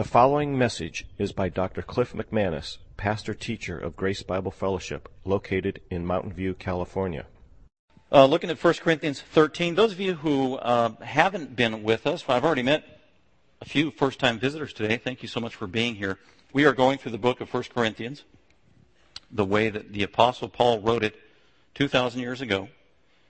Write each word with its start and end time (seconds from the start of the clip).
The 0.00 0.08
following 0.08 0.56
message 0.56 1.04
is 1.18 1.32
by 1.32 1.50
Dr. 1.50 1.82
Cliff 1.82 2.14
McManus, 2.14 2.78
pastor 2.96 3.34
teacher 3.34 3.78
of 3.78 3.96
Grace 3.96 4.22
Bible 4.22 4.50
Fellowship, 4.50 5.10
located 5.26 5.82
in 5.90 6.06
Mountain 6.06 6.32
View, 6.32 6.54
California. 6.54 7.26
Uh, 8.10 8.24
looking 8.24 8.48
at 8.48 8.64
1 8.64 8.74
Corinthians 8.80 9.20
13, 9.20 9.74
those 9.74 9.92
of 9.92 10.00
you 10.00 10.14
who 10.14 10.54
uh, 10.54 10.92
haven't 11.02 11.54
been 11.54 11.82
with 11.82 12.06
us, 12.06 12.24
I've 12.26 12.46
already 12.46 12.62
met 12.62 12.82
a 13.60 13.66
few 13.66 13.90
first 13.90 14.18
time 14.18 14.38
visitors 14.38 14.72
today. 14.72 14.96
Thank 14.96 15.20
you 15.20 15.28
so 15.28 15.38
much 15.38 15.54
for 15.54 15.66
being 15.66 15.96
here. 15.96 16.18
We 16.54 16.64
are 16.64 16.72
going 16.72 16.96
through 16.96 17.12
the 17.12 17.18
book 17.18 17.42
of 17.42 17.52
1 17.52 17.64
Corinthians 17.64 18.24
the 19.30 19.44
way 19.44 19.68
that 19.68 19.92
the 19.92 20.02
Apostle 20.02 20.48
Paul 20.48 20.80
wrote 20.80 21.04
it 21.04 21.14
2,000 21.74 22.22
years 22.22 22.40
ago. 22.40 22.70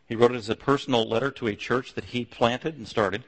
He 0.07 0.15
wrote 0.15 0.31
it 0.31 0.37
as 0.37 0.49
a 0.49 0.55
personal 0.55 1.05
letter 1.05 1.33
to 1.33 1.49
a 1.49 1.57
church 1.57 1.95
that 1.95 2.05
he 2.05 2.25
planted 2.25 2.77
and 2.77 2.87
started, 2.87 3.25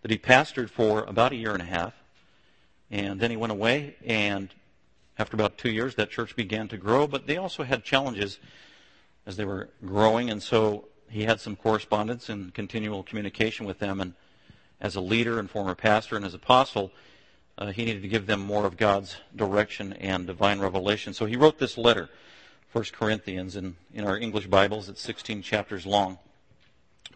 that 0.00 0.10
he 0.10 0.16
pastored 0.16 0.70
for 0.70 1.04
about 1.04 1.32
a 1.32 1.36
year 1.36 1.52
and 1.52 1.60
a 1.60 1.66
half. 1.66 1.92
And 2.90 3.20
then 3.20 3.30
he 3.30 3.36
went 3.36 3.52
away, 3.52 3.96
and 4.04 4.48
after 5.18 5.36
about 5.36 5.58
two 5.58 5.70
years, 5.70 5.94
that 5.96 6.10
church 6.10 6.34
began 6.36 6.68
to 6.68 6.76
grow, 6.76 7.06
but 7.06 7.26
they 7.26 7.36
also 7.36 7.64
had 7.64 7.84
challenges 7.84 8.38
as 9.26 9.36
they 9.36 9.44
were 9.44 9.68
growing, 9.84 10.30
and 10.30 10.42
so 10.42 10.88
he 11.10 11.24
had 11.24 11.40
some 11.40 11.56
correspondence 11.56 12.28
and 12.28 12.54
continual 12.54 13.02
communication 13.02 13.66
with 13.66 13.78
them. 13.78 14.00
And 14.00 14.14
as 14.80 14.96
a 14.96 15.00
leader 15.00 15.38
and 15.38 15.50
former 15.50 15.74
pastor 15.74 16.16
and 16.16 16.24
as 16.24 16.34
apostle, 16.34 16.92
uh, 17.58 17.72
he 17.72 17.84
needed 17.84 18.02
to 18.02 18.08
give 18.08 18.26
them 18.26 18.40
more 18.40 18.64
of 18.64 18.76
God's 18.76 19.16
direction 19.34 19.92
and 19.94 20.26
divine 20.26 20.60
revelation. 20.60 21.12
So 21.12 21.26
he 21.26 21.36
wrote 21.36 21.58
this 21.58 21.76
letter, 21.76 22.08
1 22.72 22.84
Corinthians, 22.92 23.56
and 23.56 23.74
in 23.92 24.06
our 24.06 24.16
English 24.16 24.46
Bibles, 24.46 24.88
it's 24.88 25.00
16 25.02 25.42
chapters 25.42 25.84
long. 25.84 26.18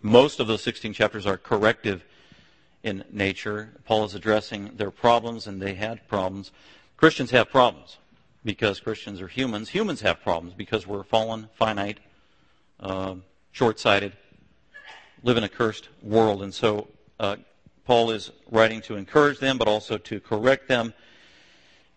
Most 0.03 0.41
of 0.41 0.49
those 0.49 0.63
16 0.63 0.93
chapters 0.93 1.27
are 1.27 1.39
corrective 1.39 2.05
in 2.83 3.05
nature. 3.11 3.75
Paul 3.85 4.05
is 4.05 4.15
addressing 4.15 4.77
their 4.77 4.91
problems, 4.91 5.47
and 5.47 5.61
they 5.61 5.75
had 5.75 6.07
problems. 6.09 6.51
Christians 6.97 7.31
have 7.31 7.51
problems 7.51 7.99
because 8.45 8.81
Christians 8.81 9.21
are 9.21 9.29
humans. 9.29 9.69
Humans 9.71 10.01
have 10.01 10.21
problems 10.23 10.55
because 10.55 10.87
we're 10.87 11.05
fallen, 11.05 11.49
finite, 11.55 11.99
uh, 12.81 13.15
short 13.53 13.79
sighted, 13.79 14.13
live 15.23 15.37
in 15.37 15.45
a 15.45 15.49
cursed 15.49 15.89
world. 16.03 16.43
And 16.43 16.53
so 16.53 16.89
uh, 17.21 17.37
Paul 17.85 18.11
is 18.11 18.31
writing 18.51 18.81
to 18.83 18.97
encourage 18.97 19.39
them, 19.39 19.59
but 19.59 19.69
also 19.69 19.99
to 19.99 20.21
correct 20.21 20.69
them. 20.69 20.95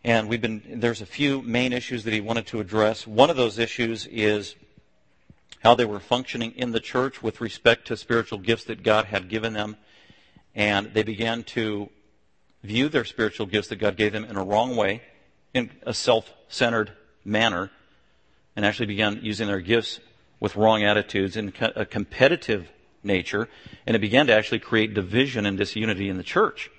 And 0.04 0.30
we've 0.30 0.42
been, 0.42 0.62
there's 0.68 1.02
a 1.02 1.06
few 1.06 1.42
main 1.42 1.74
issues 1.74 2.04
that 2.04 2.14
he 2.14 2.22
wanted 2.22 2.46
to 2.48 2.60
address. 2.60 3.08
One 3.08 3.32
of 3.32 3.38
those 3.38 3.58
issues 3.58 4.06
is 4.06 4.56
how 5.64 5.74
they 5.74 5.86
were 5.86 6.00
functioning 6.00 6.54
in 6.56 6.74
the 6.74 6.80
church 6.80 7.24
with 7.24 7.42
respect 7.42 7.88
to 7.88 7.98
spiritual 7.98 8.38
gifts 8.38 8.66
that 8.66 8.84
God 8.84 9.06
had 9.06 9.30
given 9.30 9.54
them. 9.54 9.78
And 10.56 10.94
they 10.94 11.04
began 11.04 11.44
to 11.44 11.90
view 12.64 12.90
their 12.90 13.06
spiritual 13.06 13.46
gifts 13.46 13.68
that 13.68 13.76
God 13.76 13.98
gave 13.98 14.14
them 14.14 14.26
in 14.26 14.38
a 14.38 14.44
wrong 14.44 14.76
way, 14.76 15.02
in 15.54 15.70
a 15.84 15.94
self-centered 15.94 16.92
manner, 17.24 17.70
and 18.56 18.66
actually 18.66 18.86
began 18.88 19.20
using 19.22 19.48
their 19.48 19.60
gifts 19.60 20.00
with 20.40 20.56
wrong 20.56 20.84
attitudes 20.84 21.38
in 21.38 21.54
a 21.60 21.86
competitive 21.86 22.72
nature, 23.04 23.48
and 23.86 23.96
it 23.96 24.00
began 24.00 24.28
to 24.28 24.34
actually 24.34 24.60
create 24.60 24.94
division 24.94 25.46
and 25.46 25.58
disunity 25.58 26.10
in 26.10 26.18
the 26.18 26.24
church, 26.24 26.72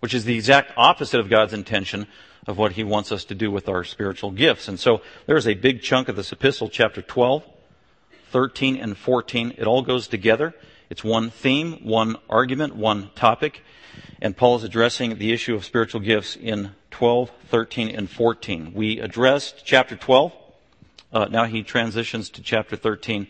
which 0.00 0.14
is 0.14 0.24
the 0.24 0.34
exact 0.34 0.72
opposite 0.76 1.20
of 1.20 1.28
God's 1.28 1.52
intention 1.52 2.06
of 2.46 2.58
what 2.58 2.72
He 2.72 2.84
wants 2.84 3.12
us 3.12 3.24
to 3.26 3.34
do 3.34 3.50
with 3.50 3.68
our 3.68 3.84
spiritual 3.84 4.30
gifts. 4.30 4.68
And 4.68 4.78
so 4.78 5.00
there's 5.26 5.46
a 5.46 5.54
big 5.54 5.82
chunk 5.82 6.08
of 6.08 6.16
this 6.16 6.32
epistle, 6.32 6.68
chapter 6.68 7.02
12, 7.02 7.44
13, 8.30 8.76
and 8.76 8.96
14. 8.96 9.54
It 9.56 9.66
all 9.66 9.82
goes 9.82 10.08
together. 10.08 10.54
It's 10.90 11.02
one 11.02 11.30
theme, 11.30 11.80
one 11.82 12.16
argument, 12.28 12.76
one 12.76 13.10
topic. 13.14 13.62
And 14.20 14.36
Paul 14.36 14.56
is 14.56 14.64
addressing 14.64 15.18
the 15.18 15.32
issue 15.32 15.54
of 15.54 15.64
spiritual 15.64 16.00
gifts 16.00 16.36
in 16.36 16.72
12, 16.90 17.30
13, 17.48 17.94
and 17.94 18.08
14. 18.08 18.72
We 18.74 19.00
addressed 19.00 19.64
chapter 19.64 19.96
12. 19.96 20.32
Uh, 21.12 21.24
now 21.26 21.44
he 21.44 21.62
transitions 21.62 22.28
to 22.30 22.42
chapter 22.42 22.76
13, 22.76 23.26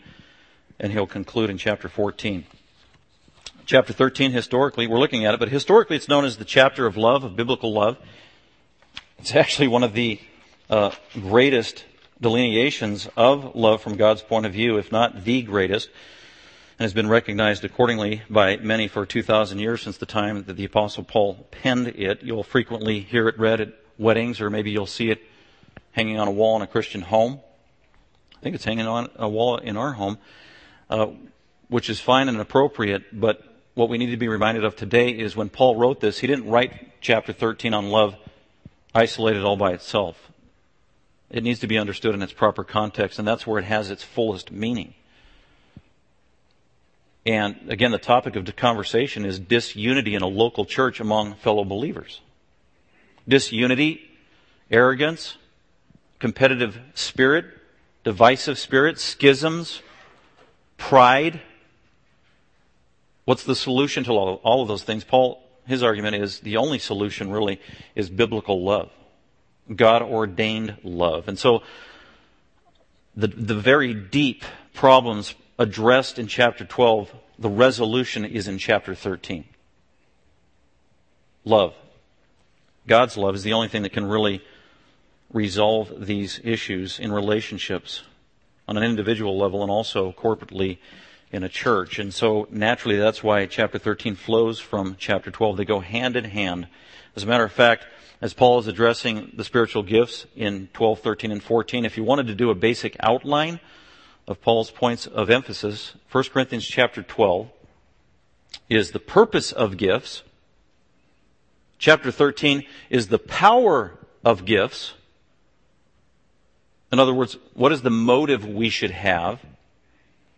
and 0.79 0.91
he'll 0.91 1.07
conclude 1.07 1.49
in 1.49 1.57
chapter 1.57 1.87
14. 1.87 2.45
Chapter 3.65 3.93
13, 3.93 4.31
historically, 4.31 4.85
we're 4.85 4.99
looking 4.99 5.25
at 5.25 5.33
it, 5.33 5.39
but 5.39 5.49
historically 5.49 5.95
it's 5.95 6.09
known 6.09 6.25
as 6.25 6.37
the 6.37 6.45
chapter 6.45 6.85
of 6.85 6.97
love, 6.97 7.23
of 7.23 7.35
biblical 7.35 7.73
love. 7.73 7.97
It's 9.17 9.33
actually 9.33 9.67
one 9.69 9.83
of 9.83 9.93
the 9.93 10.19
uh, 10.69 10.91
greatest 11.13 11.85
delineations 12.19 13.07
of 13.17 13.55
love 13.55 13.81
from 13.81 13.97
God's 13.97 14.21
point 14.21 14.45
of 14.45 14.53
view, 14.53 14.77
if 14.77 14.91
not 14.91 15.23
the 15.23 15.41
greatest 15.41 15.89
and 16.77 16.83
has 16.83 16.93
been 16.93 17.07
recognized 17.07 17.63
accordingly 17.63 18.21
by 18.29 18.57
many 18.57 18.87
for 18.87 19.05
2,000 19.05 19.59
years 19.59 19.81
since 19.81 19.97
the 19.97 20.05
time 20.05 20.43
that 20.43 20.57
the 20.57 20.65
Apostle 20.65 21.05
Paul 21.05 21.47
penned 21.49 21.87
it. 21.87 22.21
You'll 22.21 22.43
frequently 22.43 22.99
hear 22.99 23.29
it 23.29 23.39
read 23.39 23.61
at 23.61 23.73
weddings, 23.97 24.41
or 24.41 24.49
maybe 24.49 24.71
you'll 24.71 24.85
see 24.85 25.09
it 25.09 25.21
hanging 25.93 26.19
on 26.19 26.27
a 26.27 26.31
wall 26.31 26.57
in 26.57 26.61
a 26.61 26.67
Christian 26.67 27.01
home. 27.01 27.39
I 28.37 28.41
think 28.41 28.55
it's 28.55 28.65
hanging 28.65 28.87
on 28.87 29.09
a 29.15 29.29
wall 29.29 29.57
in 29.57 29.77
our 29.77 29.93
home, 29.93 30.17
uh, 30.89 31.07
which 31.69 31.89
is 31.89 32.01
fine 32.01 32.27
and 32.27 32.39
appropriate, 32.41 33.17
but 33.17 33.41
what 33.73 33.87
we 33.87 33.97
need 33.97 34.11
to 34.11 34.17
be 34.17 34.27
reminded 34.27 34.65
of 34.65 34.75
today 34.75 35.09
is 35.09 35.35
when 35.35 35.49
Paul 35.49 35.77
wrote 35.77 36.01
this, 36.01 36.19
he 36.19 36.27
didn't 36.27 36.49
write 36.49 37.01
chapter 37.01 37.31
13 37.31 37.73
on 37.73 37.89
love 37.89 38.15
isolated 38.93 39.43
all 39.43 39.57
by 39.57 39.71
itself. 39.71 40.29
It 41.29 41.43
needs 41.43 41.59
to 41.61 41.67
be 41.67 41.77
understood 41.77 42.13
in 42.13 42.21
its 42.21 42.33
proper 42.33 42.65
context, 42.65 43.17
and 43.17 43.27
that's 43.27 43.47
where 43.47 43.59
it 43.59 43.65
has 43.65 43.89
its 43.89 44.03
fullest 44.03 44.51
meaning. 44.51 44.93
And 47.25 47.55
again, 47.69 47.91
the 47.91 47.97
topic 47.97 48.35
of 48.35 48.45
the 48.45 48.51
conversation 48.51 49.25
is 49.25 49.39
disunity 49.39 50.13
in 50.13 50.21
a 50.21 50.27
local 50.27 50.65
church 50.65 50.99
among 50.99 51.35
fellow 51.35 51.63
believers. 51.63 52.21
Disunity, 53.27 54.01
arrogance, 54.69 55.37
competitive 56.19 56.79
spirit, 56.93 57.45
divisive 58.03 58.59
spirit, 58.59 58.99
schisms, 58.99 59.81
pride. 60.77 61.41
What's 63.25 63.43
the 63.43 63.55
solution 63.55 64.03
to 64.03 64.11
all, 64.11 64.35
all 64.43 64.61
of 64.61 64.67
those 64.67 64.83
things? 64.83 65.03
Paul, 65.03 65.41
his 65.65 65.81
argument 65.81 66.15
is 66.15 66.41
the 66.41 66.57
only 66.57 66.77
solution 66.77 67.31
really 67.31 67.59
is 67.95 68.09
biblical 68.09 68.63
love. 68.63 68.91
God 69.75 70.03
ordained 70.03 70.77
love. 70.83 71.27
And 71.27 71.39
so 71.39 71.63
the, 73.15 73.27
the 73.27 73.55
very 73.55 73.95
deep 73.95 74.43
problems 74.73 75.33
addressed 75.57 76.19
in 76.19 76.27
chapter 76.27 76.65
12, 76.65 77.13
the 77.39 77.49
resolution 77.49 78.25
is 78.25 78.47
in 78.47 78.57
chapter 78.57 78.95
13. 78.95 79.45
Love. 81.43 81.73
God's 82.87 83.17
love 83.17 83.35
is 83.35 83.43
the 83.43 83.53
only 83.53 83.67
thing 83.67 83.83
that 83.83 83.93
can 83.93 84.05
really 84.05 84.41
resolve 85.31 86.05
these 86.05 86.39
issues 86.43 86.99
in 86.99 87.11
relationships 87.11 88.03
on 88.67 88.77
an 88.77 88.83
individual 88.83 89.37
level 89.37 89.61
and 89.61 89.71
also 89.71 90.11
corporately 90.11 90.77
in 91.31 91.43
a 91.43 91.49
church. 91.49 91.99
And 91.99 92.13
so 92.13 92.47
naturally 92.51 92.97
that's 92.97 93.23
why 93.23 93.45
chapter 93.45 93.77
13 93.77 94.15
flows 94.15 94.59
from 94.59 94.95
chapter 94.99 95.31
12. 95.31 95.57
They 95.57 95.65
go 95.65 95.79
hand 95.79 96.15
in 96.15 96.25
hand. 96.25 96.67
As 97.15 97.23
a 97.23 97.27
matter 97.27 97.43
of 97.43 97.51
fact, 97.51 97.85
as 98.21 98.33
Paul 98.33 98.59
is 98.59 98.67
addressing 98.67 99.33
the 99.35 99.43
spiritual 99.43 99.83
gifts 99.83 100.25
in 100.35 100.69
12, 100.73 100.99
13, 100.99 101.31
and 101.31 101.43
14, 101.43 101.85
if 101.85 101.97
you 101.97 102.03
wanted 102.03 102.27
to 102.27 102.35
do 102.35 102.49
a 102.49 102.55
basic 102.55 102.95
outline 102.99 103.59
of 104.27 104.41
Paul's 104.41 104.71
points 104.71 105.05
of 105.05 105.29
emphasis, 105.29 105.93
1 106.11 106.23
Corinthians 106.25 106.65
chapter 106.65 107.03
12 107.03 107.49
is 108.69 108.91
the 108.91 108.99
purpose 108.99 109.51
of 109.51 109.77
gifts. 109.77 110.23
Chapter 111.77 112.11
13 112.11 112.63
is 112.89 113.09
the 113.09 113.19
power 113.19 113.97
of 114.23 114.45
gifts. 114.45 114.93
In 116.91 116.99
other 116.99 117.13
words, 117.13 117.37
what 117.53 117.71
is 117.71 117.81
the 117.81 117.89
motive 117.89 118.47
we 118.47 118.69
should 118.69 118.91
have 118.91 119.39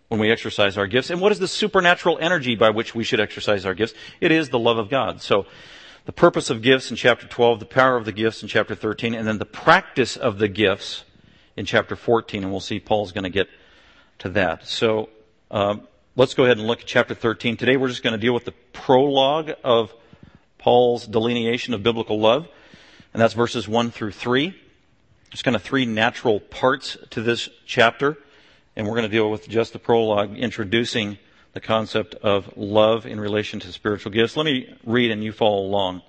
when 0.10 0.20
we 0.20 0.32
exercise 0.32 0.78
our 0.78 0.88
gifts? 0.88 1.10
And 1.10 1.22
what 1.22 1.32
is 1.32 1.40
the 1.40 1.48
supernatural 1.48 2.18
energy 2.20 2.56
by 2.56 2.72
which 2.72 2.96
we 2.96 3.04
should 3.04 3.20
exercise 3.20 3.66
our 3.66 3.74
gifts? 3.74 3.94
It 4.20 4.32
is 4.32 4.50
the 4.50 4.60
love 4.60 4.78
of 4.78 4.90
God. 4.90 5.22
So, 5.22 5.46
the 6.06 6.14
purpose 6.14 6.50
of 6.50 6.62
gifts 6.62 6.90
in 6.90 6.96
chapter 6.96 7.28
12, 7.28 7.60
the 7.60 7.66
power 7.66 7.98
of 7.98 8.06
the 8.06 8.14
gifts 8.14 8.42
in 8.42 8.48
chapter 8.48 8.76
13, 8.76 9.14
and 9.14 9.28
then 9.28 9.40
the 9.40 9.46
practice 9.46 10.16
of 10.16 10.38
the 10.38 10.48
gifts 10.48 11.04
in 11.58 11.66
chapter 11.66 11.98
14. 11.98 12.44
And 12.44 12.52
we'll 12.52 12.62
see 12.62 12.80
Paul's 12.80 13.12
going 13.12 13.26
to 13.26 13.30
get 13.30 13.50
to 14.20 14.30
that. 14.30 14.68
So 14.68 15.10
um, 15.52 15.88
let's 16.16 16.34
go 16.34 16.44
ahead 16.44 16.58
and 16.58 16.68
look 16.68 16.82
at 16.82 16.86
chapter 16.86 17.14
13. 17.14 17.58
Today 17.58 17.78
we're 17.78 17.90
just 17.90 18.04
going 18.04 18.14
to 18.14 18.20
deal 18.20 18.34
with 18.34 18.46
the 18.46 18.54
prologue 18.74 19.52
of 19.64 19.94
Paul's 20.58 21.06
delineation 21.06 21.74
of 21.74 21.84
biblical 21.84 22.20
love, 22.20 22.48
and 23.14 23.22
that's 23.22 23.34
verses 23.34 23.68
1 23.68 23.92
through 23.92 24.12
3. 24.12 24.56
There's 25.32 25.42
kind 25.42 25.56
of 25.56 25.62
three 25.62 25.86
natural 25.86 26.40
parts 26.40 26.98
to 27.12 27.22
this 27.22 27.50
chapter, 27.66 28.18
and 28.76 28.88
we're 28.88 28.94
going 28.94 29.04
to 29.04 29.10
deal 29.10 29.30
with 29.30 29.48
just 29.48 29.74
the 29.74 29.80
prologue 29.80 30.36
introducing 30.36 31.18
the 31.54 31.60
concept 31.60 32.16
of 32.16 32.56
love 32.56 33.06
in 33.06 33.20
relation 33.20 33.60
to 33.60 33.72
spiritual 33.72 34.12
gifts. 34.12 34.38
Let 34.38 34.46
me 34.46 34.76
read 34.86 35.12
and 35.12 35.24
you 35.24 35.32
follow 35.32 35.62
along. 35.62 36.02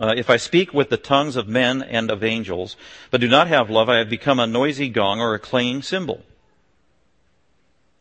Uh, 0.00 0.14
if 0.16 0.30
I 0.30 0.38
speak 0.38 0.72
with 0.72 0.88
the 0.88 0.96
tongues 0.96 1.36
of 1.36 1.48
men 1.48 1.82
and 1.82 2.10
of 2.10 2.24
angels, 2.24 2.76
but 3.10 3.20
do 3.20 3.28
not 3.28 3.48
have 3.48 3.68
love, 3.68 3.88
I 3.88 3.98
have 3.98 4.08
become 4.08 4.40
a 4.40 4.46
noisy 4.46 4.88
gong 4.88 5.20
or 5.20 5.34
a 5.34 5.38
clanging 5.38 5.82
cymbal. 5.82 6.22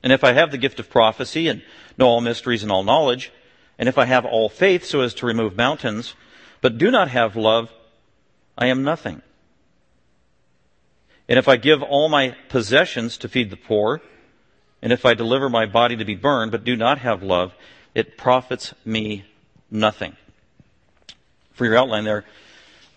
And 0.03 0.12
if 0.12 0.24
I 0.24 0.33
have 0.33 0.51
the 0.51 0.57
gift 0.57 0.80
of 0.80 0.89
prophecy 0.89 1.48
and 1.48 1.62
know 1.98 2.07
all 2.07 2.21
mysteries 2.21 2.63
and 2.63 2.71
all 2.71 2.83
knowledge, 2.83 3.31
and 3.77 3.88
if 3.88 3.98
I 3.98 4.06
have 4.06 4.25
all 4.25 4.50
faith 4.50 4.86
so 4.86 5.01
as 5.01 5.13
to 5.15 5.25
remove 5.25 5.56
mountains, 5.56 6.15
but 6.62 6.77
do 6.77 6.92
not 6.92 7.09
have 7.09 7.36
love, 7.36 7.71
I 8.57 8.68
am 8.68 8.83
nothing. 8.83 9.21
And 11.27 11.39
if 11.39 11.48
I 11.48 11.56
give 11.56 11.81
all 11.81 12.09
my 12.09 12.36
possessions 12.50 13.18
to 13.19 13.30
feed 13.30 13.50
the 13.50 13.57
poor, 13.57 14.01
and 14.81 14.92
if 14.92 15.06
I 15.06 15.13
deliver 15.13 15.50
my 15.50 15.65
body 15.65 15.95
to 15.95 16.06
be 16.06 16.15
burned, 16.15 16.51
but 16.51 16.63
do 16.63 16.75
not 16.75 17.00
have 17.00 17.24
love, 17.24 17.53
it 17.95 18.18
profits 18.18 18.74
me 18.83 19.25
nothing. 19.69 20.15
For 21.53 21.65
your 21.65 21.77
outline 21.77 22.03
there, 22.03 22.25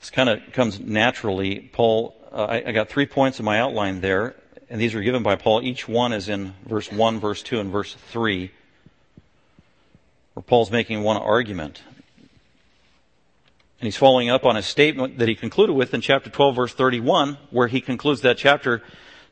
this 0.01 0.11
kind 0.11 0.29
of 0.29 0.41
comes 0.53 0.81
naturally. 0.81 1.61
Paul, 1.61 2.15
uh, 2.33 2.45
I, 2.45 2.69
I 2.69 2.73
got 2.73 2.89
three 2.89 3.07
points 3.07 3.39
in 3.39 3.45
my 3.45 3.61
outline 3.61 4.01
there, 4.01 4.35
and 4.75 4.81
these 4.81 4.93
were 4.93 5.03
given 5.03 5.23
by 5.23 5.37
Paul. 5.37 5.63
Each 5.63 5.87
one 5.87 6.13
is 6.13 6.29
in 6.29 6.53
verse 6.67 6.91
1, 6.91 7.21
verse 7.21 7.45
2, 7.45 7.61
and 7.61 7.71
verse 7.71 7.95
3, 8.09 8.51
where 10.33 10.43
Paul's 10.43 10.73
making 10.73 11.05
one 11.05 11.17
argument. 11.17 11.81
And 13.79 13.87
he's 13.87 13.97
following 13.97 14.31
up 14.31 14.45
on 14.45 14.57
a 14.57 14.63
statement 14.63 15.19
that 15.19 15.29
he 15.29 15.37
concluded 15.37 15.75
with 15.75 15.95
in 15.95 16.01
chapter 16.01 16.29
12, 16.29 16.57
verse 16.57 16.75
31, 16.75 17.39
where 17.51 17.69
he 17.69 17.81
concludes 17.81 18.23
that 18.23 18.37
chapter 18.37 18.83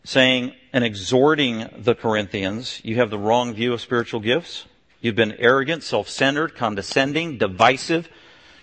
saying 0.05 0.55
and 0.73 0.85
exhorting 0.85 1.69
the 1.77 1.97
Corinthians, 1.97 2.81
you 2.85 2.95
have 2.95 3.11
the 3.11 3.19
wrong 3.19 3.53
view 3.53 3.73
of 3.73 3.81
spiritual 3.81 4.21
gifts. 4.21 4.67
You've 5.01 5.17
been 5.17 5.33
arrogant, 5.41 5.83
self-centered, 5.83 6.55
condescending, 6.55 7.39
divisive, 7.39 8.09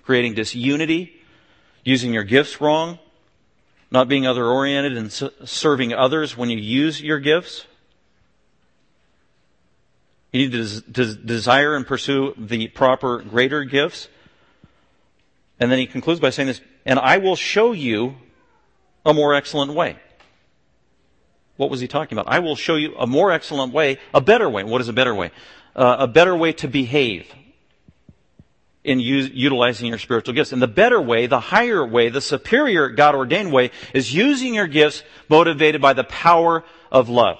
creating 0.03 0.35
disunity, 0.35 1.21
using 1.83 2.13
your 2.13 2.23
gifts 2.23 2.61
wrong, 2.61 2.99
not 3.91 4.07
being 4.07 4.27
other 4.27 4.45
oriented 4.45 4.97
and 4.97 5.11
serving 5.11 5.93
others 5.93 6.37
when 6.37 6.49
you 6.49 6.57
use 6.57 7.01
your 7.01 7.19
gifts. 7.19 7.65
You 10.31 10.47
need 10.47 10.51
to, 10.51 10.81
des- 10.81 11.15
desire 11.15 11.75
and 11.75 11.87
pursue 11.87 12.33
the 12.37 12.67
proper 12.67 13.19
greater 13.19 13.63
gifts. 13.63 14.07
And 15.59 15.71
then 15.71 15.79
he 15.79 15.87
concludes 15.87 16.19
by 16.19 16.29
saying 16.29 16.47
this, 16.47 16.61
and 16.85 16.99
I 16.99 17.17
will 17.17 17.35
show 17.35 17.71
you 17.71 18.15
a 19.05 19.13
more 19.13 19.33
excellent 19.33 19.73
way. 19.73 19.97
What 21.57 21.69
was 21.69 21.79
he 21.79 21.87
talking 21.87 22.17
about? 22.17 22.31
I 22.31 22.39
will 22.39 22.55
show 22.55 22.75
you 22.75 22.95
a 22.95 23.07
more 23.07 23.31
excellent 23.31 23.73
way, 23.73 23.97
a 24.13 24.21
better 24.21 24.49
way. 24.49 24.63
What 24.63 24.81
is 24.81 24.87
a 24.87 24.93
better 24.93 25.15
way? 25.15 25.31
Uh, 25.75 25.97
a 25.99 26.07
better 26.07 26.35
way 26.35 26.53
to 26.53 26.67
behave 26.67 27.27
in 28.89 28.99
utilizing 28.99 29.87
your 29.87 29.99
spiritual 29.99 30.33
gifts. 30.33 30.51
And 30.51 30.59
the 30.59 30.67
better 30.67 30.99
way, 30.99 31.27
the 31.27 31.39
higher 31.39 31.85
way, 31.85 32.09
the 32.09 32.21
superior 32.21 32.89
God 32.89 33.13
ordained 33.13 33.53
way 33.53 33.69
is 33.93 34.11
using 34.11 34.55
your 34.55 34.65
gifts 34.65 35.03
motivated 35.29 35.79
by 35.79 35.93
the 35.93 36.03
power 36.03 36.63
of 36.91 37.07
love. 37.07 37.37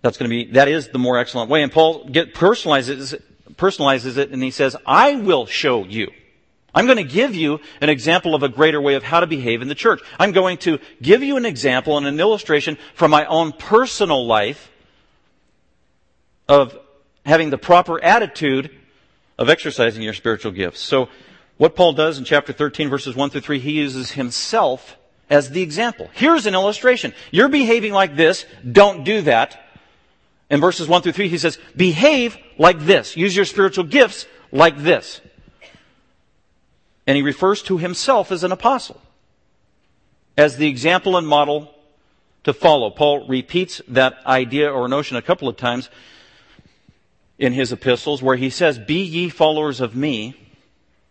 That's 0.00 0.16
going 0.16 0.30
to 0.30 0.34
be, 0.34 0.52
that 0.52 0.68
is 0.68 0.88
the 0.88 0.98
more 0.98 1.18
excellent 1.18 1.50
way. 1.50 1.62
And 1.62 1.70
Paul 1.70 2.08
get, 2.08 2.34
personalizes, 2.34 3.20
personalizes 3.56 4.16
it 4.16 4.30
and 4.30 4.42
he 4.42 4.50
says, 4.50 4.74
I 4.86 5.16
will 5.16 5.44
show 5.44 5.84
you. 5.84 6.10
I'm 6.74 6.86
going 6.86 6.96
to 6.96 7.04
give 7.04 7.34
you 7.34 7.60
an 7.82 7.90
example 7.90 8.34
of 8.34 8.42
a 8.42 8.48
greater 8.48 8.80
way 8.80 8.94
of 8.94 9.02
how 9.02 9.20
to 9.20 9.26
behave 9.26 9.60
in 9.60 9.68
the 9.68 9.74
church. 9.74 10.00
I'm 10.18 10.32
going 10.32 10.56
to 10.58 10.78
give 11.02 11.22
you 11.22 11.36
an 11.36 11.44
example 11.44 11.98
and 11.98 12.06
an 12.06 12.18
illustration 12.18 12.78
from 12.94 13.10
my 13.10 13.26
own 13.26 13.52
personal 13.52 14.26
life 14.26 14.70
of 16.48 16.74
having 17.26 17.50
the 17.50 17.58
proper 17.58 18.02
attitude 18.02 18.70
of 19.40 19.48
exercising 19.48 20.02
your 20.02 20.14
spiritual 20.14 20.52
gifts. 20.52 20.80
So 20.80 21.08
what 21.56 21.74
Paul 21.74 21.94
does 21.94 22.18
in 22.18 22.24
chapter 22.24 22.52
13 22.52 22.88
verses 22.88 23.16
1 23.16 23.30
through 23.30 23.40
3, 23.40 23.58
he 23.58 23.72
uses 23.72 24.12
himself 24.12 24.96
as 25.28 25.50
the 25.50 25.62
example. 25.62 26.08
Here's 26.14 26.46
an 26.46 26.54
illustration. 26.54 27.12
You're 27.32 27.48
behaving 27.48 27.92
like 27.92 28.14
this. 28.14 28.46
Don't 28.70 29.02
do 29.02 29.22
that. 29.22 29.60
In 30.48 30.60
verses 30.60 30.86
1 30.86 31.02
through 31.02 31.12
3, 31.12 31.28
he 31.28 31.38
says, 31.38 31.58
behave 31.76 32.36
like 32.58 32.78
this. 32.78 33.16
Use 33.16 33.34
your 33.34 33.44
spiritual 33.44 33.84
gifts 33.84 34.26
like 34.52 34.78
this 34.78 35.20
and 37.10 37.16
he 37.16 37.22
refers 37.22 37.60
to 37.62 37.78
himself 37.78 38.30
as 38.30 38.44
an 38.44 38.52
apostle, 38.52 39.00
as 40.36 40.58
the 40.58 40.68
example 40.68 41.16
and 41.16 41.26
model 41.26 41.74
to 42.44 42.52
follow. 42.52 42.88
Paul 42.88 43.26
repeats 43.26 43.82
that 43.88 44.18
idea 44.24 44.70
or 44.70 44.86
notion 44.86 45.16
a 45.16 45.22
couple 45.22 45.48
of 45.48 45.56
times 45.56 45.90
in 47.40 47.54
his 47.54 47.72
epistles 47.72 48.22
where 48.22 48.36
he 48.36 48.50
says, 48.50 48.78
Be 48.78 49.02
ye 49.02 49.30
followers 49.30 49.80
of 49.80 49.96
me, 49.96 50.36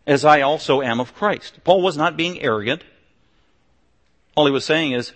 as 0.07 0.23
I 0.23 0.41
also 0.41 0.81
am 0.81 0.99
of 0.99 1.15
Christ. 1.15 1.59
Paul 1.63 1.81
was 1.81 1.97
not 1.97 2.15
being 2.15 2.41
arrogant. 2.41 2.83
All 4.35 4.45
he 4.45 4.51
was 4.51 4.63
saying 4.63 4.93
is 4.93 5.11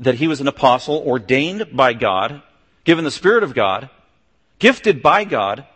that 0.00 0.16
he 0.16 0.26
was 0.26 0.40
an 0.40 0.48
apostle 0.48 1.04
ordained 1.06 1.68
by 1.76 1.92
God, 1.92 2.42
given 2.84 3.04
the 3.04 3.10
Spirit 3.10 3.44
of 3.44 3.54
God, 3.54 3.90
gifted 4.58 5.02
by 5.02 5.24
God, 5.24 5.66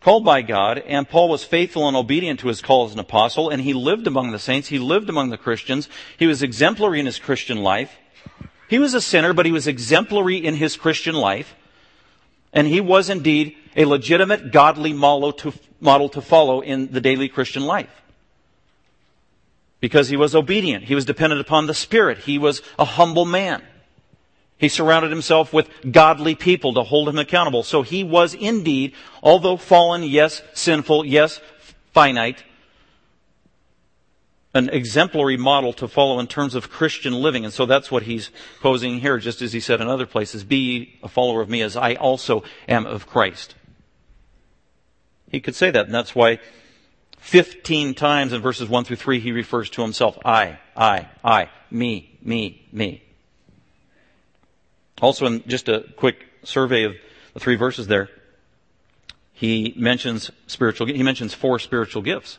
called 0.00 0.24
by 0.24 0.42
God, 0.42 0.78
and 0.78 1.08
Paul 1.08 1.30
was 1.30 1.42
faithful 1.42 1.88
and 1.88 1.96
obedient 1.96 2.40
to 2.40 2.48
his 2.48 2.60
call 2.60 2.84
as 2.84 2.92
an 2.92 3.00
apostle, 3.00 3.48
and 3.48 3.62
he 3.62 3.72
lived 3.72 4.06
among 4.06 4.30
the 4.30 4.38
saints, 4.38 4.68
he 4.68 4.78
lived 4.78 5.08
among 5.08 5.30
the 5.30 5.38
Christians, 5.38 5.88
he 6.18 6.26
was 6.26 6.42
exemplary 6.42 7.00
in 7.00 7.06
his 7.06 7.18
Christian 7.18 7.58
life. 7.58 7.96
He 8.68 8.78
was 8.78 8.92
a 8.92 9.00
sinner, 9.00 9.32
but 9.32 9.46
he 9.46 9.52
was 9.52 9.66
exemplary 9.66 10.36
in 10.36 10.56
his 10.56 10.76
Christian 10.76 11.14
life, 11.14 11.54
and 12.56 12.66
he 12.66 12.80
was 12.80 13.10
indeed 13.10 13.54
a 13.76 13.84
legitimate 13.84 14.50
godly 14.50 14.94
model 14.94 15.30
to, 15.30 15.52
model 15.78 16.08
to 16.08 16.22
follow 16.22 16.62
in 16.62 16.90
the 16.90 17.02
daily 17.02 17.28
Christian 17.28 17.66
life. 17.66 18.02
Because 19.78 20.08
he 20.08 20.16
was 20.16 20.34
obedient, 20.34 20.84
he 20.84 20.94
was 20.94 21.04
dependent 21.04 21.42
upon 21.42 21.66
the 21.66 21.74
Spirit, 21.74 22.18
he 22.18 22.38
was 22.38 22.62
a 22.78 22.86
humble 22.86 23.26
man. 23.26 23.62
He 24.56 24.70
surrounded 24.70 25.10
himself 25.10 25.52
with 25.52 25.68
godly 25.92 26.34
people 26.34 26.72
to 26.74 26.82
hold 26.82 27.10
him 27.10 27.18
accountable. 27.18 27.62
So 27.62 27.82
he 27.82 28.02
was 28.02 28.32
indeed, 28.32 28.94
although 29.22 29.58
fallen, 29.58 30.02
yes, 30.02 30.40
sinful, 30.54 31.04
yes, 31.04 31.42
finite, 31.92 32.42
an 34.56 34.70
exemplary 34.70 35.36
model 35.36 35.74
to 35.74 35.86
follow 35.86 36.18
in 36.18 36.26
terms 36.26 36.54
of 36.54 36.70
Christian 36.70 37.12
living. 37.12 37.44
And 37.44 37.52
so 37.52 37.66
that's 37.66 37.90
what 37.90 38.04
he's 38.04 38.30
posing 38.60 39.00
here, 39.00 39.18
just 39.18 39.42
as 39.42 39.52
he 39.52 39.60
said 39.60 39.82
in 39.82 39.86
other 39.86 40.06
places, 40.06 40.44
be 40.44 40.98
a 41.02 41.08
follower 41.08 41.42
of 41.42 41.50
me 41.50 41.60
as 41.60 41.76
I 41.76 41.94
also 41.94 42.42
am 42.66 42.86
of 42.86 43.06
Christ. 43.06 43.54
He 45.30 45.40
could 45.40 45.54
say 45.54 45.70
that, 45.70 45.86
and 45.86 45.94
that's 45.94 46.14
why 46.14 46.38
15 47.18 47.94
times 47.94 48.32
in 48.32 48.40
verses 48.40 48.68
1 48.68 48.84
through 48.84 48.96
3 48.96 49.20
he 49.20 49.32
refers 49.32 49.68
to 49.70 49.82
himself, 49.82 50.18
I, 50.24 50.58
I, 50.74 51.08
I, 51.22 51.50
me, 51.70 52.18
me, 52.22 52.66
me. 52.72 53.02
Also, 55.02 55.26
in 55.26 55.42
just 55.46 55.68
a 55.68 55.84
quick 55.96 56.24
survey 56.44 56.84
of 56.84 56.94
the 57.34 57.40
three 57.40 57.56
verses 57.56 57.88
there, 57.88 58.08
he 59.34 59.74
mentions 59.76 60.30
spiritual, 60.46 60.86
he 60.86 61.02
mentions 61.02 61.34
four 61.34 61.58
spiritual 61.58 62.00
gifts. 62.00 62.38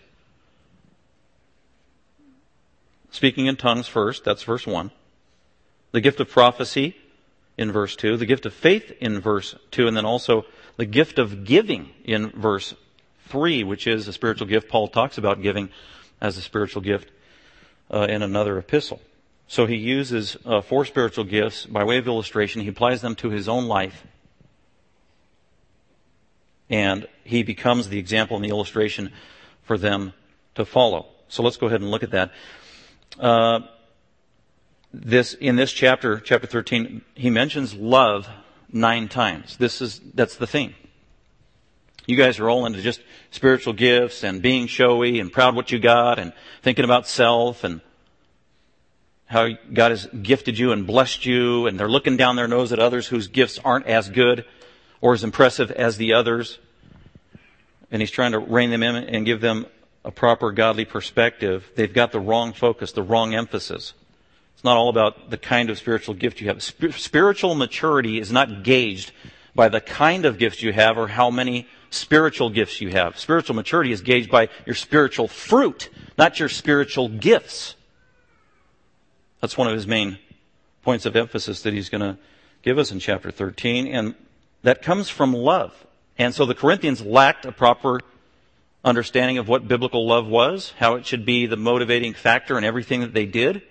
Speaking 3.11 3.45
in 3.45 3.55
tongues 3.55 3.87
first, 3.87 4.23
that's 4.23 4.43
verse 4.43 4.67
1. 4.67 4.91
The 5.91 6.01
gift 6.01 6.19
of 6.19 6.29
prophecy 6.29 6.95
in 7.57 7.71
verse 7.71 7.95
2. 7.95 8.17
The 8.17 8.25
gift 8.25 8.45
of 8.45 8.53
faith 8.53 8.91
in 8.99 9.19
verse 9.19 9.55
2. 9.71 9.87
And 9.87 9.95
then 9.95 10.05
also 10.05 10.45
the 10.75 10.85
gift 10.85 11.17
of 11.17 11.43
giving 11.43 11.89
in 12.03 12.29
verse 12.31 12.73
3, 13.27 13.63
which 13.63 13.87
is 13.87 14.07
a 14.07 14.13
spiritual 14.13 14.47
gift. 14.47 14.69
Paul 14.69 14.87
talks 14.87 15.17
about 15.17 15.41
giving 15.41 15.69
as 16.21 16.37
a 16.37 16.41
spiritual 16.41 16.81
gift 16.81 17.09
uh, 17.91 18.07
in 18.09 18.21
another 18.21 18.57
epistle. 18.57 19.01
So 19.47 19.65
he 19.65 19.77
uses 19.77 20.35
uh, 20.45 20.61
four 20.61 20.85
spiritual 20.85 21.23
gifts 21.23 21.65
by 21.65 21.83
way 21.83 21.97
of 21.97 22.07
illustration. 22.07 22.61
He 22.61 22.67
applies 22.67 23.01
them 23.01 23.15
to 23.15 23.29
his 23.29 23.47
own 23.47 23.67
life. 23.67 24.05
And 26.69 27.07
he 27.23 27.43
becomes 27.43 27.87
the 27.87 27.97
example 27.97 28.35
and 28.35 28.43
the 28.43 28.49
illustration 28.49 29.13
for 29.63 29.77
them 29.77 30.13
to 30.55 30.65
follow. 30.65 31.07
So 31.29 31.43
let's 31.43 31.57
go 31.57 31.67
ahead 31.67 31.81
and 31.81 31.91
look 31.91 32.03
at 32.03 32.11
that. 32.11 32.31
Uh, 33.19 33.61
this 34.93 35.33
in 35.33 35.55
this 35.55 35.71
chapter, 35.71 36.19
chapter 36.19 36.47
13, 36.47 37.01
he 37.15 37.29
mentions 37.29 37.73
love 37.73 38.27
nine 38.71 39.07
times. 39.07 39.57
This 39.57 39.81
is 39.81 40.01
that's 40.13 40.35
the 40.35 40.47
theme. 40.47 40.75
You 42.05 42.15
guys 42.15 42.39
are 42.39 42.49
all 42.49 42.65
into 42.65 42.81
just 42.81 43.01
spiritual 43.31 43.73
gifts 43.73 44.23
and 44.23 44.41
being 44.41 44.67
showy 44.67 45.19
and 45.19 45.31
proud 45.31 45.55
what 45.55 45.71
you 45.71 45.79
got 45.79 46.19
and 46.19 46.31
thinking 46.61 46.85
about 46.85 47.05
self 47.05 47.65
and 47.65 47.81
how 49.25 49.49
God 49.73 49.91
has 49.91 50.07
gifted 50.21 50.57
you 50.57 50.71
and 50.71 50.87
blessed 50.87 51.25
you, 51.25 51.67
and 51.67 51.77
they're 51.77 51.89
looking 51.89 52.15
down 52.15 52.37
their 52.37 52.47
nose 52.47 52.71
at 52.71 52.79
others 52.79 53.07
whose 53.07 53.27
gifts 53.27 53.59
aren't 53.59 53.85
as 53.85 54.09
good 54.09 54.45
or 55.01 55.13
as 55.13 55.25
impressive 55.25 55.69
as 55.69 55.97
the 55.97 56.13
others. 56.13 56.59
And 57.91 58.01
He's 58.01 58.11
trying 58.11 58.31
to 58.31 58.39
rein 58.39 58.69
them 58.69 58.83
in 58.83 58.95
and 58.95 59.25
give 59.25 59.41
them 59.41 59.65
a 60.03 60.11
proper 60.11 60.51
godly 60.51 60.85
perspective. 60.85 61.69
They've 61.75 61.93
got 61.93 62.11
the 62.11 62.19
wrong 62.19 62.53
focus, 62.53 62.91
the 62.91 63.03
wrong 63.03 63.33
emphasis. 63.33 63.93
It's 64.55 64.63
not 64.63 64.77
all 64.77 64.89
about 64.89 65.29
the 65.29 65.37
kind 65.37 65.69
of 65.69 65.77
spiritual 65.77 66.15
gift 66.15 66.41
you 66.41 66.47
have. 66.47 66.63
spiritual 66.63 67.55
maturity 67.55 68.19
is 68.19 68.31
not 68.31 68.63
gauged 68.63 69.11
by 69.53 69.69
the 69.69 69.81
kind 69.81 70.25
of 70.25 70.37
gifts 70.37 70.63
you 70.63 70.73
have 70.73 70.97
or 70.97 71.07
how 71.07 71.29
many 71.29 71.67
spiritual 71.89 72.49
gifts 72.49 72.81
you 72.81 72.89
have. 72.89 73.19
Spiritual 73.19 73.55
maturity 73.55 73.91
is 73.91 74.01
gauged 74.01 74.29
by 74.29 74.49
your 74.65 74.75
spiritual 74.75 75.27
fruit, 75.27 75.89
not 76.17 76.39
your 76.39 76.49
spiritual 76.49 77.09
gifts. 77.09 77.75
That's 79.41 79.57
one 79.57 79.67
of 79.67 79.73
his 79.73 79.87
main 79.87 80.17
points 80.83 81.05
of 81.05 81.15
emphasis 81.15 81.61
that 81.63 81.73
he's 81.73 81.89
going 81.89 82.01
to 82.01 82.17
give 82.63 82.77
us 82.77 82.91
in 82.91 82.99
chapter 82.99 83.29
13. 83.29 83.87
And 83.87 84.15
that 84.63 84.81
comes 84.81 85.09
from 85.09 85.33
love. 85.33 85.85
And 86.17 86.33
so 86.33 86.45
the 86.45 86.55
Corinthians 86.55 87.01
lacked 87.01 87.45
a 87.45 87.51
proper 87.51 88.01
understanding 88.83 89.37
of 89.37 89.47
what 89.47 89.67
biblical 89.67 90.07
love 90.07 90.27
was, 90.27 90.73
how 90.77 90.95
it 90.95 91.05
should 91.05 91.25
be 91.25 91.45
the 91.45 91.57
motivating 91.57 92.13
factor 92.13 92.57
in 92.57 92.63
everything 92.63 93.01
that 93.01 93.13
they 93.13 93.25
did. 93.25 93.61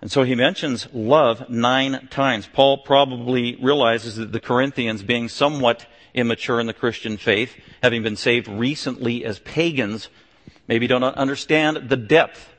And 0.00 0.10
so 0.10 0.22
he 0.22 0.34
mentions 0.34 0.86
love 0.92 1.48
nine 1.48 2.08
times. 2.10 2.48
Paul 2.52 2.78
probably 2.78 3.56
realizes 3.56 4.16
that 4.16 4.30
the 4.32 4.40
Corinthians, 4.40 5.02
being 5.02 5.28
somewhat 5.28 5.86
immature 6.14 6.60
in 6.60 6.66
the 6.66 6.72
Christian 6.72 7.16
faith, 7.16 7.56
having 7.82 8.02
been 8.02 8.16
saved 8.16 8.46
recently 8.46 9.24
as 9.24 9.38
pagans, 9.40 10.08
maybe 10.68 10.86
don't 10.86 11.02
understand 11.02 11.88
the 11.88 11.96
depth 11.96 12.54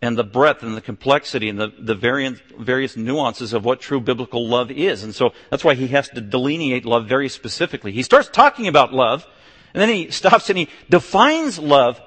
and 0.00 0.16
the 0.16 0.24
breadth 0.24 0.62
and 0.62 0.76
the 0.76 0.80
complexity 0.80 1.48
and 1.48 1.58
the, 1.58 1.72
the 1.78 1.94
various, 1.94 2.40
various 2.58 2.96
nuances 2.96 3.52
of 3.52 3.64
what 3.64 3.80
true 3.80 4.00
biblical 4.00 4.46
love 4.46 4.70
is. 4.70 5.02
And 5.02 5.14
so 5.14 5.32
that's 5.50 5.64
why 5.64 5.74
he 5.74 5.88
has 5.88 6.08
to 6.10 6.20
delineate 6.20 6.84
love 6.84 7.06
very 7.06 7.28
specifically. 7.28 7.92
He 7.92 8.02
starts 8.02 8.28
talking 8.28 8.68
about 8.68 8.92
love, 8.92 9.26
and 9.74 9.80
then 9.80 9.88
he 9.88 10.10
stops 10.10 10.48
and 10.50 10.58
he 10.58 10.68
defines 10.88 11.58
love 11.58 12.00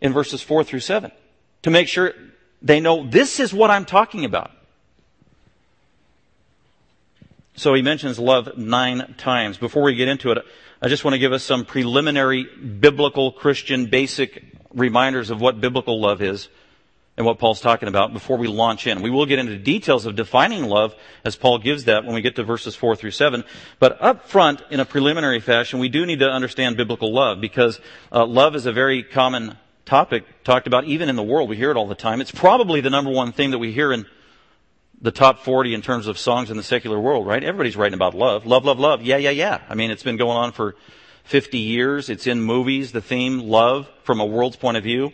in 0.00 0.12
verses 0.12 0.42
4 0.42 0.64
through 0.64 0.80
7 0.80 1.10
to 1.62 1.70
make 1.70 1.88
sure 1.88 2.12
they 2.62 2.80
know 2.80 3.06
this 3.06 3.40
is 3.40 3.52
what 3.52 3.70
I'm 3.70 3.84
talking 3.84 4.24
about. 4.24 4.50
So 7.54 7.74
he 7.74 7.82
mentions 7.82 8.20
love 8.20 8.56
nine 8.56 9.16
times. 9.18 9.58
Before 9.58 9.82
we 9.82 9.96
get 9.96 10.06
into 10.06 10.30
it, 10.30 10.38
I 10.80 10.86
just 10.86 11.04
want 11.04 11.14
to 11.14 11.18
give 11.18 11.32
us 11.32 11.42
some 11.42 11.64
preliminary 11.64 12.44
biblical 12.44 13.32
Christian 13.32 13.86
basic 13.86 14.44
reminders 14.72 15.30
of 15.30 15.40
what 15.40 15.60
biblical 15.60 16.00
love 16.00 16.22
is 16.22 16.48
and 17.18 17.26
what 17.26 17.40
Paul's 17.40 17.60
talking 17.60 17.88
about 17.88 18.12
before 18.12 18.38
we 18.38 18.46
launch 18.46 18.86
in. 18.86 19.02
We 19.02 19.10
will 19.10 19.26
get 19.26 19.40
into 19.40 19.58
details 19.58 20.06
of 20.06 20.14
defining 20.14 20.62
love 20.62 20.94
as 21.24 21.34
Paul 21.34 21.58
gives 21.58 21.84
that 21.86 22.04
when 22.04 22.14
we 22.14 22.22
get 22.22 22.36
to 22.36 22.44
verses 22.44 22.76
4 22.76 22.94
through 22.94 23.10
7. 23.10 23.42
But 23.80 24.00
up 24.00 24.28
front, 24.28 24.62
in 24.70 24.78
a 24.78 24.84
preliminary 24.84 25.40
fashion, 25.40 25.80
we 25.80 25.88
do 25.88 26.06
need 26.06 26.20
to 26.20 26.30
understand 26.30 26.76
biblical 26.76 27.12
love 27.12 27.40
because 27.40 27.80
uh, 28.12 28.24
love 28.24 28.54
is 28.54 28.66
a 28.66 28.72
very 28.72 29.02
common 29.02 29.58
topic 29.84 30.44
talked 30.44 30.68
about 30.68 30.84
even 30.84 31.08
in 31.08 31.16
the 31.16 31.22
world. 31.22 31.48
We 31.48 31.56
hear 31.56 31.72
it 31.72 31.76
all 31.76 31.88
the 31.88 31.96
time. 31.96 32.20
It's 32.20 32.30
probably 32.30 32.80
the 32.80 32.90
number 32.90 33.10
one 33.10 33.32
thing 33.32 33.50
that 33.50 33.58
we 33.58 33.72
hear 33.72 33.92
in 33.92 34.06
the 35.00 35.10
top 35.10 35.40
40 35.40 35.74
in 35.74 35.82
terms 35.82 36.06
of 36.06 36.18
songs 36.18 36.52
in 36.52 36.56
the 36.56 36.62
secular 36.62 37.00
world, 37.00 37.26
right? 37.26 37.42
Everybody's 37.42 37.76
writing 37.76 37.94
about 37.94 38.14
love. 38.14 38.46
Love, 38.46 38.64
love, 38.64 38.78
love. 38.78 39.02
Yeah, 39.02 39.16
yeah, 39.16 39.30
yeah. 39.30 39.60
I 39.68 39.74
mean, 39.74 39.90
it's 39.90 40.04
been 40.04 40.18
going 40.18 40.36
on 40.36 40.52
for 40.52 40.76
50 41.24 41.58
years. 41.58 42.10
It's 42.10 42.28
in 42.28 42.40
movies, 42.40 42.92
the 42.92 43.02
theme, 43.02 43.40
love, 43.40 43.88
from 44.04 44.20
a 44.20 44.24
world's 44.24 44.56
point 44.56 44.76
of 44.76 44.84
view. 44.84 45.12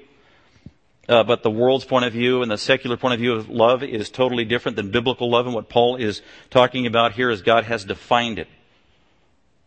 Uh, 1.09 1.23
but 1.23 1.43
the 1.43 1.51
world's 1.51 1.85
point 1.85 2.05
of 2.05 2.13
view 2.13 2.43
and 2.43 2.51
the 2.51 2.57
secular 2.57 2.97
point 2.97 3.15
of 3.15 3.21
view 3.21 3.35
of 3.35 3.49
love 3.49 3.83
is 3.83 4.09
totally 4.09 4.45
different 4.45 4.77
than 4.77 4.91
biblical 4.91 5.31
love. 5.31 5.47
And 5.47 5.55
what 5.55 5.69
Paul 5.69 5.97
is 5.97 6.23
talking 6.51 6.87
about 6.87 7.13
here 7.13 7.31
is 7.31 7.43
God 7.43 7.65
has 7.65 7.85
defined 7.85 8.39
it. 8.39 8.49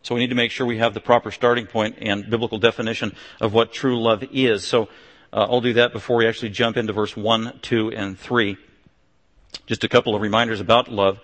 So 0.02 0.14
we 0.14 0.20
need 0.20 0.30
to 0.30 0.34
make 0.34 0.50
sure 0.50 0.66
we 0.66 0.78
have 0.78 0.94
the 0.94 1.00
proper 1.00 1.30
starting 1.30 1.66
point 1.66 1.98
and 2.00 2.28
biblical 2.28 2.58
definition 2.58 3.14
of 3.40 3.52
what 3.52 3.72
true 3.72 4.00
love 4.00 4.24
is. 4.32 4.66
So 4.66 4.88
uh, 5.32 5.46
I'll 5.50 5.60
do 5.60 5.74
that 5.74 5.92
before 5.92 6.16
we 6.16 6.26
actually 6.26 6.50
jump 6.50 6.76
into 6.76 6.92
verse 6.92 7.16
1, 7.16 7.60
2, 7.62 7.92
and 7.92 8.18
3. 8.18 8.56
Just 9.66 9.84
a 9.84 9.88
couple 9.88 10.14
of 10.14 10.22
reminders 10.22 10.60
about 10.60 10.88
love. 10.88 11.20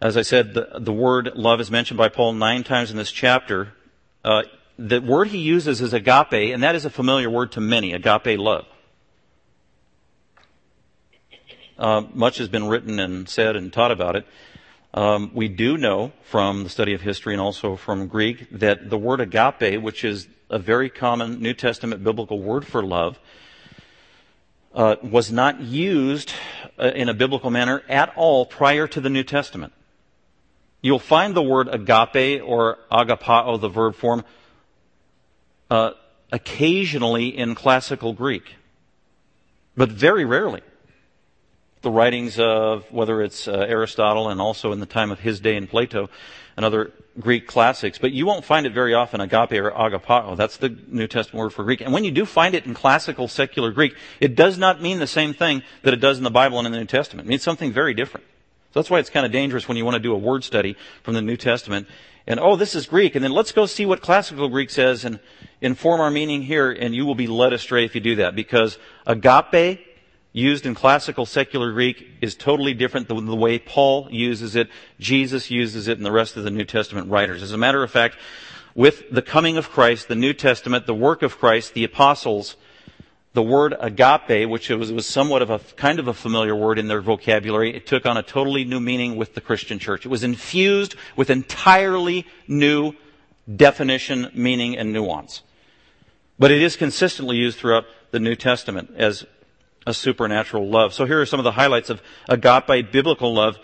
As 0.00 0.16
I 0.16 0.22
said, 0.22 0.54
the, 0.54 0.68
the 0.78 0.92
word 0.92 1.32
love 1.34 1.60
is 1.60 1.70
mentioned 1.70 1.98
by 1.98 2.08
Paul 2.08 2.32
nine 2.34 2.64
times 2.64 2.90
in 2.90 2.96
this 2.96 3.12
chapter. 3.12 3.72
Uh, 4.24 4.42
the 4.78 5.00
word 5.00 5.28
he 5.28 5.38
uses 5.38 5.80
is 5.80 5.92
agape, 5.92 6.32
and 6.32 6.62
that 6.62 6.74
is 6.74 6.84
a 6.84 6.90
familiar 6.90 7.30
word 7.30 7.52
to 7.52 7.60
many, 7.60 7.92
agape 7.92 8.38
love. 8.38 8.66
Uh, 11.78 12.02
much 12.14 12.38
has 12.38 12.48
been 12.48 12.68
written 12.68 12.98
and 12.98 13.28
said 13.28 13.54
and 13.54 13.70
taught 13.72 13.90
about 13.90 14.16
it. 14.16 14.26
Um, 14.94 15.30
we 15.34 15.48
do 15.48 15.76
know 15.76 16.12
from 16.22 16.62
the 16.62 16.70
study 16.70 16.94
of 16.94 17.02
history 17.02 17.34
and 17.34 17.40
also 17.40 17.76
from 17.76 18.06
Greek 18.06 18.48
that 18.50 18.88
the 18.88 18.96
word 18.96 19.20
agape, 19.20 19.82
which 19.82 20.02
is 20.02 20.26
a 20.48 20.58
very 20.58 20.88
common 20.88 21.42
New 21.42 21.52
Testament 21.52 22.02
biblical 22.02 22.40
word 22.40 22.66
for 22.66 22.82
love, 22.82 23.18
uh, 24.74 24.96
was 25.02 25.30
not 25.30 25.60
used 25.60 26.32
uh, 26.78 26.92
in 26.94 27.10
a 27.10 27.14
biblical 27.14 27.50
manner 27.50 27.82
at 27.90 28.10
all 28.16 28.46
prior 28.46 28.86
to 28.86 29.00
the 29.00 29.10
New 29.10 29.24
Testament. 29.24 29.74
You'll 30.80 30.98
find 30.98 31.34
the 31.34 31.42
word 31.42 31.68
agape 31.68 32.42
or 32.42 32.78
agapao, 32.90 33.60
the 33.60 33.68
verb 33.68 33.96
form, 33.96 34.24
uh, 35.70 35.90
occasionally 36.32 37.36
in 37.36 37.54
classical 37.54 38.14
Greek, 38.14 38.54
but 39.76 39.90
very 39.90 40.24
rarely 40.24 40.62
the 41.86 41.92
writings 41.92 42.36
of 42.40 42.90
whether 42.90 43.22
it's 43.22 43.46
uh, 43.46 43.52
Aristotle 43.52 44.28
and 44.28 44.40
also 44.40 44.72
in 44.72 44.80
the 44.80 44.86
time 44.86 45.12
of 45.12 45.20
his 45.20 45.38
day 45.38 45.54
in 45.54 45.68
Plato 45.68 46.10
and 46.56 46.66
other 46.66 46.90
Greek 47.20 47.46
classics, 47.46 47.96
but 47.96 48.10
you 48.10 48.26
won't 48.26 48.44
find 48.44 48.66
it 48.66 48.72
very 48.72 48.92
often 48.92 49.20
agape 49.20 49.52
or 49.52 49.70
agapao. 49.70 50.36
That's 50.36 50.56
the 50.56 50.68
New 50.88 51.06
Testament 51.06 51.44
word 51.44 51.52
for 51.52 51.62
Greek. 51.62 51.80
And 51.80 51.92
when 51.92 52.02
you 52.02 52.10
do 52.10 52.26
find 52.26 52.56
it 52.56 52.66
in 52.66 52.74
classical 52.74 53.28
secular 53.28 53.70
Greek, 53.70 53.94
it 54.18 54.34
does 54.34 54.58
not 54.58 54.82
mean 54.82 54.98
the 54.98 55.06
same 55.06 55.32
thing 55.32 55.62
that 55.82 55.94
it 55.94 56.00
does 56.00 56.18
in 56.18 56.24
the 56.24 56.30
Bible 56.30 56.58
and 56.58 56.66
in 56.66 56.72
the 56.72 56.80
New 56.80 56.86
Testament. 56.86 57.28
It 57.28 57.30
means 57.30 57.44
something 57.44 57.72
very 57.72 57.94
different. 57.94 58.26
So 58.72 58.80
that's 58.80 58.90
why 58.90 58.98
it's 58.98 59.10
kind 59.10 59.24
of 59.24 59.30
dangerous 59.30 59.68
when 59.68 59.76
you 59.76 59.84
want 59.84 59.94
to 59.94 60.02
do 60.02 60.12
a 60.12 60.18
word 60.18 60.42
study 60.42 60.76
from 61.04 61.14
the 61.14 61.22
New 61.22 61.36
Testament 61.36 61.86
and 62.26 62.40
oh, 62.40 62.56
this 62.56 62.74
is 62.74 62.86
Greek, 62.86 63.14
and 63.14 63.22
then 63.22 63.30
let's 63.30 63.52
go 63.52 63.66
see 63.66 63.86
what 63.86 64.00
classical 64.00 64.48
Greek 64.48 64.70
says 64.70 65.04
and 65.04 65.20
inform 65.60 66.00
our 66.00 66.10
meaning 66.10 66.42
here, 66.42 66.72
and 66.72 66.92
you 66.92 67.06
will 67.06 67.14
be 67.14 67.28
led 67.28 67.52
astray 67.52 67.84
if 67.84 67.94
you 67.94 68.00
do 68.00 68.16
that 68.16 68.34
because 68.34 68.78
agape 69.06 69.78
used 70.36 70.66
in 70.66 70.74
classical 70.74 71.24
secular 71.24 71.72
Greek 71.72 72.06
is 72.20 72.34
totally 72.34 72.74
different 72.74 73.08
than 73.08 73.24
the 73.24 73.34
way 73.34 73.58
Paul 73.58 74.06
uses 74.10 74.54
it, 74.54 74.68
Jesus 75.00 75.50
uses 75.50 75.88
it, 75.88 75.96
and 75.96 76.04
the 76.04 76.12
rest 76.12 76.36
of 76.36 76.44
the 76.44 76.50
New 76.50 76.66
Testament 76.66 77.08
writers. 77.08 77.42
As 77.42 77.52
a 77.52 77.56
matter 77.56 77.82
of 77.82 77.90
fact, 77.90 78.18
with 78.74 79.04
the 79.10 79.22
coming 79.22 79.56
of 79.56 79.70
Christ, 79.70 80.08
the 80.08 80.14
New 80.14 80.34
Testament, 80.34 80.84
the 80.84 80.94
work 80.94 81.22
of 81.22 81.38
Christ, 81.38 81.72
the 81.72 81.84
apostles, 81.84 82.56
the 83.32 83.42
word 83.42 83.74
agape, 83.80 84.46
which 84.46 84.68
was, 84.68 84.92
was 84.92 85.06
somewhat 85.06 85.40
of 85.40 85.48
a 85.48 85.58
kind 85.76 85.98
of 85.98 86.06
a 86.06 86.12
familiar 86.12 86.54
word 86.54 86.78
in 86.78 86.86
their 86.86 87.00
vocabulary, 87.00 87.74
it 87.74 87.86
took 87.86 88.04
on 88.04 88.18
a 88.18 88.22
totally 88.22 88.64
new 88.64 88.78
meaning 88.78 89.16
with 89.16 89.34
the 89.34 89.40
Christian 89.40 89.78
church. 89.78 90.04
It 90.04 90.10
was 90.10 90.22
infused 90.22 90.96
with 91.16 91.30
entirely 91.30 92.26
new 92.46 92.92
definition, 93.56 94.30
meaning, 94.34 94.76
and 94.76 94.92
nuance. 94.92 95.40
But 96.38 96.50
it 96.50 96.60
is 96.60 96.76
consistently 96.76 97.38
used 97.38 97.56
throughout 97.56 97.84
the 98.10 98.20
New 98.20 98.34
Testament 98.34 98.90
as 98.98 99.24
a 99.86 99.94
supernatural 99.94 100.68
love. 100.68 100.92
So 100.92 101.06
here 101.06 101.20
are 101.20 101.26
some 101.26 101.40
of 101.40 101.44
the 101.44 101.52
highlights 101.52 101.90
of 101.90 102.02
agape 102.28 102.90
biblical 102.92 103.32
love 103.32 103.58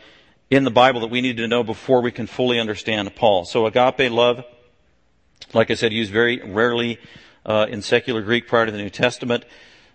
in 0.50 0.64
the 0.64 0.70
Bible 0.70 1.00
that 1.00 1.10
we 1.10 1.20
need 1.20 1.36
to 1.38 1.48
know 1.48 1.64
before 1.64 2.00
we 2.00 2.12
can 2.12 2.26
fully 2.26 2.60
understand 2.60 3.14
Paul. 3.16 3.44
So 3.44 3.66
agape 3.66 4.10
love, 4.10 4.44
like 5.52 5.70
I 5.70 5.74
said, 5.74 5.92
used 5.92 6.12
very 6.12 6.40
rarely 6.42 6.98
uh, 7.44 7.66
in 7.68 7.82
secular 7.82 8.22
Greek 8.22 8.46
prior 8.46 8.66
to 8.66 8.72
the 8.72 8.78
New 8.78 8.90
Testament. 8.90 9.44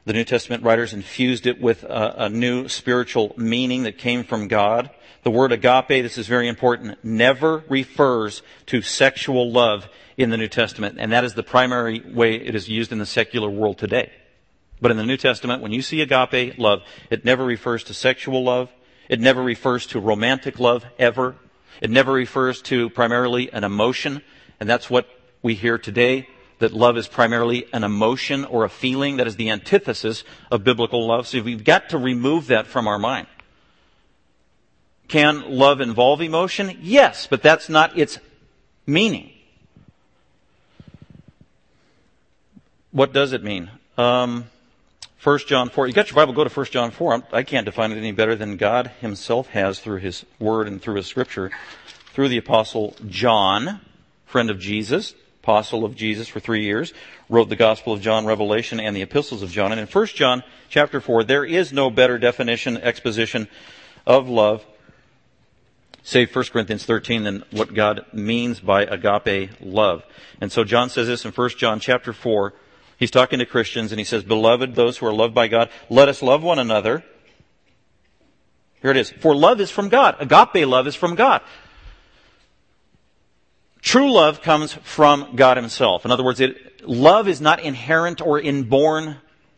The 0.06 0.14
New 0.14 0.24
Testament 0.24 0.64
writers 0.64 0.94
infused 0.94 1.48
it 1.48 1.62
with 1.62 1.84
a, 1.84 2.26
a 2.26 2.30
new 2.30 2.68
spiritual 2.68 3.34
meaning 3.38 3.84
that 3.84 3.98
came 3.98 4.24
from 4.24 4.48
God. 4.48 4.90
The 5.24 5.32
word 5.32 5.52
agape, 5.52 5.88
this 5.90 6.18
is 6.18 6.28
very 6.28 6.48
important, 6.48 7.04
never 7.04 7.64
refers 7.70 8.42
to 8.68 8.82
sexual 8.82 9.52
love 9.52 9.90
in 10.16 10.30
the 10.30 10.38
New 10.38 10.48
Testament, 10.48 10.98
and 11.00 11.12
that 11.12 11.24
is 11.24 11.36
the 11.36 11.44
primary 11.44 12.00
way 12.00 12.36
it 12.36 12.56
is 12.56 12.68
used 12.68 12.92
in 12.92 12.98
the 12.98 13.06
secular 13.06 13.50
world 13.50 13.78
today. 13.78 14.12
But 14.80 14.92
in 14.92 14.98
the 14.98 15.04
New 15.04 15.18
Testament, 15.18 15.62
when 15.62 15.72
you 15.72 15.82
see 15.82 16.02
agape 16.02 16.58
love, 16.58 16.84
it 17.10 17.26
never 17.26 17.44
refers 17.44 17.84
to 17.86 17.94
sexual 17.94 18.44
love. 18.44 18.70
It 19.10 19.20
never 19.20 19.42
refers 19.42 19.86
to 19.88 20.00
romantic 20.00 20.60
love 20.60 20.86
ever. 21.00 21.36
It 21.82 21.90
never 21.90 22.12
refers 22.12 22.62
to 22.64 22.90
primarily 22.90 23.52
an 23.52 23.64
emotion. 23.64 24.22
And 24.60 24.70
that's 24.70 24.90
what 24.90 25.08
we 25.42 25.56
hear 25.56 25.78
today, 25.78 26.28
that 26.60 26.74
love 26.74 26.98
is 26.98 27.08
primarily 27.08 27.68
an 27.72 27.84
emotion 27.84 28.46
or 28.46 28.66
a 28.66 28.70
feeling. 28.70 29.18
That 29.18 29.28
is 29.28 29.36
the 29.36 29.50
antithesis 29.50 30.24
of 30.52 30.64
biblical 30.64 31.08
love. 31.08 31.28
So 31.28 31.42
we've 31.42 31.64
got 31.64 31.90
to 31.90 31.98
remove 31.98 32.48
that 32.48 32.68
from 32.68 32.88
our 32.88 33.00
mind. 33.00 33.28
Can 35.08 35.50
love 35.50 35.80
involve 35.80 36.22
emotion? 36.22 36.78
Yes, 36.82 37.28
but 37.28 37.42
that's 37.42 37.70
not 37.70 37.98
its 37.98 38.20
meaning. 38.86 39.32
What 42.92 43.14
does 43.14 43.32
it 43.32 43.44
mean? 43.44 43.70
Um, 43.98 44.46
1 45.24 45.40
John 45.48 45.70
4. 45.70 45.88
You 45.88 45.94
got 45.94 46.10
your 46.10 46.16
Bible, 46.16 46.34
go 46.34 46.44
to 46.44 46.50
1 46.50 46.66
John 46.68 46.92
4. 46.92 47.24
I 47.34 47.42
can't 47.42 47.66
define 47.66 47.92
it 47.92 47.98
any 47.98 48.12
better 48.12 48.36
than 48.36 48.56
God 48.56 48.92
himself 49.02 49.48
has 49.50 49.80
through 49.80 49.98
his 49.98 50.26
word 50.40 50.68
and 50.68 50.80
through 50.80 50.96
his 50.96 51.08
scripture. 51.08 51.52
Through 52.14 52.30
the 52.30 52.38
apostle 52.38 52.96
John, 53.08 53.82
friend 54.26 54.50
of 54.52 54.60
Jesus, 54.60 55.16
apostle 55.42 55.86
of 55.86 55.96
Jesus 55.96 56.28
for 56.28 56.40
three 56.40 56.64
years, 56.64 56.94
wrote 57.30 57.50
the 57.50 57.56
Gospel 57.56 57.94
of 57.94 58.02
John, 58.02 58.26
Revelation, 58.26 58.80
and 58.80 58.96
the 58.96 59.02
epistles 59.02 59.42
of 59.42 59.50
John. 59.50 59.72
And 59.72 59.82
in 59.82 59.88
1 59.88 60.06
John 60.08 60.44
chapter 60.70 61.02
4, 61.02 61.24
there 61.24 61.46
is 61.46 61.74
no 61.74 61.90
better 61.90 62.20
definition, 62.20 62.78
exposition 62.78 63.48
of 64.06 64.30
love, 64.30 64.66
save 66.04 66.34
1 66.34 66.46
Corinthians 66.46 66.86
13 66.86 67.24
than 67.24 67.44
what 67.52 67.74
God 67.74 68.06
means 68.14 68.60
by 68.60 68.84
agape 68.84 69.52
love. 69.62 70.04
And 70.40 70.52
so 70.52 70.64
John 70.64 70.90
says 70.90 71.08
this 71.08 71.26
in 71.26 71.32
1 71.32 71.50
John 71.52 71.80
chapter 71.80 72.14
4, 72.14 72.54
He's 72.98 73.12
talking 73.12 73.39
to 73.39 73.46
Christians 73.46 73.92
and 73.92 74.00
he 74.00 74.06
says, 74.06 74.24
Beloved, 74.24 74.75
those 74.75 74.98
who 74.98 75.06
are 75.06 75.13
loved 75.13 75.34
by 75.34 75.48
God, 75.48 75.70
let 75.89 76.10
us 76.10 76.22
love 76.22 76.44
one 76.44 76.60
another. 76.60 77.04
Here 78.82 78.92
it 78.92 78.98
is. 78.98 79.12
For 79.12 79.36
love 79.36 79.62
is 79.62 79.70
from 79.70 79.89
God. 79.89 80.16
Agape 80.20 80.68
love 80.68 80.88
is 80.88 80.96
from 80.96 81.16
God. 81.16 81.42
True 83.82 84.12
love 84.12 84.42
comes 84.42 84.74
from 84.74 85.36
God 85.36 85.58
Himself. 85.58 86.06
In 86.06 86.12
other 86.12 86.24
words, 86.24 86.39
it, 86.39 86.88
love 86.88 87.27
is 87.27 87.39
not 87.39 87.60
inherent 87.62 88.22
or 88.22 88.39
inborn 88.39 89.18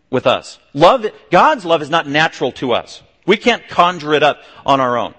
with 0.10 0.28
us. 0.28 0.60
Love, 0.74 1.06
God's 1.32 1.66
love 1.66 1.82
is 1.82 1.90
not 1.90 2.08
natural 2.08 2.52
to 2.54 2.74
us. 2.74 3.02
We 3.26 3.38
can't 3.38 3.68
conjure 3.68 4.14
it 4.14 4.24
up 4.24 4.42
on 4.66 4.80
our 4.80 4.98
own. 4.98 5.14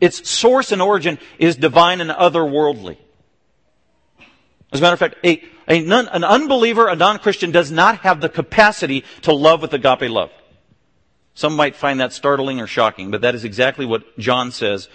Its 0.00 0.28
source 0.28 0.70
and 0.70 0.80
origin 0.80 1.18
is 1.38 1.56
divine 1.56 2.00
and 2.00 2.10
otherworldly. 2.10 2.96
As 4.72 4.80
a 4.80 4.82
matter 4.82 4.94
of 4.94 4.98
fact, 4.98 5.16
a, 5.24 5.42
a 5.66 5.80
non, 5.80 6.08
an 6.08 6.24
unbeliever, 6.24 6.88
a 6.88 6.96
non-Christian, 6.96 7.50
does 7.50 7.70
not 7.70 7.98
have 8.00 8.20
the 8.20 8.28
capacity 8.28 9.04
to 9.22 9.32
love 9.32 9.62
with 9.62 9.72
agape 9.72 10.10
love. 10.10 10.30
Some 11.34 11.54
might 11.54 11.76
find 11.76 12.00
that 12.00 12.12
startling 12.12 12.60
or 12.60 12.66
shocking, 12.66 13.10
but 13.10 13.20
that 13.20 13.34
is 13.34 13.44
exactly 13.44 13.86
what 13.86 14.18
John 14.18 14.50
says, 14.50 14.88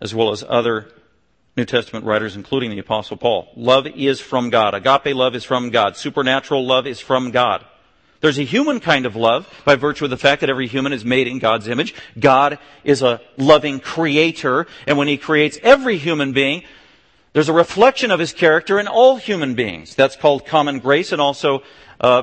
as 0.00 0.14
well 0.14 0.32
as 0.32 0.44
other 0.46 0.88
New 1.56 1.64
Testament 1.64 2.04
writers, 2.04 2.36
including 2.36 2.70
the 2.70 2.78
Apostle 2.78 3.16
Paul. 3.16 3.48
Love 3.56 3.86
is 3.86 4.20
from 4.20 4.50
God. 4.50 4.74
Agape 4.74 5.14
love 5.14 5.34
is 5.34 5.44
from 5.44 5.70
God. 5.70 5.96
Supernatural 5.96 6.66
love 6.66 6.86
is 6.86 7.00
from 7.00 7.30
God. 7.30 7.64
There's 8.20 8.38
a 8.38 8.44
human 8.44 8.80
kind 8.80 9.06
of 9.06 9.16
love 9.16 9.48
by 9.64 9.76
virtue 9.76 10.04
of 10.04 10.10
the 10.10 10.16
fact 10.16 10.42
that 10.42 10.50
every 10.50 10.66
human 10.66 10.92
is 10.92 11.04
made 11.04 11.26
in 11.26 11.38
God's 11.38 11.68
image. 11.68 11.94
God 12.18 12.58
is 12.84 13.00
a 13.00 13.20
loving 13.38 13.80
creator, 13.80 14.66
and 14.86 14.98
when 14.98 15.08
He 15.08 15.16
creates 15.16 15.58
every 15.62 15.96
human 15.96 16.32
being, 16.32 16.64
there's 17.32 17.48
a 17.48 17.52
reflection 17.52 18.10
of 18.10 18.18
His 18.18 18.32
character 18.32 18.80
in 18.80 18.88
all 18.88 19.16
human 19.16 19.54
beings. 19.54 19.94
That's 19.94 20.16
called 20.16 20.46
common 20.46 20.80
grace, 20.80 21.12
and 21.12 21.20
also 21.20 21.62
uh, 22.00 22.22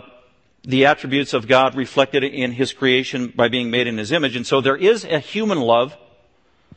the 0.63 0.85
attributes 0.85 1.33
of 1.33 1.47
God 1.47 1.75
reflected 1.75 2.23
in 2.23 2.51
His 2.51 2.73
creation 2.73 3.33
by 3.35 3.47
being 3.47 3.71
made 3.71 3.87
in 3.87 3.97
His 3.97 4.11
image. 4.11 4.35
And 4.35 4.45
so 4.45 4.59
there 4.61 4.75
is 4.75 5.05
a 5.05 5.19
human 5.19 5.61
love 5.61 5.95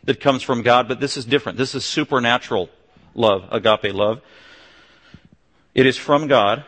that 0.04 0.20
comes 0.20 0.42
from 0.42 0.62
God, 0.62 0.88
but 0.88 1.00
this 1.00 1.16
is 1.16 1.24
different. 1.24 1.58
This 1.58 1.74
is 1.74 1.84
supernatural 1.84 2.70
love, 3.14 3.44
agape 3.50 3.92
love. 3.92 4.20
It 5.74 5.86
is 5.86 5.96
from 5.96 6.26
God. 6.26 6.64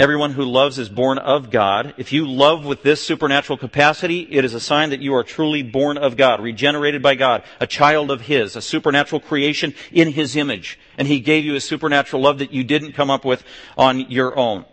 Everyone 0.00 0.32
who 0.32 0.44
loves 0.44 0.78
is 0.78 0.88
born 0.88 1.18
of 1.18 1.50
God. 1.50 1.92
If 1.98 2.10
you 2.10 2.26
love 2.26 2.64
with 2.64 2.82
this 2.82 3.02
supernatural 3.02 3.58
capacity, 3.58 4.20
it 4.30 4.46
is 4.46 4.54
a 4.54 4.58
sign 4.60 4.88
that 4.90 5.02
you 5.02 5.14
are 5.14 5.22
truly 5.22 5.62
born 5.62 5.98
of 5.98 6.16
God, 6.16 6.40
regenerated 6.40 7.02
by 7.02 7.16
God, 7.16 7.42
a 7.60 7.66
child 7.66 8.10
of 8.10 8.22
His, 8.22 8.56
a 8.56 8.62
supernatural 8.62 9.20
creation 9.20 9.74
in 9.92 10.10
His 10.10 10.36
image. 10.36 10.78
And 10.96 11.06
He 11.06 11.20
gave 11.20 11.44
you 11.44 11.54
a 11.54 11.60
supernatural 11.60 12.22
love 12.22 12.38
that 12.38 12.50
you 12.50 12.64
didn't 12.64 12.92
come 12.94 13.10
up 13.10 13.26
with 13.26 13.44
on 13.76 14.10
your 14.10 14.38
own. 14.38 14.64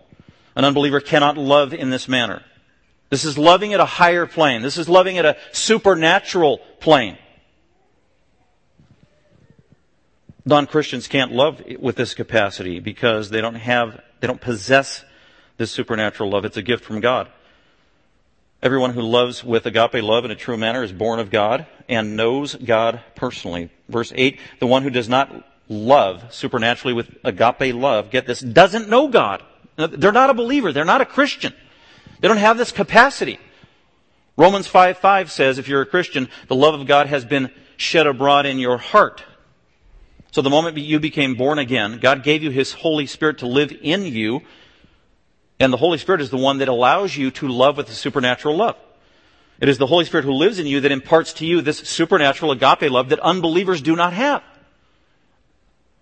An 0.56 0.64
unbeliever 0.64 1.02
cannot 1.02 1.38
love 1.38 1.74
in 1.74 1.90
this 1.90 2.08
manner. 2.08 2.42
This 3.10 3.26
is 3.26 3.38
loving 3.38 3.74
at 3.74 3.82
a 3.82 3.86
higher 3.86 4.28
plane. 4.28 4.62
This 4.62 4.78
is 4.78 4.88
loving 4.88 5.18
at 5.18 5.26
a 5.26 5.36
supernatural 5.52 6.60
plane. 6.80 7.18
Non-Christians 10.46 11.10
can't 11.10 11.34
love 11.34 11.62
with 11.80 11.98
this 11.98 12.14
capacity 12.14 12.80
because 12.80 13.30
they 13.30 13.42
don't 13.42 13.56
have, 13.56 14.00
they 14.22 14.28
don't 14.28 14.40
possess 14.40 15.04
this 15.58 15.72
supernatural 15.72 16.30
love. 16.30 16.46
It's 16.46 16.58
a 16.58 16.62
gift 16.62 16.84
from 16.84 17.00
God. 17.00 17.30
Everyone 18.62 18.94
who 18.94 19.02
loves 19.02 19.44
with 19.44 19.66
agape 19.66 20.02
love 20.02 20.26
in 20.26 20.32
a 20.32 20.36
true 20.36 20.58
manner 20.58 20.84
is 20.84 20.92
born 20.92 21.20
of 21.20 21.30
God 21.30 21.68
and 21.88 22.16
knows 22.16 22.56
God 22.56 23.02
personally. 23.16 23.70
Verse 23.88 24.12
8, 24.16 24.40
the 24.60 24.68
one 24.68 24.82
who 24.82 24.90
does 24.90 25.08
not 25.08 25.46
love 25.70 26.34
supernaturally 26.34 26.94
with 26.94 27.16
agape 27.24 27.76
love, 27.76 28.10
get 28.10 28.26
this, 28.26 28.40
doesn't 28.40 28.90
know 28.90 29.10
God. 29.10 29.44
They're 29.76 30.12
not 30.12 30.32
a 30.32 30.34
believer. 30.34 30.74
They're 30.74 30.86
not 30.86 31.02
a 31.02 31.06
Christian. 31.06 31.54
They 32.20 32.28
don't 32.28 32.38
have 32.38 32.58
this 32.58 32.72
capacity. 32.72 33.40
Romans 34.38 34.68
5 34.68 34.98
5 34.98 35.32
says, 35.32 35.60
if 35.60 35.68
you're 35.68 35.82
a 35.82 35.86
Christian, 35.86 36.30
the 36.48 36.56
love 36.56 36.80
of 36.80 36.88
God 36.88 37.08
has 37.08 37.26
been 37.26 37.52
shed 37.76 38.08
abroad 38.08 38.48
in 38.48 38.58
your 38.58 38.78
heart. 38.78 39.24
So 40.32 40.42
the 40.42 40.50
moment 40.50 40.78
you 40.78 41.00
became 41.00 41.36
born 41.36 41.60
again, 41.60 42.00
God 42.00 42.24
gave 42.24 42.44
you 42.44 42.50
His 42.50 42.74
Holy 42.74 43.06
Spirit 43.06 43.40
to 43.40 43.48
live 43.48 43.72
in 43.82 44.04
you 44.06 44.42
and 45.60 45.74
the 45.74 45.78
Holy 45.78 45.98
Spirit 45.98 46.22
is 46.22 46.30
the 46.30 46.38
one 46.38 46.60
that 46.60 46.68
allows 46.68 47.16
you 47.16 47.32
to 47.32 47.48
love 47.48 47.78
with 47.78 47.90
a 47.90 47.94
supernatural 47.94 48.56
love. 48.56 48.76
It 49.60 49.70
is 49.70 49.78
the 49.78 49.88
Holy 49.88 50.06
Spirit 50.06 50.26
who 50.26 50.34
lives 50.34 50.60
in 50.60 50.68
you 50.68 50.82
that 50.82 50.92
imparts 50.92 51.34
to 51.34 51.46
you 51.46 51.62
this 51.62 51.80
supernatural 51.80 52.52
agape 52.52 52.92
love 52.92 53.10
that 53.10 53.20
unbelievers 53.20 53.82
do 53.82 53.96
not 53.96 54.14
have. 54.14 54.44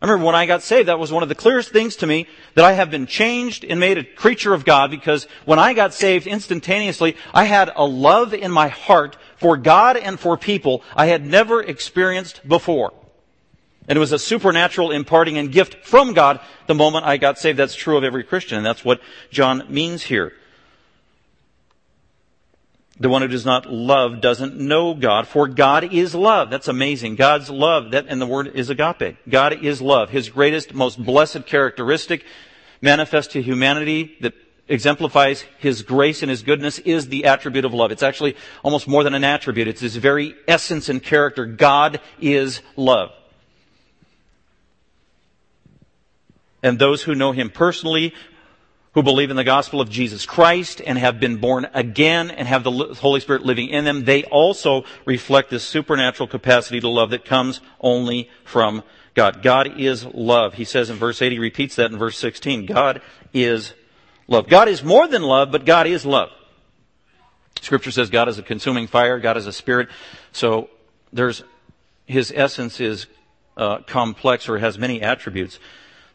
I 0.01 0.07
remember 0.07 0.25
when 0.25 0.35
I 0.35 0.45
got 0.45 0.61
saved, 0.61 0.89
that 0.89 0.99
was 0.99 1.11
one 1.11 1.23
of 1.23 1.29
the 1.29 1.35
clearest 1.35 1.69
things 1.69 1.95
to 1.97 2.07
me 2.07 2.27
that 2.53 2.65
I 2.65 2.73
have 2.73 2.91
been 2.91 3.07
changed 3.07 3.63
and 3.63 3.79
made 3.79 3.97
a 3.97 4.03
creature 4.03 4.53
of 4.53 4.65
God 4.65 4.91
because 4.91 5.25
when 5.45 5.57
I 5.57 5.73
got 5.73 5.93
saved 5.93 6.27
instantaneously, 6.27 7.15
I 7.33 7.45
had 7.45 7.71
a 7.75 7.85
love 7.85 8.33
in 8.33 8.51
my 8.51 8.67
heart 8.67 9.17
for 9.37 9.55
God 9.55 9.95
and 9.95 10.19
for 10.19 10.37
people 10.37 10.83
I 10.95 11.05
had 11.05 11.25
never 11.25 11.63
experienced 11.63 12.45
before. 12.47 12.93
And 13.87 13.97
it 13.97 13.99
was 13.99 14.11
a 14.11 14.19
supernatural 14.19 14.91
imparting 14.91 15.37
and 15.37 15.51
gift 15.51 15.85
from 15.85 16.13
God 16.13 16.39
the 16.67 16.75
moment 16.75 17.05
I 17.05 17.17
got 17.17 17.37
saved. 17.37 17.59
That's 17.59 17.75
true 17.75 17.97
of 17.97 18.03
every 18.03 18.23
Christian, 18.23 18.57
and 18.57 18.65
that's 18.65 18.83
what 18.83 19.01
John 19.29 19.65
means 19.69 20.03
here. 20.03 20.33
The 22.97 23.09
one 23.09 23.21
who 23.21 23.27
does 23.27 23.45
not 23.45 23.69
love 23.69 24.21
doesn't 24.21 24.55
know 24.55 24.93
God, 24.93 25.27
for 25.27 25.47
God 25.47 25.93
is 25.93 26.15
love. 26.15 26.49
That's 26.49 26.69
amazing. 26.69 27.15
God's 27.15 27.49
love, 27.49 27.91
that, 27.91 28.05
and 28.07 28.21
the 28.21 28.25
word 28.25 28.47
is 28.55 28.69
agape. 28.69 29.17
God 29.27 29.63
is 29.63 29.81
love. 29.81 30.09
His 30.09 30.29
greatest, 30.29 30.73
most 30.73 31.03
blessed 31.03 31.45
characteristic 31.45 32.23
manifest 32.81 33.31
to 33.31 33.41
humanity 33.41 34.15
that 34.21 34.33
exemplifies 34.69 35.43
His 35.59 35.83
grace 35.83 36.23
and 36.23 36.29
His 36.29 36.41
goodness 36.41 36.79
is 36.79 37.09
the 37.09 37.25
attribute 37.25 37.65
of 37.65 37.73
love. 37.73 37.91
It's 37.91 38.03
actually 38.03 38.37
almost 38.63 38.87
more 38.87 39.03
than 39.03 39.13
an 39.13 39.25
attribute. 39.25 39.67
It's 39.67 39.81
His 39.81 39.97
very 39.97 40.33
essence 40.47 40.87
and 40.87 41.03
character. 41.03 41.45
God 41.45 41.99
is 42.21 42.61
love. 42.77 43.11
And 46.65 46.79
those 46.79 47.03
who 47.03 47.13
know 47.13 47.31
him 47.31 47.51
personally, 47.51 48.11
who 48.93 49.03
believe 49.03 49.29
in 49.29 49.35
the 49.35 49.43
gospel 49.43 49.81
of 49.81 49.89
Jesus 49.89 50.25
Christ 50.25 50.81
and 50.83 50.97
have 50.97 51.19
been 51.19 51.37
born 51.37 51.67
again 51.75 52.31
and 52.31 52.47
have 52.47 52.63
the 52.63 52.71
Holy 52.71 53.19
Spirit 53.19 53.43
living 53.43 53.69
in 53.69 53.85
them, 53.85 54.05
they 54.05 54.23
also 54.23 54.83
reflect 55.05 55.51
this 55.51 55.63
supernatural 55.63 56.27
capacity 56.27 56.79
to 56.79 56.89
love 56.89 57.11
that 57.11 57.23
comes 57.23 57.61
only 57.79 58.31
from 58.43 58.81
God. 59.13 59.43
God 59.43 59.79
is 59.79 60.05
love. 60.05 60.55
He 60.55 60.65
says 60.65 60.89
in 60.89 60.95
verse 60.95 61.21
8, 61.21 61.33
he 61.33 61.37
repeats 61.37 61.75
that 61.75 61.91
in 61.91 61.99
verse 61.99 62.17
16. 62.17 62.65
God 62.65 62.99
is 63.31 63.73
love. 64.27 64.47
God 64.47 64.67
is 64.67 64.83
more 64.83 65.07
than 65.07 65.21
love, 65.21 65.51
but 65.51 65.65
God 65.65 65.85
is 65.85 66.03
love. 66.03 66.29
Scripture 67.61 67.91
says 67.91 68.09
God 68.09 68.27
is 68.27 68.39
a 68.39 68.43
consuming 68.43 68.87
fire, 68.87 69.19
God 69.19 69.37
is 69.37 69.45
a 69.45 69.53
spirit. 69.53 69.89
So 70.31 70.71
there's, 71.13 71.43
his 72.07 72.33
essence 72.35 72.79
is 72.79 73.05
uh, 73.55 73.79
complex 73.85 74.49
or 74.49 74.57
has 74.57 74.79
many 74.79 75.03
attributes 75.03 75.59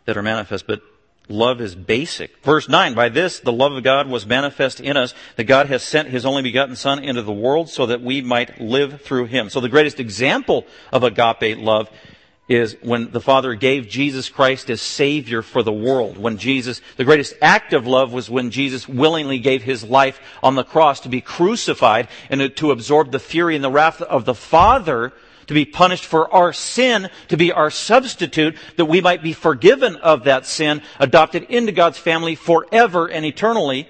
that 0.06 0.16
are 0.16 0.22
manifest, 0.22 0.66
but 0.66 0.82
love 1.28 1.60
is 1.60 1.74
basic. 1.74 2.42
Verse 2.42 2.68
9, 2.68 2.94
by 2.94 3.08
this 3.08 3.40
the 3.40 3.52
love 3.52 3.72
of 3.72 3.82
God 3.82 4.08
was 4.08 4.26
manifest 4.26 4.80
in 4.80 4.96
us, 4.96 5.14
that 5.36 5.44
God 5.44 5.66
has 5.66 5.82
sent 5.82 6.08
his 6.08 6.26
only 6.26 6.42
begotten 6.42 6.76
Son 6.76 7.02
into 7.02 7.22
the 7.22 7.32
world 7.32 7.68
so 7.68 7.86
that 7.86 8.02
we 8.02 8.20
might 8.20 8.60
live 8.60 9.00
through 9.02 9.26
him. 9.26 9.48
So 9.48 9.60
the 9.60 9.68
greatest 9.68 10.00
example 10.00 10.66
of 10.92 11.02
agape 11.02 11.58
love 11.58 11.88
is 12.50 12.76
when 12.82 13.12
the 13.12 13.20
Father 13.20 13.54
gave 13.54 13.88
Jesus 13.88 14.28
Christ 14.28 14.70
as 14.70 14.82
Savior 14.82 15.40
for 15.40 15.62
the 15.62 15.72
world. 15.72 16.18
When 16.18 16.36
Jesus, 16.36 16.80
the 16.96 17.04
greatest 17.04 17.34
act 17.40 17.72
of 17.72 17.86
love 17.86 18.12
was 18.12 18.28
when 18.28 18.50
Jesus 18.50 18.88
willingly 18.88 19.38
gave 19.38 19.62
His 19.62 19.84
life 19.84 20.20
on 20.42 20.56
the 20.56 20.64
cross 20.64 20.98
to 21.00 21.08
be 21.08 21.20
crucified 21.20 22.08
and 22.28 22.54
to 22.56 22.72
absorb 22.72 23.12
the 23.12 23.20
fury 23.20 23.54
and 23.54 23.62
the 23.62 23.70
wrath 23.70 24.02
of 24.02 24.24
the 24.24 24.34
Father 24.34 25.12
to 25.50 25.54
be 25.54 25.64
punished 25.64 26.04
for 26.04 26.32
our 26.32 26.52
sin, 26.52 27.10
to 27.26 27.36
be 27.36 27.50
our 27.50 27.72
substitute, 27.72 28.56
that 28.76 28.84
we 28.84 29.00
might 29.00 29.20
be 29.20 29.32
forgiven 29.32 29.96
of 29.96 30.22
that 30.22 30.46
sin, 30.46 30.80
adopted 31.00 31.42
into 31.42 31.72
God's 31.72 31.98
family 31.98 32.36
forever 32.36 33.08
and 33.08 33.26
eternally. 33.26 33.88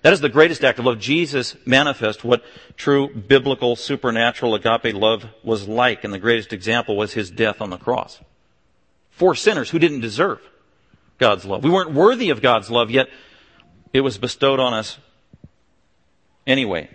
That 0.00 0.14
is 0.14 0.22
the 0.22 0.30
greatest 0.30 0.64
act 0.64 0.78
of 0.78 0.86
love. 0.86 0.98
Jesus 0.98 1.54
manifest 1.66 2.24
what 2.24 2.42
true 2.78 3.14
biblical 3.14 3.76
supernatural 3.76 4.54
agape 4.54 4.94
love 4.94 5.26
was 5.42 5.68
like, 5.68 6.02
and 6.02 6.14
the 6.14 6.18
greatest 6.18 6.54
example 6.54 6.96
was 6.96 7.12
his 7.12 7.30
death 7.30 7.60
on 7.60 7.68
the 7.68 7.76
cross. 7.76 8.18
For 9.10 9.34
sinners 9.34 9.68
who 9.68 9.78
didn't 9.78 10.00
deserve 10.00 10.40
God's 11.18 11.44
love. 11.44 11.62
We 11.62 11.68
weren't 11.68 11.92
worthy 11.92 12.30
of 12.30 12.40
God's 12.40 12.70
love, 12.70 12.90
yet 12.90 13.08
it 13.92 14.00
was 14.00 14.16
bestowed 14.16 14.60
on 14.60 14.72
us 14.72 14.96
anyway. 16.46 16.88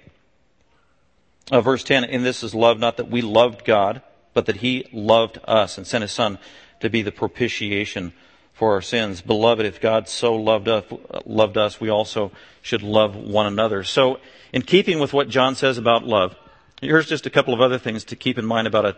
Uh, 1.49 1.61
verse 1.61 1.83
10, 1.83 2.03
in 2.03 2.23
this 2.23 2.43
is 2.43 2.53
love, 2.53 2.79
not 2.79 2.97
that 2.97 3.09
we 3.09 3.21
loved 3.21 3.65
God, 3.65 4.01
but 4.33 4.45
that 4.45 4.57
He 4.57 4.87
loved 4.91 5.39
us 5.45 5.77
and 5.77 5.87
sent 5.87 6.01
His 6.01 6.11
Son 6.11 6.37
to 6.81 6.89
be 6.89 7.01
the 7.01 7.11
propitiation 7.11 8.13
for 8.53 8.73
our 8.73 8.81
sins. 8.81 9.21
Beloved, 9.21 9.65
if 9.65 9.81
God 9.81 10.07
so 10.07 10.35
loved 10.35 10.67
us, 10.67 10.83
loved 11.25 11.57
us, 11.57 11.79
we 11.79 11.89
also 11.89 12.31
should 12.61 12.83
love 12.83 13.15
one 13.15 13.47
another. 13.47 13.83
So, 13.83 14.19
in 14.53 14.61
keeping 14.61 14.99
with 14.99 15.13
what 15.13 15.29
John 15.29 15.55
says 15.55 15.77
about 15.77 16.05
love, 16.05 16.35
here's 16.81 17.07
just 17.07 17.25
a 17.25 17.29
couple 17.29 17.53
of 17.53 17.61
other 17.61 17.79
things 17.79 18.03
to 18.05 18.15
keep 18.15 18.37
in 18.37 18.45
mind 18.45 18.67
about 18.67 18.85
a 18.85 18.97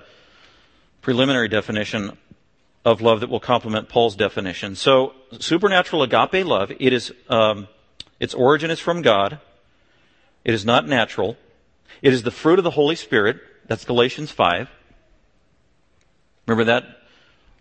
preliminary 1.02 1.48
definition 1.48 2.18
of 2.84 3.02
love 3.02 3.22
that 3.22 3.30
will 3.30 3.40
complement 3.40 3.88
Paul's 3.88 4.16
definition. 4.16 4.76
So, 4.76 5.14
supernatural 5.40 6.04
agape 6.04 6.46
love, 6.46 6.72
it 6.72 6.94
is, 6.94 7.14
um, 7.30 7.68
its 8.20 8.34
origin 8.34 8.70
is 8.70 8.80
from 8.80 9.02
God. 9.02 9.40
It 10.44 10.54
is 10.54 10.66
not 10.66 10.88
natural. 10.88 11.38
It 12.02 12.14
is 12.14 12.24
the 12.24 12.32
fruit 12.32 12.60
of 12.60 12.64
the 12.64 12.72
Holy 12.72 12.96
Spirit. 12.96 13.40
That's 13.68 13.86
Galatians 13.86 14.32
5. 14.32 14.70
Remember 16.48 16.66
that? 16.66 16.84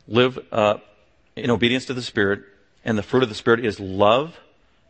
Live 0.08 0.38
uh, 0.50 0.78
in 1.36 1.50
obedience 1.50 1.86
to 1.86 1.94
the 1.94 2.02
Spirit, 2.02 2.42
and 2.84 2.98
the 2.98 3.02
fruit 3.02 3.22
of 3.22 3.28
the 3.28 3.34
Spirit 3.34 3.64
is 3.64 3.78
love, 3.78 4.38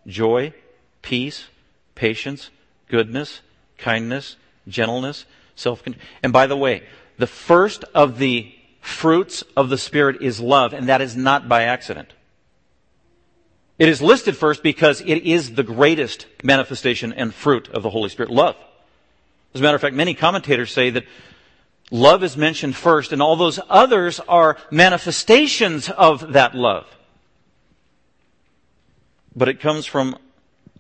joy, 0.07 0.55
peace, 1.03 1.47
patience, 1.95 2.51
goodness, 2.89 3.41
kindness, 3.77 4.37
gentleness, 4.67 5.27
self 5.55 5.83
control. 5.83 6.03
And 6.23 6.33
by 6.33 6.47
the 6.47 6.57
way, 6.57 6.85
the 7.19 7.27
first 7.27 7.85
of 7.95 8.19
the 8.19 8.55
fruits 8.81 9.45
of 9.57 9.69
the 9.69 9.79
Spirit 9.79 10.23
is 10.23 10.41
love, 10.41 10.73
and 10.73 10.89
that 10.89 11.01
is 11.01 11.17
not 11.17 11.49
by 11.49 11.65
accident. 11.65 12.13
It 13.79 13.89
is 13.89 14.01
listed 14.01 14.37
first 14.37 14.63
because 14.63 15.01
it 15.01 15.25
is 15.25 15.55
the 15.55 15.63
greatest 15.63 16.27
manifestation 16.43 17.13
and 17.13 17.35
fruit 17.35 17.69
of 17.69 17.83
the 17.83 17.91
Holy 17.91 18.09
Spirit, 18.09 18.31
love. 18.31 18.57
As 19.55 19.61
a 19.61 19.65
matter 19.65 19.77
of 19.77 19.81
fact, 19.81 19.95
many 19.95 20.15
commentators 20.15 20.73
say 20.73 20.91
that 20.91 21.05
love 21.91 22.25
is 22.25 22.37
mentioned 22.37 22.75
first, 22.75 23.13
and 23.13 23.21
all 23.21 23.37
those 23.37 23.61
others 23.69 24.21
are 24.21 24.57
manifestations 24.71 25.91
of 25.91 26.33
that 26.33 26.55
love. 26.55 26.87
But 29.37 29.49
it 29.49 29.61
comes 29.61 29.87
from 29.87 30.17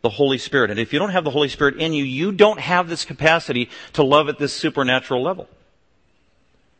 the 0.02 0.10
Holy 0.10 0.38
Spirit. 0.38 0.70
And 0.70 0.80
if 0.80 0.92
you 0.92 0.98
don't 0.98 1.10
have 1.10 1.24
the 1.24 1.30
Holy 1.30 1.48
Spirit 1.48 1.76
in 1.76 1.92
you, 1.92 2.04
you 2.04 2.32
don't 2.32 2.60
have 2.60 2.88
this 2.88 3.04
capacity 3.04 3.70
to 3.94 4.02
love 4.02 4.28
at 4.28 4.38
this 4.38 4.52
supernatural 4.52 5.22
level. 5.22 5.48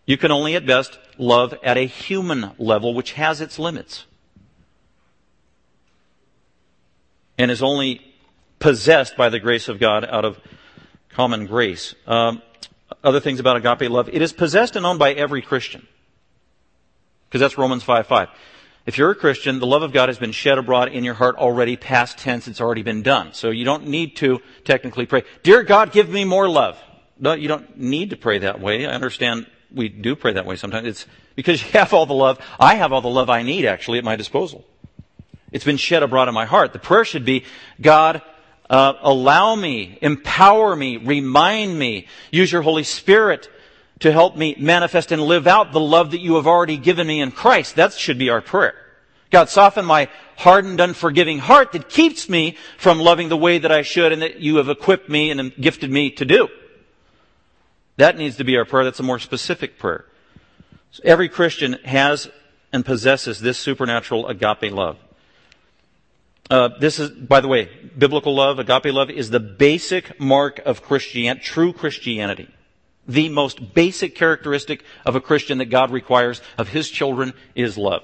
You 0.05 0.17
can 0.17 0.33
only 0.33 0.57
at 0.57 0.67
best 0.67 0.99
love 1.17 1.55
at 1.63 1.77
a 1.77 1.87
human 1.87 2.51
level, 2.59 2.95
which 2.95 3.13
has 3.13 3.41
its 3.41 3.59
limits. 3.59 4.05
And 7.39 7.51
is 7.51 7.63
only 7.63 8.15
possessed 8.59 9.17
by 9.17 9.29
the 9.29 9.39
grace 9.39 9.69
of 9.69 9.79
God 9.79 10.05
out 10.05 10.25
of 10.25 10.39
common 11.15 11.47
grace. 11.47 11.95
Um, 12.07 12.43
other 13.03 13.21
things 13.21 13.41
about 13.41 13.57
agape 13.57 13.91
love. 13.91 14.09
It 14.09 14.23
is 14.23 14.33
possessed 14.33 14.77
and 14.77 14.85
owned 14.87 14.99
by 14.99 15.13
every 15.13 15.43
Christian. 15.43 15.87
Because 17.29 17.41
that's 17.41 17.59
Romans 17.59 17.83
5 17.83 18.07
5. 18.07 18.29
If 18.85 18.99
you're 18.99 19.11
a 19.11 19.15
Christian, 19.15 19.61
the 19.61 19.67
love 19.67 19.83
of 19.83 19.93
God 19.93 20.09
has 20.09 20.19
been 20.19 20.33
shed 20.33 20.59
abroad 20.59 20.89
in 20.89 21.05
your 21.05 21.15
heart 21.15 21.37
already, 21.37 21.77
past 21.77 22.19
tense, 22.19 22.49
it's 22.49 22.61
already 22.61 22.83
been 22.83 23.03
done. 23.03 23.33
So 23.33 23.51
you 23.51 23.65
don't 23.65 23.87
need 23.87 24.17
to 24.17 24.41
technically 24.65 25.07
pray, 25.07 25.23
Dear 25.43 25.63
God, 25.63 25.93
give 25.93 26.09
me 26.09 26.25
more 26.25 26.49
love. 26.49 26.79
No, 27.19 27.35
you 27.35 27.47
don't 27.47 27.79
need 27.79 28.11
to 28.11 28.17
pray 28.17 28.39
that 28.41 28.61
way. 28.61 28.87
I 28.87 28.93
understand 28.93 29.47
we 29.73 29.89
do 29.89 30.17
pray 30.17 30.33
that 30.35 30.47
way 30.47 30.57
sometimes. 30.57 30.87
It's 30.87 31.07
because 31.37 31.63
you 31.63 31.71
have 31.73 31.95
all 31.95 32.07
the 32.07 32.15
love. 32.15 32.39
I 32.59 32.75
have 32.75 32.93
all 32.93 33.01
the 33.01 33.09
love 33.09 33.31
I 33.31 33.43
need 33.43 33.65
actually 33.65 33.99
at 33.99 34.05
my 34.05 34.17
disposal. 34.17 34.65
It's 35.53 35.65
been 35.65 35.77
shed 35.77 36.03
abroad 36.03 36.29
in 36.29 36.35
my 36.35 36.47
heart. 36.47 36.73
The 36.73 36.79
prayer 36.79 37.05
should 37.05 37.25
be, 37.25 37.45
God, 37.81 38.23
uh, 38.73 38.95
allow 39.03 39.55
me, 39.55 39.99
empower 40.01 40.75
me, 40.75 40.97
remind 40.97 41.79
me, 41.79 42.07
use 42.31 42.51
your 42.51 42.63
Holy 42.63 42.85
Spirit 42.85 43.51
to 44.01 44.11
help 44.11 44.35
me 44.35 44.57
manifest 44.59 45.13
and 45.13 45.21
live 45.21 45.47
out 45.47 45.73
the 45.73 45.79
love 45.79 46.13
that 46.13 46.23
you 46.23 46.37
have 46.37 46.47
already 46.47 46.79
given 46.79 47.07
me 47.07 47.21
in 47.21 47.31
Christ. 47.31 47.77
That 47.77 47.93
should 47.93 48.17
be 48.17 48.31
our 48.31 48.41
prayer. 48.41 48.75
God, 49.31 49.51
soften 49.51 49.85
my 49.85 50.09
hardened, 50.37 50.81
unforgiving 50.81 51.39
heart 51.39 51.73
that 51.73 51.91
keeps 51.91 52.31
me 52.31 52.57
from 52.79 52.99
loving 52.99 53.29
the 53.29 53.37
way 53.37 53.59
that 53.59 53.71
I 53.71 53.83
should 53.83 54.11
and 54.11 54.23
that 54.23 54.41
you 54.41 54.57
have 54.57 54.71
equipped 54.71 55.09
me 55.09 55.31
and 55.31 55.55
gifted 55.57 55.91
me 55.91 56.11
to 56.13 56.25
do. 56.25 56.49
That 57.99 58.17
needs 58.17 58.37
to 58.37 58.45
be 58.45 58.57
our 58.57 58.65
prayer. 58.65 58.85
That's 58.85 59.01
a 59.01 59.05
more 59.05 59.19
specific 59.19 59.79
prayer. 59.79 60.07
So 60.93 61.03
every 61.05 61.29
Christian 61.29 61.75
has 61.85 62.31
and 62.73 62.87
possesses 62.87 63.39
this 63.39 63.59
supernatural 63.59 64.27
agape 64.29 64.73
love. 64.73 64.97
Uh, 66.51 66.69
this 66.81 66.99
is, 66.99 67.11
by 67.11 67.41
the 67.41 67.49
way, 67.49 67.71
biblical 67.97 68.35
love, 68.35 68.59
agape 68.59 68.93
love, 68.93 69.11
is 69.11 69.31
the 69.31 69.41
basic 69.41 70.21
mark 70.21 70.59
of 70.61 70.83
Christian, 70.83 71.41
true 71.41 71.73
Christianity 71.73 72.49
the 73.07 73.29
most 73.29 73.75
basic 73.75 74.15
characteristic 74.15 74.85
of 75.05 75.17
a 75.17 75.21
Christian 75.21 75.59
that 75.59 75.67
God 75.67 75.91
requires 75.91 76.41
of 76.59 76.69
his 76.69 76.91
children 76.91 77.33
is 77.55 77.77
love. 77.77 78.03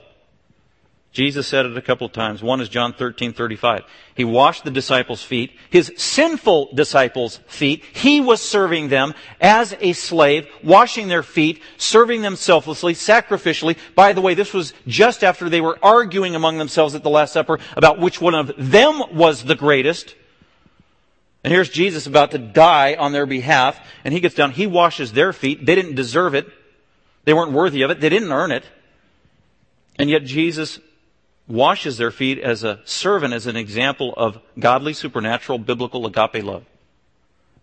Jesus 1.12 1.48
said 1.48 1.66
it 1.66 1.76
a 1.76 1.82
couple 1.82 2.06
of 2.06 2.12
times. 2.12 2.42
One 2.42 2.60
is 2.60 2.68
John 2.68 2.92
13, 2.92 3.32
35. 3.32 3.82
He 4.14 4.24
washed 4.24 4.64
the 4.64 4.70
disciples' 4.70 5.22
feet, 5.22 5.52
his 5.70 5.92
sinful 5.96 6.74
disciples' 6.74 7.40
feet. 7.46 7.82
He 7.92 8.20
was 8.20 8.42
serving 8.42 8.88
them 8.88 9.14
as 9.40 9.74
a 9.80 9.94
slave, 9.94 10.46
washing 10.62 11.08
their 11.08 11.22
feet, 11.22 11.62
serving 11.78 12.20
them 12.20 12.36
selflessly, 12.36 12.92
sacrificially. 12.94 13.76
By 13.94 14.12
the 14.12 14.20
way, 14.20 14.34
this 14.34 14.52
was 14.52 14.74
just 14.86 15.24
after 15.24 15.48
they 15.48 15.62
were 15.62 15.78
arguing 15.82 16.34
among 16.34 16.58
themselves 16.58 16.94
at 16.94 17.02
the 17.02 17.10
Last 17.10 17.32
Supper 17.32 17.58
about 17.74 17.98
which 17.98 18.20
one 18.20 18.34
of 18.34 18.52
them 18.56 19.02
was 19.12 19.44
the 19.44 19.54
greatest. 19.54 20.14
And 21.42 21.52
here's 21.52 21.70
Jesus 21.70 22.06
about 22.06 22.32
to 22.32 22.38
die 22.38 22.96
on 22.96 23.12
their 23.12 23.26
behalf, 23.26 23.80
and 24.04 24.12
he 24.12 24.20
gets 24.20 24.34
down, 24.34 24.50
he 24.50 24.66
washes 24.66 25.12
their 25.14 25.32
feet. 25.32 25.64
They 25.64 25.74
didn't 25.74 25.94
deserve 25.94 26.34
it. 26.34 26.46
They 27.24 27.32
weren't 27.32 27.52
worthy 27.52 27.82
of 27.82 27.90
it. 27.90 28.00
They 28.00 28.08
didn't 28.08 28.30
earn 28.30 28.52
it. 28.52 28.64
And 29.98 30.10
yet 30.10 30.24
Jesus 30.24 30.78
washes 31.48 31.96
their 31.96 32.10
feet 32.10 32.38
as 32.38 32.62
a 32.62 32.80
servant, 32.84 33.34
as 33.34 33.46
an 33.46 33.56
example 33.56 34.14
of 34.16 34.38
godly, 34.58 34.92
supernatural, 34.92 35.58
biblical 35.58 36.06
agape 36.06 36.44
love. 36.44 36.64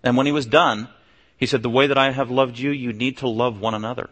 And 0.04 0.18
when 0.18 0.26
he 0.26 0.32
was 0.32 0.46
done, 0.46 0.90
he 1.38 1.46
said, 1.46 1.64
The 1.64 1.70
way 1.70 1.88
that 1.88 1.98
I 1.98 2.12
have 2.12 2.32
loved 2.32 2.58
you, 2.58 2.72
you 2.72 2.92
need 2.92 3.20
to 3.20 3.28
love 3.28 3.60
one 3.60 3.74
another. 3.74 4.10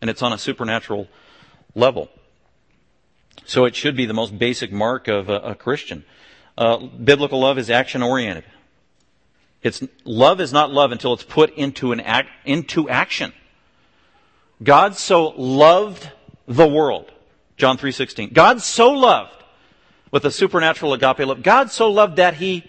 And 0.00 0.08
it's 0.08 0.22
on 0.22 0.32
a 0.32 0.38
supernatural 0.38 1.08
level. 1.74 2.08
So 3.44 3.64
it 3.64 3.74
should 3.74 3.96
be 3.96 4.06
the 4.06 4.14
most 4.14 4.38
basic 4.38 4.72
mark 4.72 5.08
of 5.08 5.28
a, 5.28 5.38
a 5.38 5.54
Christian. 5.54 6.04
Uh, 6.56 6.78
biblical 6.78 7.40
love 7.40 7.58
is 7.58 7.70
action 7.70 8.02
oriented. 8.02 8.44
It's, 9.62 9.82
love 10.04 10.40
is 10.40 10.52
not 10.52 10.72
love 10.72 10.92
until 10.92 11.12
it's 11.12 11.24
put 11.24 11.54
into 11.56 11.92
an 11.92 12.00
act, 12.00 12.28
into 12.44 12.88
action. 12.88 13.32
God 14.62 14.96
so 14.96 15.28
loved 15.36 16.10
the 16.46 16.66
world. 16.66 17.10
John 17.58 17.76
3:16. 17.76 18.30
God 18.32 18.62
so 18.62 18.90
loved 18.90 19.32
with 20.10 20.24
a 20.24 20.30
supernatural 20.30 20.94
agape 20.94 21.26
love. 21.26 21.42
God 21.42 21.70
so 21.70 21.90
loved 21.90 22.16
that 22.16 22.34
he 22.34 22.64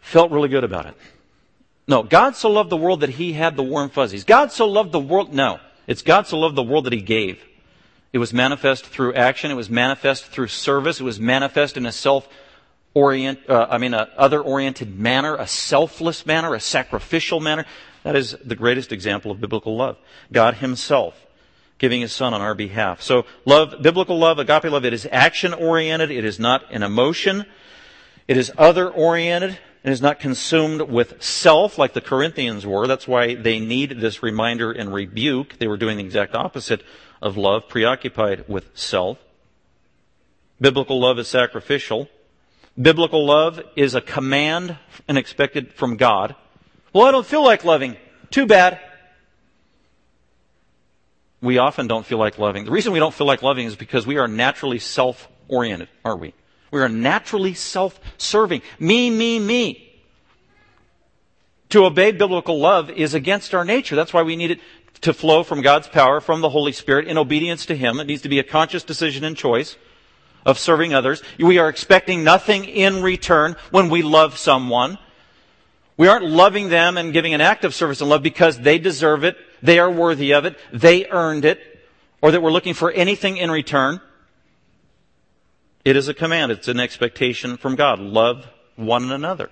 felt 0.00 0.32
really 0.32 0.48
good 0.48 0.64
about 0.64 0.86
it. 0.86 0.96
No, 1.86 2.02
God 2.02 2.36
so 2.36 2.50
loved 2.50 2.70
the 2.70 2.76
world 2.76 3.00
that 3.00 3.10
he 3.10 3.34
had 3.34 3.56
the 3.56 3.62
warm 3.62 3.90
fuzzies. 3.90 4.24
God 4.24 4.50
so 4.50 4.66
loved 4.66 4.92
the 4.92 5.00
world. 5.00 5.32
No, 5.32 5.60
it's 5.86 6.02
God 6.02 6.26
so 6.26 6.38
loved 6.38 6.56
the 6.56 6.62
world 6.62 6.84
that 6.84 6.92
he 6.92 7.02
gave. 7.02 7.40
It 8.12 8.18
was 8.18 8.32
manifest 8.32 8.86
through 8.86 9.14
action. 9.14 9.50
It 9.50 9.54
was 9.54 9.70
manifest 9.70 10.26
through 10.26 10.48
service. 10.48 11.00
It 11.00 11.04
was 11.04 11.20
manifest 11.20 11.76
in 11.76 11.86
a 11.86 11.92
self 11.92 12.28
orient, 12.94 13.38
uh, 13.48 13.68
I 13.70 13.78
mean, 13.78 13.94
a 13.94 14.08
other 14.16 14.40
oriented 14.40 14.98
manner, 14.98 15.36
a 15.36 15.46
selfless 15.46 16.26
manner, 16.26 16.54
a 16.54 16.60
sacrificial 16.60 17.40
manner. 17.40 17.66
That 18.02 18.16
is 18.16 18.36
the 18.44 18.56
greatest 18.56 18.90
example 18.90 19.30
of 19.30 19.40
biblical 19.40 19.76
love. 19.76 19.96
God 20.32 20.54
Himself 20.54 21.14
giving 21.80 22.02
His 22.02 22.12
Son 22.12 22.32
on 22.32 22.40
our 22.40 22.54
behalf. 22.54 23.02
So 23.02 23.24
love, 23.44 23.82
biblical 23.82 24.18
love, 24.18 24.38
agape 24.38 24.64
love, 24.64 24.84
it 24.84 24.92
is 24.92 25.08
action 25.10 25.52
oriented. 25.52 26.12
It 26.12 26.24
is 26.24 26.38
not 26.38 26.70
an 26.70 26.84
emotion. 26.84 27.46
It 28.28 28.36
is 28.36 28.52
other 28.56 28.88
oriented. 28.88 29.58
It 29.82 29.90
is 29.90 30.02
not 30.02 30.20
consumed 30.20 30.82
with 30.82 31.22
self 31.22 31.78
like 31.78 31.94
the 31.94 32.02
Corinthians 32.02 32.66
were. 32.66 32.86
That's 32.86 33.08
why 33.08 33.34
they 33.34 33.58
need 33.58 33.98
this 33.98 34.22
reminder 34.22 34.70
and 34.70 34.92
rebuke. 34.92 35.58
They 35.58 35.66
were 35.66 35.78
doing 35.78 35.96
the 35.96 36.04
exact 36.04 36.34
opposite 36.34 36.82
of 37.22 37.38
love, 37.38 37.66
preoccupied 37.66 38.44
with 38.46 38.70
self. 38.74 39.18
Biblical 40.60 41.00
love 41.00 41.18
is 41.18 41.28
sacrificial. 41.28 42.10
Biblical 42.80 43.24
love 43.24 43.62
is 43.74 43.94
a 43.94 44.02
command 44.02 44.76
and 45.08 45.16
expected 45.16 45.72
from 45.72 45.96
God. 45.96 46.36
Well, 46.92 47.06
I 47.06 47.10
don't 47.10 47.26
feel 47.26 47.42
like 47.42 47.64
loving. 47.64 47.96
Too 48.30 48.46
bad. 48.46 48.78
We 51.42 51.58
often 51.58 51.86
don't 51.86 52.04
feel 52.04 52.18
like 52.18 52.38
loving. 52.38 52.64
The 52.64 52.70
reason 52.70 52.92
we 52.92 52.98
don't 52.98 53.14
feel 53.14 53.26
like 53.26 53.42
loving 53.42 53.66
is 53.66 53.76
because 53.76 54.06
we 54.06 54.18
are 54.18 54.28
naturally 54.28 54.78
self-oriented, 54.78 55.88
aren't 56.04 56.20
we? 56.20 56.34
We 56.70 56.80
are 56.80 56.88
naturally 56.88 57.54
self-serving. 57.54 58.62
Me, 58.78 59.10
me, 59.10 59.38
me. 59.38 59.86
To 61.70 61.84
obey 61.84 62.12
biblical 62.12 62.58
love 62.58 62.90
is 62.90 63.14
against 63.14 63.54
our 63.54 63.64
nature. 63.64 63.96
That's 63.96 64.12
why 64.12 64.22
we 64.22 64.36
need 64.36 64.50
it 64.50 64.60
to 65.02 65.14
flow 65.14 65.42
from 65.42 65.62
God's 65.62 65.88
power, 65.88 66.20
from 66.20 66.42
the 66.42 66.50
Holy 66.50 66.72
Spirit, 66.72 67.08
in 67.08 67.16
obedience 67.16 67.66
to 67.66 67.76
Him. 67.76 68.00
It 68.00 68.06
needs 68.06 68.22
to 68.22 68.28
be 68.28 68.38
a 68.38 68.44
conscious 68.44 68.84
decision 68.84 69.24
and 69.24 69.36
choice 69.36 69.76
of 70.44 70.58
serving 70.58 70.92
others. 70.94 71.22
We 71.38 71.58
are 71.58 71.68
expecting 71.68 72.24
nothing 72.24 72.64
in 72.64 73.02
return 73.02 73.56
when 73.70 73.88
we 73.88 74.02
love 74.02 74.36
someone. 74.36 74.98
We 75.96 76.08
aren't 76.08 76.26
loving 76.26 76.68
them 76.68 76.98
and 76.98 77.12
giving 77.12 77.34
an 77.34 77.40
act 77.40 77.64
of 77.64 77.74
service 77.74 78.00
and 78.00 78.10
love 78.10 78.22
because 78.22 78.58
they 78.58 78.78
deserve 78.78 79.24
it, 79.24 79.36
they 79.62 79.78
are 79.78 79.90
worthy 79.90 80.32
of 80.32 80.44
it, 80.44 80.58
they 80.72 81.06
earned 81.06 81.44
it, 81.44 81.60
or 82.22 82.30
that 82.30 82.42
we're 82.42 82.52
looking 82.52 82.74
for 82.74 82.90
anything 82.90 83.36
in 83.36 83.50
return. 83.50 84.00
It 85.84 85.96
is 85.96 86.08
a 86.08 86.14
command. 86.14 86.52
It's 86.52 86.68
an 86.68 86.80
expectation 86.80 87.56
from 87.56 87.76
God. 87.76 87.98
Love 87.98 88.46
one 88.76 89.10
another. 89.10 89.50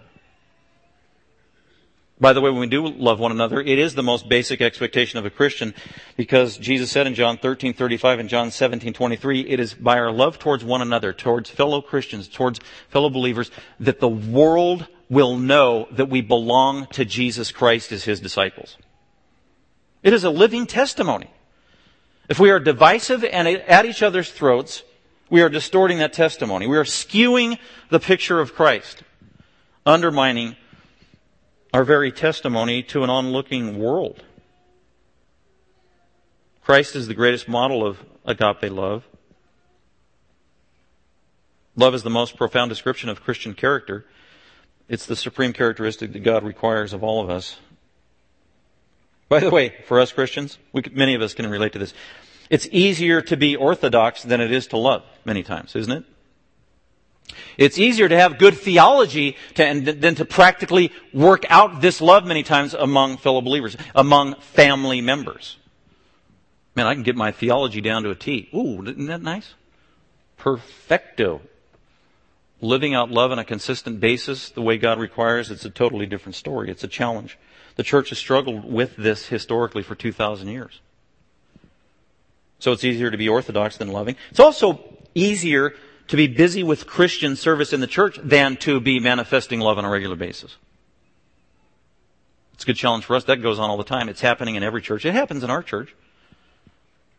By 2.21 2.33
the 2.33 2.41
way, 2.41 2.51
when 2.51 2.61
we 2.61 2.67
do 2.67 2.85
love 2.85 3.21
one 3.21 3.31
another, 3.31 3.61
it 3.61 3.79
is 3.79 3.95
the 3.95 4.03
most 4.03 4.29
basic 4.29 4.61
expectation 4.61 5.21
of 5.21 5.25
a 5.25 5.31
Christian 5.31 5.73
because 6.17 6.59
Jesus 6.59 6.91
said 6.91 7.07
in 7.07 7.15
John 7.15 7.39
13, 7.39 7.75
35 7.75 8.19
and 8.19 8.29
John 8.29 8.51
17, 8.51 8.93
23, 8.93 9.41
it 9.43 9.61
is 9.61 9.73
by 9.73 9.99
our 9.99 10.11
love 10.11 10.39
towards 10.39 10.65
one 10.65 10.83
another, 10.83 11.13
towards 11.13 11.49
fellow 11.49 11.81
Christians, 11.81 12.27
towards 12.27 12.59
fellow 12.89 13.09
believers, 13.09 13.53
that 13.79 14.01
the 14.01 14.09
world 14.09 14.89
will 15.09 15.37
know 15.37 15.87
that 15.93 16.11
we 16.11 16.21
belong 16.21 16.87
to 16.89 17.05
Jesus 17.05 17.53
Christ 17.53 17.93
as 17.93 18.05
His 18.05 18.19
disciples. 18.19 18.77
It 20.03 20.13
is 20.13 20.25
a 20.25 20.31
living 20.31 20.67
testimony. 20.67 21.31
If 22.29 22.39
we 22.39 22.51
are 22.51 22.61
divisive 22.61 23.25
and 23.25 23.49
at 23.49 23.87
each 23.87 24.03
other's 24.03 24.31
throats, 24.31 24.83
we 25.31 25.43
are 25.43 25.49
distorting 25.49 25.99
that 25.99 26.13
testimony. 26.13 26.67
We 26.67 26.77
are 26.77 26.85
skewing 26.85 27.59
the 27.91 28.01
picture 28.01 28.41
of 28.41 28.55
Christ, 28.55 29.03
undermining 29.85 30.57
our 31.73 31.85
very 31.85 32.13
testimony 32.13 32.83
to 32.85 33.03
an 33.03 33.11
onlooking 33.11 33.79
world. 33.79 34.23
Christ 36.63 36.97
is 36.97 37.07
the 37.07 37.15
greatest 37.15 37.49
model 37.49 37.87
of 37.87 37.99
agape 38.27 38.71
love. 38.71 39.05
Love 41.77 41.95
is 41.95 42.03
the 42.03 42.11
most 42.11 42.37
profound 42.37 42.69
description 42.69 43.09
of 43.09 43.23
Christian 43.23 43.55
character. 43.55 44.05
It's 44.89 45.07
the 45.07 45.17
supreme 45.17 45.53
characteristic 45.53 46.13
that 46.13 46.21
God 46.21 46.45
requires 46.45 46.93
of 46.93 47.03
all 47.03 47.23
of 47.23 47.31
us. 47.31 47.57
By 49.29 49.41
the 49.41 49.51
way, 49.51 49.75
for 49.87 50.01
us 50.01 50.13
Christians, 50.13 50.59
many 50.93 51.15
of 51.15 51.23
us 51.23 51.35
can 51.35 51.49
relate 51.49 51.73
to 51.75 51.79
this. 51.79 51.93
It's 52.51 52.67
easier 52.73 53.21
to 53.23 53.37
be 53.37 53.57
orthodox 53.57 54.23
than 54.23 54.41
it 54.41 54.51
is 54.51 54.69
to 54.69 54.79
love 54.79 55.05
many 55.25 55.43
times, 55.43 55.77
isn't 55.77 55.93
it? 55.93 56.05
It's 57.59 57.79
easier 57.79 58.09
to 58.09 58.17
have 58.17 58.39
good 58.39 58.57
theology 58.57 59.37
to, 59.55 59.81
than 59.81 60.15
to 60.15 60.25
practically 60.25 60.93
work 61.13 61.45
out 61.51 61.83
this 61.83 62.01
love 62.01 62.25
many 62.25 62.43
times 62.43 62.73
among 62.73 63.19
fellow 63.19 63.43
believers, 63.43 63.77
among 63.95 64.37
family 64.37 65.03
members. 65.03 65.59
Man, 66.75 66.87
I 66.87 66.95
can 66.95 67.03
get 67.03 67.17
my 67.17 67.33
theology 67.33 67.81
down 67.81 68.05
to 68.05 68.11
a 68.11 68.15
T. 68.15 68.49
Ooh, 68.55 68.83
isn't 68.83 69.07
that 69.07 69.21
nice? 69.21 69.55
Perfecto. 70.39 71.43
Living 72.61 72.95
out 72.95 73.11
love 73.11 73.31
on 73.31 73.39
a 73.39 73.45
consistent 73.45 74.01
basis, 74.01 74.51
the 74.51 74.63
way 74.63 74.79
God 74.79 74.99
requires, 74.99 75.51
it's 75.51 75.65
a 75.65 75.71
totally 75.71 76.07
different 76.07 76.37
story. 76.37 76.71
It's 76.71 76.85
a 76.85 76.89
challenge. 76.89 77.37
The 77.79 77.85
church 77.85 78.09
has 78.09 78.19
struggled 78.19 78.65
with 78.65 78.97
this 78.97 79.29
historically 79.29 79.85
for 79.85 79.95
2,000 79.95 80.49
years. 80.49 80.81
So 82.59 82.73
it's 82.73 82.83
easier 82.83 83.09
to 83.09 83.17
be 83.17 83.29
orthodox 83.29 83.77
than 83.77 83.87
loving. 83.87 84.17
It's 84.33 84.41
also 84.41 84.81
easier 85.15 85.75
to 86.09 86.17
be 86.17 86.27
busy 86.27 86.65
with 86.65 86.89
Christian 86.89 87.37
service 87.37 87.73
in 87.73 87.79
the 87.79 87.87
church 87.87 88.19
than 88.21 88.57
to 88.57 88.81
be 88.81 88.99
manifesting 88.99 89.61
love 89.61 89.79
on 89.79 89.85
a 89.85 89.91
regular 89.91 90.17
basis. 90.17 90.57
It's 92.55 92.65
a 92.65 92.67
good 92.67 92.75
challenge 92.75 93.05
for 93.05 93.15
us. 93.15 93.23
That 93.23 93.43
goes 93.43 93.61
on 93.61 93.71
all 93.71 93.77
the 93.77 93.85
time. 93.85 94.09
It's 94.09 94.23
happening 94.23 94.57
in 94.57 94.65
every 94.65 94.83
church. 94.83 95.05
It 95.05 95.15
happens 95.15 95.45
in 95.45 95.51
our 95.51 95.63
church. 95.63 95.95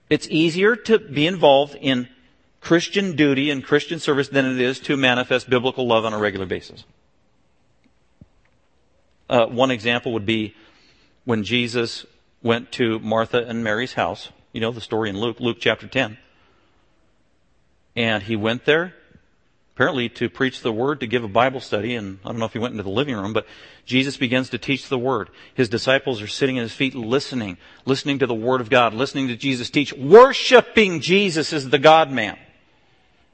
It's 0.09 0.27
easier 0.27 0.75
to 0.75 0.99
be 0.99 1.25
involved 1.25 1.75
in 1.75 2.09
Christian 2.59 3.15
duty 3.15 3.49
and 3.49 3.63
Christian 3.63 3.97
service 3.97 4.27
than 4.27 4.45
it 4.45 4.59
is 4.59 4.81
to 4.81 4.97
manifest 4.97 5.49
biblical 5.49 5.87
love 5.87 6.03
on 6.03 6.11
a 6.11 6.19
regular 6.19 6.45
basis. 6.45 6.83
Uh, 9.29 9.45
one 9.45 9.71
example 9.71 10.13
would 10.13 10.25
be 10.25 10.55
when 11.25 11.43
Jesus 11.43 12.05
went 12.41 12.71
to 12.73 12.99
Martha 12.99 13.45
and 13.45 13.63
Mary's 13.63 13.93
house. 13.93 14.29
You 14.53 14.61
know 14.61 14.71
the 14.71 14.81
story 14.81 15.09
in 15.09 15.19
Luke, 15.19 15.39
Luke 15.39 15.57
chapter 15.59 15.87
10. 15.87 16.17
And 17.95 18.23
he 18.23 18.35
went 18.35 18.65
there, 18.65 18.95
apparently 19.75 20.09
to 20.09 20.29
preach 20.29 20.61
the 20.61 20.71
word, 20.71 21.01
to 21.01 21.07
give 21.07 21.23
a 21.23 21.27
Bible 21.27 21.59
study, 21.59 21.95
and 21.95 22.19
I 22.23 22.29
don't 22.29 22.39
know 22.39 22.45
if 22.45 22.53
he 22.53 22.59
went 22.59 22.71
into 22.71 22.83
the 22.83 22.89
living 22.89 23.15
room, 23.15 23.33
but 23.33 23.45
Jesus 23.85 24.17
begins 24.17 24.49
to 24.49 24.57
teach 24.57 24.89
the 24.89 24.97
word. 24.97 25.29
His 25.53 25.69
disciples 25.69 26.21
are 26.21 26.27
sitting 26.27 26.57
at 26.57 26.63
his 26.63 26.73
feet 26.73 26.95
listening, 26.95 27.57
listening 27.85 28.19
to 28.19 28.27
the 28.27 28.33
word 28.33 28.61
of 28.61 28.69
God, 28.69 28.93
listening 28.93 29.27
to 29.27 29.35
Jesus 29.35 29.69
teach, 29.69 29.93
worshiping 29.93 31.01
Jesus 31.01 31.53
as 31.53 31.69
the 31.69 31.79
God 31.79 32.09
man 32.09 32.37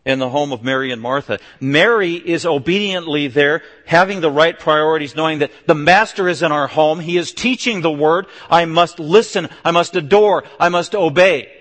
in 0.05 0.19
the 0.19 0.29
home 0.29 0.51
of 0.51 0.63
Mary 0.63 0.91
and 0.91 1.01
Martha. 1.01 1.39
Mary 1.59 2.13
is 2.13 2.45
obediently 2.45 3.27
there, 3.27 3.63
having 3.85 4.21
the 4.21 4.29
right 4.29 4.57
priorities, 4.57 5.15
knowing 5.15 5.39
that 5.39 5.51
the 5.65 5.75
Master 5.75 6.29
is 6.29 6.43
in 6.43 6.51
our 6.51 6.67
home. 6.67 6.99
He 6.99 7.17
is 7.17 7.33
teaching 7.33 7.81
the 7.81 7.91
Word. 7.91 8.27
I 8.49 8.65
must 8.65 8.99
listen. 8.99 9.49
I 9.63 9.71
must 9.71 9.95
adore. 9.95 10.43
I 10.59 10.69
must 10.69 10.93
obey. 10.93 11.51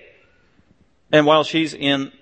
And 1.10 1.26
while 1.26 1.42
she's 1.42 1.72
in 1.72 2.12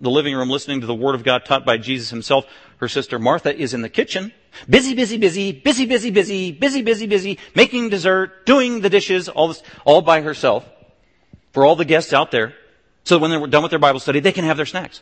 the 0.00 0.10
living 0.10 0.34
room 0.34 0.48
listening 0.48 0.80
to 0.80 0.86
the 0.86 0.94
Word 0.94 1.14
of 1.14 1.24
God 1.24 1.44
taught 1.44 1.66
by 1.66 1.76
Jesus 1.76 2.08
himself, 2.08 2.46
her 2.78 2.88
sister 2.88 3.18
Martha 3.18 3.54
is 3.54 3.74
in 3.74 3.82
the 3.82 3.88
kitchen, 3.88 4.32
busy, 4.68 4.94
busy, 4.94 5.18
busy, 5.18 5.52
busy, 5.52 5.86
busy, 5.86 6.10
busy, 6.10 6.52
busy, 6.52 6.82
busy, 6.82 7.06
busy, 7.06 7.38
making 7.54 7.88
dessert, 7.90 8.44
doing 8.44 8.80
the 8.80 8.90
dishes, 8.90 9.28
all 9.28 9.48
this, 9.48 9.62
all 9.84 10.02
by 10.02 10.20
herself 10.20 10.68
for 11.52 11.64
all 11.64 11.76
the 11.76 11.86
guests 11.86 12.12
out 12.12 12.30
there. 12.30 12.54
So 13.04 13.14
that 13.16 13.20
when 13.20 13.30
they're 13.30 13.46
done 13.46 13.62
with 13.62 13.70
their 13.70 13.78
Bible 13.78 14.00
study, 14.00 14.20
they 14.20 14.32
can 14.32 14.44
have 14.44 14.56
their 14.56 14.66
snacks. 14.66 15.00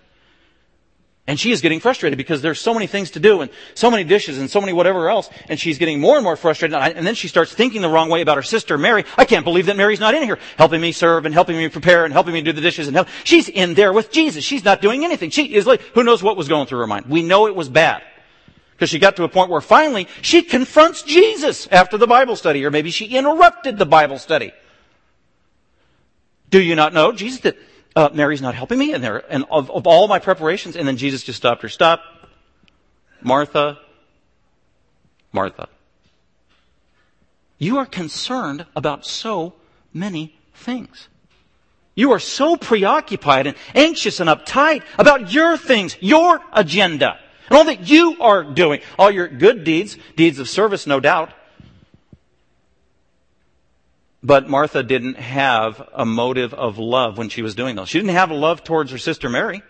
And 1.26 1.40
she 1.40 1.52
is 1.52 1.62
getting 1.62 1.80
frustrated 1.80 2.18
because 2.18 2.42
there's 2.42 2.60
so 2.60 2.74
many 2.74 2.86
things 2.86 3.12
to 3.12 3.20
do 3.20 3.40
and 3.40 3.50
so 3.72 3.90
many 3.90 4.04
dishes 4.04 4.38
and 4.38 4.50
so 4.50 4.60
many 4.60 4.74
whatever 4.74 5.08
else. 5.08 5.30
And 5.48 5.58
she's 5.58 5.78
getting 5.78 5.98
more 5.98 6.16
and 6.16 6.24
more 6.24 6.36
frustrated. 6.36 6.76
And 6.76 7.06
then 7.06 7.14
she 7.14 7.28
starts 7.28 7.50
thinking 7.50 7.80
the 7.80 7.88
wrong 7.88 8.10
way 8.10 8.20
about 8.20 8.36
her 8.36 8.42
sister 8.42 8.76
Mary. 8.76 9.04
I 9.16 9.24
can't 9.24 9.42
believe 9.42 9.66
that 9.66 9.76
Mary's 9.76 10.00
not 10.00 10.14
in 10.14 10.22
here 10.22 10.38
helping 10.58 10.82
me 10.82 10.92
serve 10.92 11.24
and 11.24 11.32
helping 11.32 11.56
me 11.56 11.70
prepare 11.70 12.04
and 12.04 12.12
helping 12.12 12.34
me 12.34 12.42
do 12.42 12.52
the 12.52 12.60
dishes 12.60 12.88
and 12.88 12.96
help. 12.96 13.08
She's 13.24 13.48
in 13.48 13.72
there 13.72 13.90
with 13.94 14.12
Jesus. 14.12 14.44
She's 14.44 14.66
not 14.66 14.82
doing 14.82 15.02
anything. 15.02 15.30
She 15.30 15.54
is 15.54 15.66
like, 15.66 15.80
who 15.94 16.04
knows 16.04 16.22
what 16.22 16.36
was 16.36 16.46
going 16.46 16.66
through 16.66 16.80
her 16.80 16.86
mind. 16.86 17.06
We 17.06 17.22
know 17.22 17.46
it 17.46 17.56
was 17.56 17.70
bad. 17.70 18.02
Because 18.72 18.90
she 18.90 18.98
got 18.98 19.16
to 19.16 19.24
a 19.24 19.28
point 19.28 19.50
where 19.50 19.62
finally 19.62 20.08
she 20.20 20.42
confronts 20.42 21.04
Jesus 21.04 21.66
after 21.68 21.96
the 21.96 22.08
Bible 22.08 22.36
study, 22.36 22.66
or 22.66 22.70
maybe 22.70 22.90
she 22.90 23.06
interrupted 23.06 23.78
the 23.78 23.86
Bible 23.86 24.18
study. 24.18 24.52
Do 26.50 26.60
you 26.60 26.74
not 26.74 26.92
know, 26.92 27.12
Jesus, 27.12 27.54
uh, 27.96 28.10
Mary's 28.12 28.42
not 28.42 28.54
helping 28.54 28.78
me, 28.78 28.92
and 28.92 29.02
there, 29.02 29.22
and 29.30 29.44
of, 29.50 29.70
of 29.70 29.86
all 29.86 30.08
my 30.08 30.18
preparations, 30.18 30.76
and 30.76 30.86
then 30.86 30.96
Jesus 30.96 31.22
just 31.22 31.36
stopped 31.36 31.62
her. 31.62 31.68
Stop, 31.68 32.02
Martha, 33.20 33.78
Martha. 35.32 35.68
You 37.58 37.78
are 37.78 37.86
concerned 37.86 38.66
about 38.74 39.06
so 39.06 39.54
many 39.92 40.36
things. 40.54 41.08
You 41.94 42.12
are 42.12 42.18
so 42.18 42.56
preoccupied 42.56 43.46
and 43.46 43.56
anxious 43.74 44.18
and 44.18 44.28
uptight 44.28 44.82
about 44.98 45.32
your 45.32 45.56
things, 45.56 45.96
your 46.00 46.40
agenda, 46.52 47.18
and 47.48 47.56
all 47.56 47.64
that 47.64 47.88
you 47.88 48.20
are 48.20 48.42
doing, 48.42 48.80
all 48.98 49.10
your 49.10 49.28
good 49.28 49.62
deeds, 49.62 49.96
deeds 50.16 50.40
of 50.40 50.48
service, 50.48 50.86
no 50.86 50.98
doubt. 50.98 51.30
But 54.24 54.48
Martha 54.48 54.82
didn't 54.82 55.18
have 55.18 55.86
a 55.92 56.06
motive 56.06 56.54
of 56.54 56.78
love 56.78 57.18
when 57.18 57.28
she 57.28 57.42
was 57.42 57.54
doing 57.54 57.76
those. 57.76 57.90
She 57.90 57.98
didn't 57.98 58.14
have 58.14 58.30
a 58.30 58.34
love 58.34 58.64
towards 58.64 58.90
her 58.90 58.96
sister 58.96 59.28
Mary. 59.28 59.62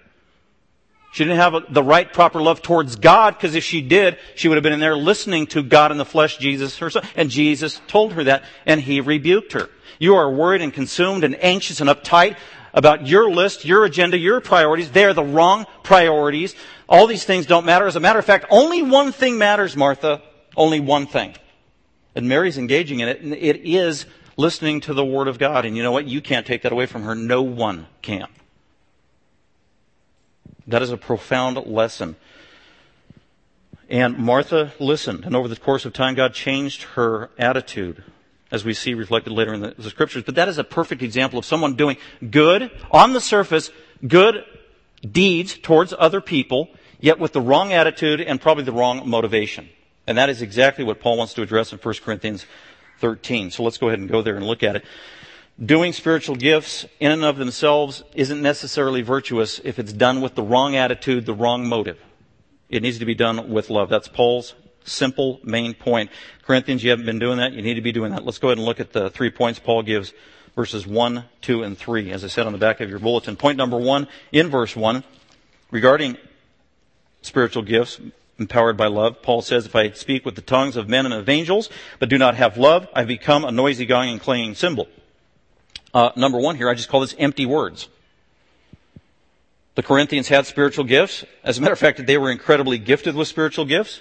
She 1.13 1.25
didn't 1.25 1.39
have 1.39 1.55
a, 1.55 1.61
the 1.69 1.83
right 1.83 2.11
proper 2.13 2.41
love 2.41 2.63
towards 2.63 2.95
God 2.95 3.35
because 3.35 3.57
if 3.57 3.65
she 3.65 3.83
did, 3.83 4.17
she 4.37 4.47
would 4.47 4.55
have 4.55 4.63
been 4.63 4.73
in 4.73 4.79
there 4.79 4.97
listening 4.97 5.49
to 5.49 5.63
God 5.63 5.91
in 5.91 5.99
the 5.99 6.05
flesh, 6.05 6.39
Jesus 6.39 6.79
herself. 6.79 7.05
And 7.17 7.31
Jesus 7.31 7.81
told 7.89 8.13
her 8.13 8.25
that 8.25 8.45
and 8.65 8.81
he 8.81 9.01
rebuked 9.01 9.53
her. 9.55 9.71
You 9.99 10.15
are 10.15 10.31
worried 10.33 10.63
and 10.63 10.73
consumed 10.73 11.25
and 11.25 11.37
anxious 11.43 11.81
and 11.81 11.91
uptight 11.91 12.37
about 12.73 13.09
your 13.09 13.31
list, 13.31 13.65
your 13.65 13.85
agenda, 13.85 14.17
your 14.17 14.41
priorities. 14.41 14.93
They 14.93 15.05
are 15.05 15.13
the 15.13 15.25
wrong 15.25 15.67
priorities. 15.83 16.55
All 16.89 17.09
these 17.09 17.25
things 17.25 17.47
don't 17.47 17.67
matter. 17.67 17.89
As 17.89 17.97
a 17.97 18.01
matter 18.01 18.21
of 18.21 18.25
fact, 18.25 18.47
only 18.51 18.83
one 18.83 19.11
thing 19.11 19.37
matters, 19.37 19.77
Martha. 19.77 20.23
Only 20.57 20.79
one 20.79 21.07
thing. 21.07 21.35
And 22.15 22.29
Mary's 22.29 22.59
engaging 22.59 23.01
in 23.01 23.09
it, 23.09 23.21
and 23.21 23.35
it 23.35 23.63
is 23.65 24.07
listening 24.37 24.81
to 24.83 24.95
the 24.95 25.05
Word 25.05 25.29
of 25.29 25.39
God. 25.39 25.65
And 25.65 25.77
you 25.77 25.83
know 25.83 25.93
what? 25.93 26.07
You 26.07 26.21
can't 26.21 26.47
take 26.47 26.63
that 26.63 26.73
away 26.73 26.87
from 26.87 27.03
her. 27.03 27.15
No 27.15 27.43
one 27.43 27.87
can. 28.03 28.27
That 30.67 30.83
is 30.83 30.91
a 30.91 30.97
profound 30.97 31.57
lesson. 31.67 32.17
And 33.89 34.17
Martha 34.17 34.73
listened, 34.81 35.25
and 35.25 35.37
over 35.37 35.47
the 35.47 35.57
course 35.57 35.85
of 35.85 35.93
time, 35.93 36.15
God 36.15 36.33
changed 36.33 36.83
her 36.95 37.31
attitude, 37.39 38.03
as 38.51 38.65
we 38.65 38.73
see 38.73 38.95
reflected 38.95 39.33
later 39.33 39.53
in 39.53 39.61
the, 39.61 39.75
the 39.77 39.91
scriptures. 39.91 40.23
But 40.25 40.37
that 40.37 40.49
is 40.49 40.57
a 40.57 40.65
perfect 40.65 41.03
example 41.03 41.39
of 41.39 41.45
someone 41.45 41.75
doing 41.75 41.99
good, 42.31 42.71
on 42.91 43.13
the 43.13 43.21
surface, 43.21 43.71
good 44.07 44.43
deeds 45.09 45.59
towards 45.59 45.93
other 45.99 46.23
people, 46.23 46.71
yet 46.99 47.19
with 47.19 47.33
the 47.33 47.43
wrong 47.43 47.75
attitude 47.75 48.23
and 48.23 48.41
probably 48.41 48.65
the 48.65 48.73
wrong 48.73 49.07
motivation. 49.09 49.69
And 50.07 50.17
that 50.17 50.31
is 50.31 50.41
exactly 50.41 50.85
what 50.85 51.01
Paul 51.01 51.19
wants 51.19 51.35
to 51.35 51.43
address 51.43 51.73
in 51.73 51.79
1 51.79 51.95
Corinthians 52.03 52.47
13. 53.05 53.51
So 53.51 53.63
let's 53.63 53.77
go 53.77 53.89
ahead 53.89 53.99
and 53.99 54.09
go 54.09 54.23
there 54.23 54.35
and 54.35 54.47
look 54.47 54.63
at 54.63 54.77
it. 54.77 54.85
Doing 55.63 55.93
spiritual 55.93 56.37
gifts 56.37 56.87
in 57.01 57.11
and 57.11 57.23
of 57.23 57.37
themselves 57.37 58.03
isn't 58.15 58.41
necessarily 58.41 59.03
virtuous 59.03 59.59
if 59.63 59.79
it's 59.79 59.93
done 59.93 60.23
with 60.23 60.35
the 60.35 60.43
wrong 60.43 60.75
attitude, 60.75 61.27
the 61.27 61.35
wrong 61.35 61.69
motive. 61.69 61.99
It 62.71 62.81
needs 62.81 62.99
to 63.01 63.05
be 63.05 63.15
done 63.15 63.51
with 63.51 63.69
love. 63.69 63.91
That's 63.91 64.09
Paul's 64.09 64.55
simple 64.85 65.39
main 65.45 65.75
point. 65.75 66.09
Corinthians, 66.47 66.83
you 66.83 66.89
haven't 66.89 67.05
been 67.05 67.19
doing 67.19 67.37
that. 67.37 67.53
You 67.53 67.61
need 67.61 67.75
to 67.75 67.83
be 67.83 67.93
doing 67.93 68.13
that. 68.13 68.25
Let's 68.25 68.39
go 68.39 68.49
ahead 68.49 68.57
and 68.57 68.65
look 68.65 68.81
at 68.81 68.95
the 68.95 69.11
three 69.11 69.31
points 69.31 69.59
Paul 69.59 69.83
gives 69.83 70.15
verses 70.57 70.87
1, 70.87 71.25
2, 71.43 71.63
and 71.63 71.77
3, 71.77 72.11
as 72.11 72.25
I 72.25 72.29
said 72.29 72.47
on 72.47 72.53
the 72.53 72.59
back 72.59 72.81
of 72.81 72.89
your 72.89 73.01
bulletin. 73.01 73.37
Point 73.37 73.59
number 73.59 73.77
1 73.77 74.09
in 74.33 74.49
verse 74.49 74.75
1 74.75 75.05
regarding 75.71 76.17
spiritual 77.21 77.65
gifts 77.65 78.01
empowered 78.39 78.77
by 78.77 78.87
love. 78.87 79.23
Paul 79.23 79.43
says, 79.43 79.67
if 79.67 79.77
I 79.77 79.91
speak 79.93 80.25
with 80.25 80.35
the 80.35 80.43
tongues 80.43 80.77
of 80.77 80.89
men 80.89 81.05
and 81.05 81.15
of 81.15 81.29
angels, 81.29 81.71
but 81.99 82.09
do 82.09 82.19
not 82.19 82.35
have 82.35 82.57
love, 82.57 82.89
I 82.95 83.05
become 83.05 83.45
a 83.45 83.53
noisy 83.53 83.87
gong 83.87 84.09
and 84.09 84.21
clanging 84.21 84.55
cymbal. 84.55 84.89
Uh, 85.93 86.11
number 86.17 86.39
one 86.39 86.57
here, 86.57 86.69
I 86.69 86.75
just 86.75 86.89
call 86.89 87.01
this 87.01 87.15
empty 87.19 87.47
words. 87.47 87.89
The 89.77 89.83
Corinthians 89.83 90.29
had 90.29 90.47
spiritual 90.47 90.85
gifts. 90.85 91.25
As 91.43 91.59
a 91.59 91.61
matter 91.61 91.73
of 91.73 91.79
fact, 91.79 92.05
they 92.07 92.19
were 92.19 92.31
incredibly 92.31 92.79
gifted 92.79 93.15
with 93.15 93.29
spiritual 93.29 93.65
gifts. 93.65 94.01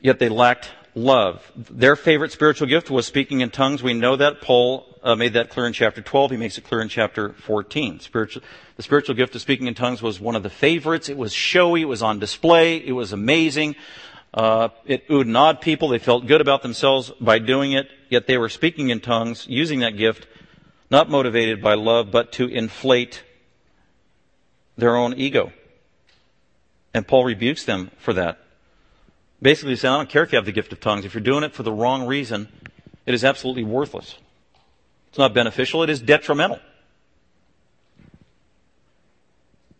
Yet 0.00 0.18
they 0.18 0.28
lacked 0.28 0.70
love. 0.94 1.50
Their 1.54 1.94
favorite 1.94 2.32
spiritual 2.32 2.66
gift 2.66 2.90
was 2.90 3.06
speaking 3.06 3.40
in 3.40 3.50
tongues. 3.50 3.82
We 3.82 3.94
know 3.94 4.16
that. 4.16 4.40
Paul 4.40 4.86
uh, 5.02 5.14
made 5.14 5.32
that 5.34 5.50
clear 5.50 5.66
in 5.66 5.72
chapter 5.72 6.02
12. 6.02 6.32
He 6.32 6.36
makes 6.36 6.58
it 6.58 6.64
clear 6.64 6.80
in 6.80 6.88
chapter 6.88 7.32
14. 7.32 8.00
Spiritual, 8.00 8.42
the 8.76 8.82
spiritual 8.82 9.14
gift 9.14 9.34
of 9.34 9.40
speaking 9.40 9.66
in 9.66 9.74
tongues 9.74 10.02
was 10.02 10.20
one 10.20 10.36
of 10.36 10.42
the 10.42 10.50
favorites. 10.50 11.08
It 11.08 11.16
was 11.16 11.32
showy. 11.32 11.82
It 11.82 11.86
was 11.86 12.02
on 12.02 12.18
display. 12.18 12.76
It 12.76 12.92
was 12.92 13.12
amazing. 13.12 13.76
Uh, 14.32 14.68
it 14.86 15.08
oohed 15.08 15.22
and 15.22 15.36
awed 15.36 15.60
people. 15.60 15.88
They 15.88 15.98
felt 15.98 16.26
good 16.26 16.40
about 16.40 16.62
themselves 16.62 17.10
by 17.20 17.38
doing 17.38 17.72
it, 17.72 17.88
yet 18.08 18.26
they 18.26 18.38
were 18.38 18.48
speaking 18.48 18.90
in 18.90 19.00
tongues, 19.00 19.46
using 19.48 19.80
that 19.80 19.96
gift, 19.96 20.26
not 20.90 21.10
motivated 21.10 21.60
by 21.60 21.74
love, 21.74 22.10
but 22.10 22.32
to 22.32 22.46
inflate 22.46 23.24
their 24.76 24.96
own 24.96 25.14
ego. 25.14 25.52
And 26.94 27.06
Paul 27.06 27.24
rebukes 27.24 27.64
them 27.64 27.90
for 27.98 28.12
that. 28.14 28.38
Basically 29.42 29.74
saying, 29.74 29.94
I 29.94 29.96
don't 29.96 30.08
care 30.08 30.22
if 30.22 30.32
you 30.32 30.36
have 30.36 30.44
the 30.44 30.52
gift 30.52 30.72
of 30.72 30.80
tongues. 30.80 31.04
If 31.04 31.14
you're 31.14 31.22
doing 31.22 31.44
it 31.44 31.54
for 31.54 31.62
the 31.62 31.72
wrong 31.72 32.06
reason, 32.06 32.48
it 33.06 33.14
is 33.14 33.24
absolutely 33.24 33.64
worthless. 33.64 34.16
It's 35.10 35.18
not 35.18 35.34
beneficial. 35.34 35.82
It 35.82 35.90
is 35.90 36.00
detrimental. 36.00 36.60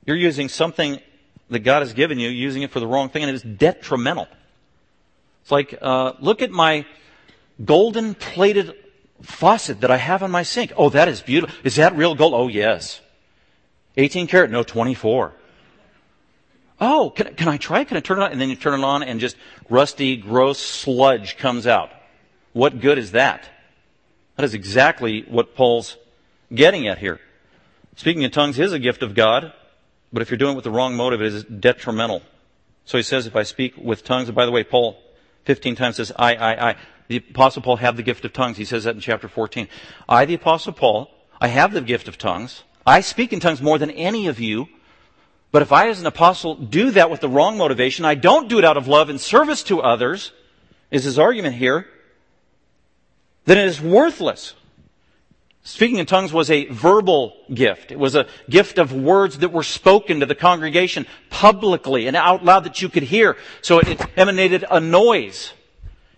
You're 0.05 0.17
using 0.17 0.49
something 0.49 1.01
that 1.51 1.61
God 1.61 1.83
has 1.83 1.93
given 1.93 2.19
you, 2.19 2.29
using 2.29 2.63
it 2.63 2.71
for 2.71 2.81
the 2.81 2.87
wrong 2.87 3.09
thing, 3.09 3.23
and 3.23 3.31
it 3.31 3.35
is 3.35 3.43
detrimental. 3.43 4.27
It's 5.43 5.53
like, 5.53 5.79
uh, 5.81 6.15
look 6.21 6.43
at 6.43 6.51
my 6.51 6.85
golden 7.65 8.15
plated 8.15 8.75
faucet 9.23 9.83
that 9.83 9.91
I 9.91 9.97
have 9.97 10.23
on 10.23 10.31
my 10.31 10.43
sink. 10.43 10.73
Oh, 10.77 10.89
that 10.91 11.09
is 11.09 11.21
beautiful. 11.21 11.55
Is 11.65 11.77
that 11.77 11.97
real 11.97 12.15
gold? 12.15 12.35
Oh, 12.35 12.49
yes. 12.49 13.01
18 13.97 14.27
karat? 14.27 14.51
No, 14.51 14.63
24. 14.63 15.33
Oh, 16.81 17.11
can, 17.11 17.35
can 17.35 17.49
I 17.49 17.59
try? 17.59 17.85
Can 17.85 17.97
I 17.97 18.01
turn 18.01 18.19
it 18.21 18.25
on? 18.25 18.33
And 18.33 18.41
then 18.41 18.49
you 18.49 18.57
turn 18.57 18.81
it 18.81 18.85
on 18.85 19.03
and 19.03 19.21
just 19.21 19.37
rusty, 19.69 20.17
gross 20.17 20.59
sludge 20.59 21.37
comes 21.37 21.67
out. 21.67 21.91
What 22.53 22.81
good 22.81 22.99
is 22.99 23.13
that? 23.13 23.49
That 24.41 24.45
is 24.45 24.55
exactly 24.55 25.27
what 25.29 25.55
Paul's 25.55 25.99
getting 26.51 26.89
at 26.89 26.97
here. 26.97 27.21
Speaking 27.97 28.23
in 28.23 28.31
tongues 28.31 28.59
is 28.59 28.73
a 28.73 28.79
gift 28.79 29.03
of 29.03 29.15
God, 29.15 29.53
but 30.15 30.23
if 30.23 30.31
you're 30.31 30.39
doing 30.39 30.53
it 30.53 30.55
with 30.55 30.65
the 30.65 30.71
wrong 30.71 30.97
motive, 30.97 31.21
it 31.21 31.35
is 31.35 31.45
detrimental. 31.45 32.23
So 32.87 32.97
he 32.97 33.03
says, 33.03 33.27
if 33.27 33.37
I 33.37 33.43
speak 33.43 33.75
with 33.77 34.03
tongues, 34.03 34.29
and 34.29 34.35
by 34.35 34.47
the 34.47 34.51
way, 34.51 34.65
Paul 34.65 34.99
15 35.45 35.77
times 35.77 35.97
says, 35.97 36.11
I, 36.17 36.37
I, 36.37 36.71
I. 36.71 36.77
The 37.09 37.19
apostle 37.19 37.61
Paul 37.61 37.77
have 37.77 37.99
the 37.99 38.03
gift 38.03 38.25
of 38.25 38.33
tongues. 38.33 38.57
He 38.57 38.65
says 38.65 38.85
that 38.85 38.95
in 38.95 39.03
chapter 39.03 39.29
14. 39.29 39.69
I, 40.09 40.25
the 40.25 40.33
apostle 40.33 40.73
Paul, 40.73 41.11
I 41.39 41.49
have 41.49 41.75
the 41.75 41.83
gift 41.83 42.09
of 42.09 42.17
tongues. 42.17 42.63
I 42.87 43.03
speak 43.03 43.35
in 43.35 43.41
tongues 43.41 43.61
more 43.61 43.77
than 43.77 43.91
any 43.91 44.27
of 44.29 44.41
you. 44.41 44.69
But 45.53 45.61
if 45.61 45.71
I, 45.71 45.91
as 45.91 46.01
an 46.01 46.07
apostle, 46.07 46.55
do 46.55 46.93
that 46.93 47.11
with 47.11 47.21
the 47.21 47.29
wrong 47.29 47.59
motivation, 47.59 48.07
I 48.07 48.15
don't 48.15 48.49
do 48.49 48.59
it 48.59 48.65
out 48.65 48.79
of 48.79 48.89
love 48.89 49.11
and 49.11 49.21
service 49.21 49.63
to 49.65 49.83
others, 49.83 50.33
is 50.91 51.05
his 51.05 51.19
argument 51.19 51.57
here, 51.57 51.87
then 53.45 53.59
it 53.59 53.67
is 53.67 53.81
worthless. 53.81 54.55
Speaking 55.63 55.99
in 55.99 56.07
tongues 56.07 56.33
was 56.33 56.51
a 56.51 56.67
verbal 56.67 57.37
gift. 57.53 57.93
It 57.93 57.99
was 57.99 58.15
a 58.15 58.27
gift 58.49 58.79
of 58.79 58.93
words 58.93 59.39
that 59.39 59.53
were 59.53 59.63
spoken 59.63 60.21
to 60.21 60.27
the 60.27 60.35
congregation 60.35 61.07
publicly 61.29 62.07
and 62.07 62.17
out 62.17 62.45
loud 62.45 62.65
that 62.65 62.81
you 62.81 62.89
could 62.89 63.03
hear. 63.03 63.37
So 63.61 63.79
it 63.79 64.01
emanated 64.17 64.65
a 64.71 64.81
noise. 64.81 65.53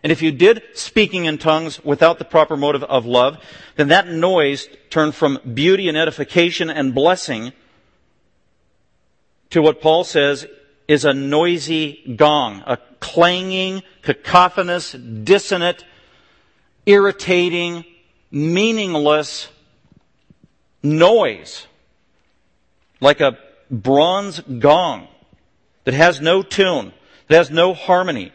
And 0.02 0.10
if 0.10 0.22
you 0.22 0.32
did 0.32 0.62
speaking 0.74 1.26
in 1.26 1.38
tongues 1.38 1.84
without 1.84 2.18
the 2.18 2.24
proper 2.24 2.56
motive 2.56 2.84
of 2.84 3.04
love, 3.04 3.38
then 3.76 3.88
that 3.88 4.08
noise 4.08 4.68
turned 4.90 5.14
from 5.14 5.38
beauty 5.54 5.88
and 5.88 5.96
edification 5.96 6.70
and 6.70 6.94
blessing 6.94 7.52
to 9.50 9.60
what 9.60 9.80
Paul 9.80 10.04
says 10.04 10.46
is 10.88 11.04
a 11.04 11.12
noisy 11.12 12.14
gong, 12.16 12.62
a 12.66 12.78
clanging, 13.00 13.82
cacophonous, 14.02 14.92
dissonant, 14.92 15.84
irritating, 16.86 17.84
meaningless 18.30 19.48
noise. 20.82 21.66
Like 23.00 23.20
a 23.20 23.38
bronze 23.70 24.40
gong 24.40 25.08
that 25.84 25.94
has 25.94 26.20
no 26.20 26.42
tune, 26.42 26.92
that 27.28 27.36
has 27.36 27.50
no 27.50 27.74
harmony. 27.74 28.32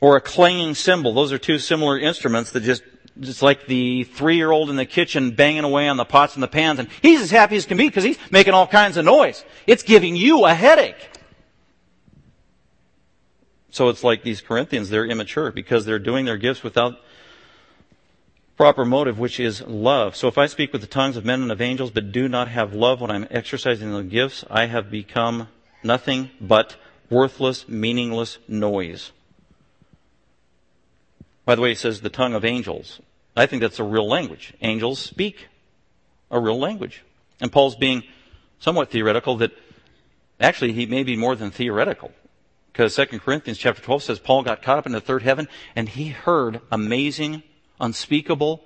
Or 0.00 0.16
a 0.16 0.20
clanging 0.20 0.74
cymbal. 0.74 1.12
Those 1.12 1.30
are 1.30 1.38
two 1.38 1.58
similar 1.58 1.98
instruments 1.98 2.52
that 2.52 2.62
just 2.62 2.82
it's 3.20 3.42
like 3.42 3.66
the 3.66 4.04
three-year-old 4.04 4.70
in 4.70 4.76
the 4.76 4.86
kitchen 4.86 5.32
banging 5.32 5.64
away 5.64 5.88
on 5.88 5.98
the 5.98 6.04
pots 6.04 6.34
and 6.34 6.42
the 6.42 6.48
pans, 6.48 6.78
and 6.78 6.88
he's 7.02 7.20
as 7.20 7.30
happy 7.30 7.56
as 7.56 7.66
can 7.66 7.76
be 7.76 7.86
because 7.86 8.04
he's 8.04 8.18
making 8.30 8.54
all 8.54 8.66
kinds 8.66 8.96
of 8.96 9.04
noise. 9.04 9.44
It's 9.66 9.82
giving 9.82 10.16
you 10.16 10.46
a 10.46 10.54
headache. 10.54 10.96
So 13.70 13.88
it's 13.88 14.02
like 14.02 14.22
these 14.22 14.40
Corinthians, 14.40 14.90
they're 14.90 15.06
immature 15.06 15.52
because 15.52 15.84
they're 15.84 15.98
doing 15.98 16.24
their 16.24 16.36
gifts 16.36 16.62
without 16.62 17.00
proper 18.56 18.84
motive, 18.84 19.18
which 19.18 19.40
is 19.40 19.62
love. 19.62 20.14
So 20.16 20.28
if 20.28 20.36
I 20.36 20.46
speak 20.46 20.72
with 20.72 20.82
the 20.82 20.86
tongues 20.86 21.16
of 21.16 21.24
men 21.24 21.42
and 21.42 21.52
of 21.52 21.60
angels, 21.60 21.90
but 21.90 22.12
do 22.12 22.28
not 22.28 22.48
have 22.48 22.74
love 22.74 23.00
when 23.00 23.10
I'm 23.10 23.26
exercising 23.30 23.92
the 23.92 24.02
gifts, 24.02 24.44
I 24.50 24.66
have 24.66 24.90
become 24.90 25.48
nothing 25.82 26.30
but 26.40 26.76
worthless, 27.08 27.68
meaningless 27.68 28.38
noise. 28.46 29.12
By 31.46 31.54
the 31.54 31.62
way, 31.62 31.70
he 31.70 31.74
says 31.74 32.00
the 32.00 32.10
tongue 32.10 32.34
of 32.34 32.44
angels. 32.44 33.00
I 33.36 33.46
think 33.46 33.62
that's 33.62 33.78
a 33.78 33.84
real 33.84 34.06
language. 34.06 34.52
Angels 34.60 34.98
speak 34.98 35.48
a 36.30 36.38
real 36.38 36.58
language. 36.58 37.02
And 37.40 37.50
Paul's 37.50 37.76
being 37.76 38.02
somewhat 38.58 38.90
theoretical 38.90 39.36
that 39.38 39.52
actually 40.38 40.72
he 40.72 40.86
may 40.86 41.02
be 41.02 41.16
more 41.16 41.34
than 41.34 41.50
theoretical. 41.50 42.12
Because 42.80 42.96
2 42.96 43.18
Corinthians 43.18 43.58
chapter 43.58 43.82
12 43.82 44.04
says 44.04 44.18
Paul 44.18 44.42
got 44.42 44.62
caught 44.62 44.78
up 44.78 44.86
in 44.86 44.92
the 44.92 45.02
third 45.02 45.20
heaven 45.22 45.48
and 45.76 45.86
he 45.86 46.08
heard 46.08 46.62
amazing, 46.72 47.42
unspeakable 47.78 48.64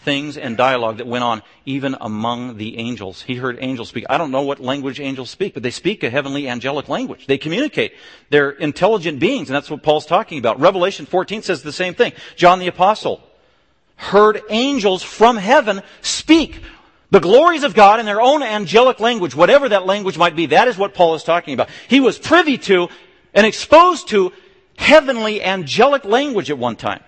things 0.00 0.36
and 0.36 0.54
dialogue 0.54 0.98
that 0.98 1.06
went 1.06 1.24
on 1.24 1.40
even 1.64 1.96
among 1.98 2.58
the 2.58 2.76
angels. 2.76 3.22
He 3.22 3.36
heard 3.36 3.56
angels 3.62 3.88
speak. 3.88 4.04
I 4.10 4.18
don't 4.18 4.30
know 4.30 4.42
what 4.42 4.60
language 4.60 5.00
angels 5.00 5.30
speak, 5.30 5.54
but 5.54 5.62
they 5.62 5.70
speak 5.70 6.02
a 6.02 6.10
heavenly 6.10 6.46
angelic 6.46 6.90
language. 6.90 7.26
They 7.26 7.38
communicate. 7.38 7.94
They're 8.28 8.50
intelligent 8.50 9.18
beings, 9.18 9.48
and 9.48 9.56
that's 9.56 9.70
what 9.70 9.82
Paul's 9.82 10.04
talking 10.04 10.38
about. 10.38 10.60
Revelation 10.60 11.06
14 11.06 11.40
says 11.40 11.62
the 11.62 11.72
same 11.72 11.94
thing. 11.94 12.12
John 12.36 12.58
the 12.58 12.68
apostle 12.68 13.22
heard 13.96 14.42
angels 14.50 15.02
from 15.02 15.38
heaven 15.38 15.80
speak 16.02 16.60
the 17.10 17.20
glories 17.20 17.62
of 17.62 17.74
God 17.74 17.98
in 17.98 18.04
their 18.04 18.20
own 18.20 18.42
angelic 18.42 19.00
language, 19.00 19.34
whatever 19.34 19.70
that 19.70 19.86
language 19.86 20.18
might 20.18 20.36
be. 20.36 20.44
That 20.44 20.68
is 20.68 20.76
what 20.76 20.92
Paul 20.92 21.14
is 21.14 21.24
talking 21.24 21.54
about. 21.54 21.70
He 21.88 22.00
was 22.00 22.18
privy 22.18 22.58
to 22.58 22.90
and 23.34 23.46
exposed 23.46 24.08
to 24.08 24.32
heavenly 24.76 25.42
angelic 25.42 26.04
language 26.04 26.50
at 26.50 26.58
one 26.58 26.76
time. 26.76 27.02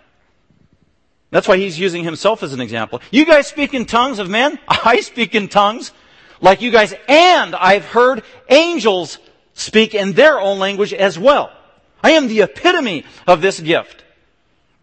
That's 1.30 1.46
why 1.46 1.56
he's 1.56 1.78
using 1.78 2.04
himself 2.04 2.42
as 2.42 2.52
an 2.52 2.61
example. 2.61 3.00
You 3.11 3.24
guys 3.24 3.46
speak 3.46 3.72
in 3.72 3.87
tongues 3.87 4.18
of 4.18 4.28
men. 4.28 4.59
I 4.68 5.00
speak 5.00 5.35
in 5.35 5.48
tongues 5.48 5.92
like 6.40 6.61
you 6.61 6.70
guys. 6.70 6.92
And 7.09 7.54
I've 7.54 7.85
heard 7.85 8.24
angels 8.48 9.18
speak 9.54 9.94
in 9.94 10.12
their 10.12 10.40
own 10.40 10.59
language 10.59 10.92
as 10.92 11.18
well. 11.18 11.52
I 12.02 12.12
am 12.12 12.28
the 12.28 12.42
epitome 12.42 13.04
of 13.26 13.40
this 13.40 13.61
gift. 13.61 14.04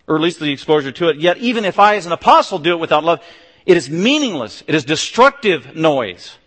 Or 0.07 0.15
at 0.15 0.21
least 0.21 0.39
the 0.39 0.51
exposure 0.51 0.91
to 0.93 1.09
it. 1.09 1.17
Yet 1.17 1.37
even 1.37 1.65
if 1.65 1.79
I 1.79 1.97
as 1.97 2.05
an 2.05 2.13
apostle 2.13 2.59
do 2.59 2.71
it 2.71 2.79
without 2.79 3.03
love, 3.03 3.21
it 3.65 3.75
is 3.75 3.89
meaningless. 3.89 4.63
It 4.67 4.75
is 4.75 4.85
destructive 4.85 5.75
noise. 5.75 6.37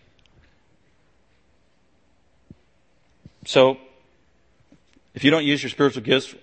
So, 3.44 3.76
if 5.20 5.24
you 5.24 5.30
don't 5.30 5.44
use 5.44 5.62
your 5.62 5.68
spiritual 5.68 6.02
gifts 6.02 6.34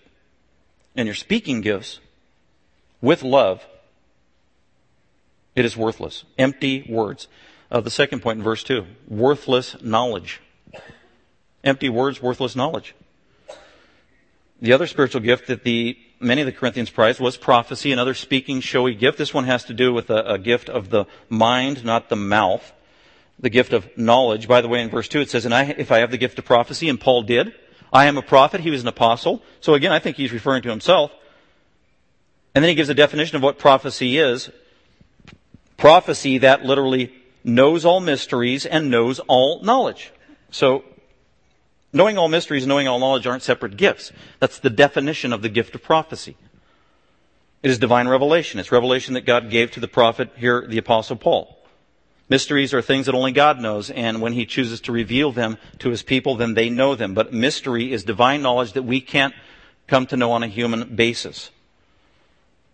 and 0.95 1.07
your 1.07 1.15
speaking 1.15 1.61
gifts 1.61 1.99
with 3.01 3.23
love, 3.23 3.65
it 5.55 5.65
is 5.65 5.75
worthless. 5.75 6.25
Empty 6.37 6.85
words. 6.87 7.27
Uh, 7.71 7.81
the 7.81 7.89
second 7.89 8.21
point 8.21 8.37
in 8.37 8.43
verse 8.43 8.61
2 8.63 8.85
worthless 9.07 9.81
knowledge. 9.81 10.41
Empty 11.63 11.89
words, 11.89 12.21
worthless 12.21 12.55
knowledge. 12.55 12.93
The 14.61 14.73
other 14.73 14.85
spiritual 14.85 15.21
gift 15.21 15.47
that 15.47 15.63
the 15.63 15.97
many 16.19 16.41
of 16.41 16.45
the 16.45 16.51
Corinthians 16.51 16.91
prized 16.91 17.19
was 17.19 17.35
prophecy, 17.35 17.91
another 17.91 18.13
speaking, 18.13 18.59
showy 18.61 18.93
gift. 18.93 19.17
This 19.17 19.33
one 19.33 19.45
has 19.45 19.63
to 19.63 19.73
do 19.73 19.91
with 19.91 20.11
a, 20.11 20.33
a 20.33 20.37
gift 20.37 20.69
of 20.69 20.91
the 20.91 21.05
mind, 21.29 21.83
not 21.83 22.09
the 22.09 22.15
mouth. 22.15 22.73
The 23.39 23.49
gift 23.49 23.73
of 23.73 23.97
knowledge. 23.97 24.47
By 24.47 24.61
the 24.61 24.67
way, 24.67 24.83
in 24.83 24.91
verse 24.91 25.07
2 25.07 25.21
it 25.21 25.31
says, 25.31 25.45
and 25.45 25.53
I, 25.55 25.63
if 25.63 25.91
I 25.91 25.97
have 25.97 26.11
the 26.11 26.17
gift 26.19 26.37
of 26.37 26.45
prophecy, 26.45 26.89
and 26.89 27.01
Paul 27.01 27.23
did, 27.23 27.55
I 27.91 28.05
am 28.05 28.17
a 28.17 28.21
prophet, 28.21 28.61
he 28.61 28.71
was 28.71 28.81
an 28.81 28.87
apostle. 28.87 29.41
So 29.61 29.73
again, 29.73 29.91
I 29.91 29.99
think 29.99 30.17
he's 30.17 30.33
referring 30.33 30.63
to 30.63 30.69
himself. 30.69 31.11
And 32.53 32.63
then 32.63 32.69
he 32.69 32.75
gives 32.75 32.89
a 32.89 32.93
definition 32.93 33.35
of 33.35 33.43
what 33.43 33.59
prophecy 33.59 34.17
is. 34.17 34.49
Prophecy 35.77 36.39
that 36.39 36.65
literally 36.65 37.13
knows 37.43 37.85
all 37.85 37.99
mysteries 37.99 38.65
and 38.65 38.89
knows 38.89 39.19
all 39.27 39.61
knowledge. 39.61 40.11
So, 40.51 40.83
knowing 41.93 42.17
all 42.17 42.27
mysteries 42.27 42.63
and 42.63 42.69
knowing 42.69 42.87
all 42.87 42.99
knowledge 42.99 43.27
aren't 43.27 43.43
separate 43.43 43.77
gifts. 43.77 44.11
That's 44.39 44.59
the 44.59 44.69
definition 44.69 45.33
of 45.33 45.41
the 45.41 45.49
gift 45.49 45.75
of 45.75 45.83
prophecy. 45.83 46.35
It 47.63 47.71
is 47.71 47.79
divine 47.79 48.07
revelation. 48.07 48.59
It's 48.59 48.71
revelation 48.71 49.13
that 49.15 49.25
God 49.25 49.49
gave 49.49 49.71
to 49.71 49.79
the 49.79 49.87
prophet, 49.87 50.31
here 50.35 50.65
the 50.67 50.77
apostle 50.77 51.15
Paul. 51.15 51.56
Mysteries 52.29 52.73
are 52.73 52.81
things 52.81 53.05
that 53.05 53.15
only 53.15 53.31
God 53.31 53.61
knows, 53.61 53.89
and 53.89 54.21
when 54.21 54.33
He 54.33 54.45
chooses 54.45 54.81
to 54.81 54.91
reveal 54.91 55.31
them 55.31 55.57
to 55.79 55.89
His 55.89 56.03
people, 56.03 56.35
then 56.35 56.55
they 56.55 56.69
know 56.69 56.93
them. 56.93 57.13
But 57.13 57.31
mystery 57.31 57.91
is 57.91 58.03
divine 58.03 58.41
knowledge 58.41 58.73
that 58.73 58.83
we 58.83 58.99
can't 58.99 59.33
come 59.87 60.05
to 60.07 60.17
know 60.17 60.31
on 60.31 60.43
a 60.43 60.47
human 60.47 60.95
basis. 60.95 61.51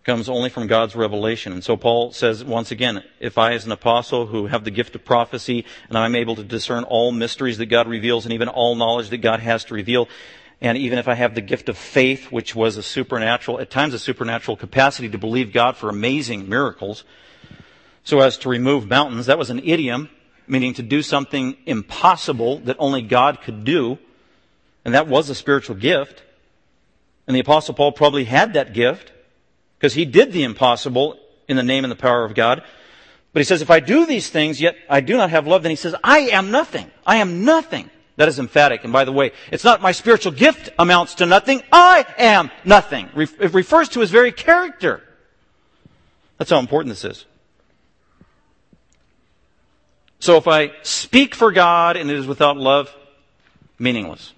It 0.01 0.06
Comes 0.06 0.28
only 0.28 0.49
from 0.49 0.68
God's 0.68 0.95
revelation. 0.95 1.54
And 1.54 1.64
so 1.64 1.78
Paul 1.78 2.12
says 2.12 2.43
once 2.43 2.72
again, 2.72 3.04
if 3.20 3.38
I 3.38 3.54
as 3.54 3.66
an 3.66 3.72
apostle 3.72 4.26
who 4.26 4.47
have 4.47 4.64
the 4.64 4.72
gift 4.72 4.95
of 4.95 5.06
prophecy 5.06 5.66
and 5.88 5.97
I'm 5.97 6.16
able 6.16 6.36
to 6.36 6.43
discern 6.43 6.84
all 6.84 7.12
mysteries 7.12 7.60
that 7.60 7.68
God 7.68 7.88
reveals 7.88 8.26
and 8.26 8.34
even 8.34 8.47
all 8.47 8.76
knowledge 8.76 9.10
that 9.10 9.20
God 9.20 9.39
has 9.39 9.64
to 9.66 9.76
reveal, 9.76 10.10
and 10.60 10.78
even 10.78 10.97
if 10.97 11.08
I 11.08 11.14
have 11.14 11.36
the 11.36 11.41
gift 11.41 11.70
of 11.70 11.78
faith, 11.78 12.32
which 12.32 12.56
was 12.56 12.78
a 12.78 12.84
supernatural, 12.84 13.60
at 13.60 13.70
times 13.70 13.93
a 13.93 13.99
supernatural 13.99 14.58
capacity 14.58 15.10
to 15.10 15.18
believe 15.18 15.54
God 15.54 15.78
for 15.78 15.89
amazing 15.89 16.49
miracles, 16.49 17.04
so 18.04 18.20
as 18.20 18.38
to 18.39 18.49
remove 18.49 18.88
mountains, 18.88 19.28
that 19.28 19.38
was 19.38 19.49
an 19.49 19.60
idiom, 19.60 20.10
meaning 20.47 20.74
to 20.74 20.84
do 20.84 21.01
something 21.01 21.58
impossible 21.66 22.60
that 22.60 22.76
only 22.80 23.01
God 23.01 23.41
could 23.41 23.64
do. 23.64 23.97
And 24.86 24.93
that 24.93 25.08
was 25.08 25.30
a 25.30 25.36
spiritual 25.36 25.76
gift. 25.76 26.24
And 27.28 27.36
the 27.36 27.39
apostle 27.39 27.74
Paul 27.74 27.93
probably 27.93 28.26
had 28.26 28.54
that 28.54 28.74
gift 28.74 29.12
because 29.78 29.93
he 29.93 30.06
did 30.06 30.34
the 30.34 30.43
impossible 30.43 31.18
in 31.47 31.56
the 31.56 31.64
name 31.64 31.86
and 31.86 31.91
the 31.91 31.95
power 31.95 32.26
of 32.26 32.36
God. 32.36 32.64
But 33.32 33.39
he 33.39 33.45
says, 33.45 33.62
if 33.62 33.72
I 33.72 33.80
do 33.80 34.06
these 34.06 34.30
things, 34.30 34.62
yet 34.62 34.76
I 34.89 35.01
do 35.01 35.18
not 35.18 35.30
have 35.30 35.47
love, 35.47 35.64
then 35.64 35.72
he 35.72 35.76
says, 35.76 35.95
I 36.04 36.20
am 36.20 36.51
nothing. 36.51 36.91
I 37.06 37.18
am 37.18 37.45
nothing. 37.45 37.89
That 38.18 38.28
is 38.28 38.38
emphatic. 38.38 38.84
And 38.84 38.93
by 38.93 39.06
the 39.06 39.12
way, 39.12 39.32
it's 39.51 39.64
not 39.64 39.82
my 39.82 39.91
spiritual 39.91 40.34
gift 40.34 40.70
amounts 40.78 41.16
to 41.16 41.26
nothing. 41.26 41.64
I 41.72 42.06
am 42.18 42.51
nothing. 42.64 43.10
It 43.16 43.54
refers 43.54 43.89
to 43.89 44.01
his 44.01 44.12
very 44.12 44.32
character. 44.32 45.01
That's 46.38 46.51
how 46.51 46.60
important 46.60 46.89
this 46.89 47.06
is. 47.06 47.26
So 50.24 50.38
if 50.38 50.48
I 50.48 50.72
speak 50.84 51.36
for 51.36 51.52
God 51.52 51.98
and 51.98 52.10
it 52.10 52.18
is 52.18 52.26
without 52.26 52.56
love, 52.56 52.96
meaningless. 53.78 54.32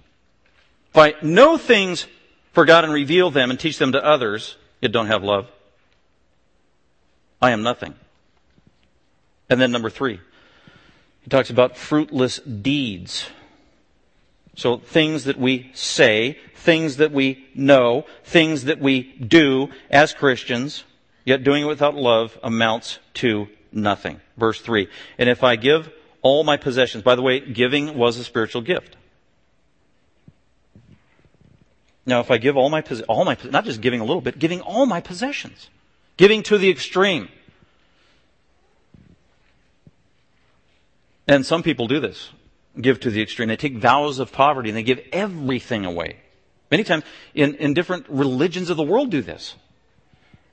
If 0.90 0.98
I 0.98 1.14
know 1.22 1.56
things 1.58 2.08
for 2.50 2.64
God 2.64 2.82
and 2.82 2.92
reveal 2.92 3.30
them 3.30 3.50
and 3.50 3.60
teach 3.60 3.78
them 3.78 3.92
to 3.92 4.04
others, 4.04 4.56
yet 4.80 4.90
don't 4.90 5.06
have 5.06 5.22
love, 5.22 5.48
I 7.40 7.52
am 7.52 7.62
nothing. 7.62 7.94
And 9.48 9.60
then 9.60 9.70
number 9.70 9.88
three, 9.88 10.18
he 11.22 11.30
talks 11.30 11.50
about 11.50 11.76
fruitless 11.76 12.40
deeds. 12.40 13.28
So 14.56 14.78
things 14.78 15.22
that 15.22 15.38
we 15.38 15.70
say, 15.72 16.36
things 16.56 16.96
that 16.96 17.12
we 17.12 17.46
know, 17.54 18.06
things 18.24 18.64
that 18.64 18.80
we 18.80 19.12
do 19.18 19.68
as 19.88 20.12
Christians, 20.12 20.82
yet 21.24 21.44
doing 21.44 21.62
it 21.62 21.66
without 21.66 21.94
love 21.94 22.36
amounts 22.42 22.98
to 23.14 23.46
nothing. 23.76 24.20
Verse 24.36 24.60
3. 24.60 24.88
And 25.18 25.28
if 25.28 25.44
I 25.44 25.56
give 25.56 25.90
all 26.22 26.42
my 26.42 26.56
possessions, 26.56 27.04
by 27.04 27.14
the 27.14 27.22
way, 27.22 27.38
giving 27.38 27.96
was 27.96 28.18
a 28.18 28.24
spiritual 28.24 28.62
gift. 28.62 28.96
Now, 32.06 32.20
if 32.20 32.30
I 32.30 32.38
give 32.38 32.56
all 32.56 32.70
my, 32.70 32.82
all 33.08 33.24
my, 33.24 33.36
not 33.44 33.64
just 33.64 33.80
giving 33.80 34.00
a 34.00 34.04
little 34.04 34.20
bit, 34.20 34.38
giving 34.38 34.60
all 34.60 34.86
my 34.86 35.00
possessions, 35.00 35.68
giving 36.16 36.42
to 36.44 36.56
the 36.56 36.70
extreme. 36.70 37.28
And 41.28 41.44
some 41.44 41.64
people 41.64 41.88
do 41.88 41.98
this, 41.98 42.30
give 42.80 43.00
to 43.00 43.10
the 43.10 43.20
extreme. 43.20 43.48
They 43.48 43.56
take 43.56 43.76
vows 43.76 44.20
of 44.20 44.32
poverty 44.32 44.70
and 44.70 44.76
they 44.76 44.84
give 44.84 45.00
everything 45.12 45.84
away. 45.84 46.18
Many 46.70 46.84
times 46.84 47.04
in, 47.34 47.54
in 47.56 47.74
different 47.74 48.06
religions 48.08 48.70
of 48.70 48.76
the 48.76 48.84
world 48.84 49.10
do 49.10 49.22
this. 49.22 49.56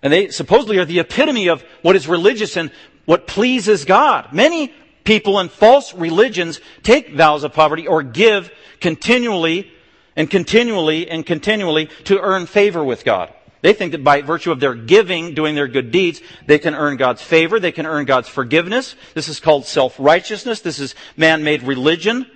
And 0.01 0.11
they 0.11 0.30
supposedly 0.30 0.80
are 0.80 0.86
the 0.86 0.99
epitome 0.99 1.47
of 1.47 1.63
what 1.82 1.95
is 1.95 2.07
religious 2.07 2.57
and 2.57 2.71
what 3.06 3.28
pleases 3.28 3.86
God. 3.86 4.32
Many 4.34 4.74
people 5.04 5.39
in 5.39 5.49
false 5.49 5.93
religions 5.93 6.62
take 6.82 7.14
vows 7.14 7.43
of 7.43 7.54
poverty 7.54 7.88
or 7.88 8.04
give 8.04 8.51
continually 8.80 9.72
and 10.16 10.30
continually 10.30 11.10
and 11.10 11.26
continually 11.26 11.88
to 12.06 12.20
earn 12.20 12.45
favor 12.45 12.84
with 12.84 13.04
God. 13.04 13.34
They 13.62 13.74
think 13.74 13.93
that 13.93 14.04
by 14.04 14.22
virtue 14.22 14.51
of 14.51 14.60
their 14.60 14.76
giving, 14.76 15.34
doing 15.34 15.56
their 15.56 15.70
good 15.70 15.89
deeds, 15.89 16.22
they 16.45 16.60
can 16.60 16.76
earn 16.76 16.97
God's 16.97 17.22
favor, 17.22 17.60
they 17.60 17.72
can 17.72 17.86
earn 17.86 18.06
God's 18.06 18.28
forgiveness. 18.28 18.95
This 19.14 19.30
is 19.30 19.39
called 19.39 19.66
self-righteousness. 19.66 20.60
This 20.60 20.80
is 20.80 20.95
man-made 21.16 21.64
religion. 21.64 22.30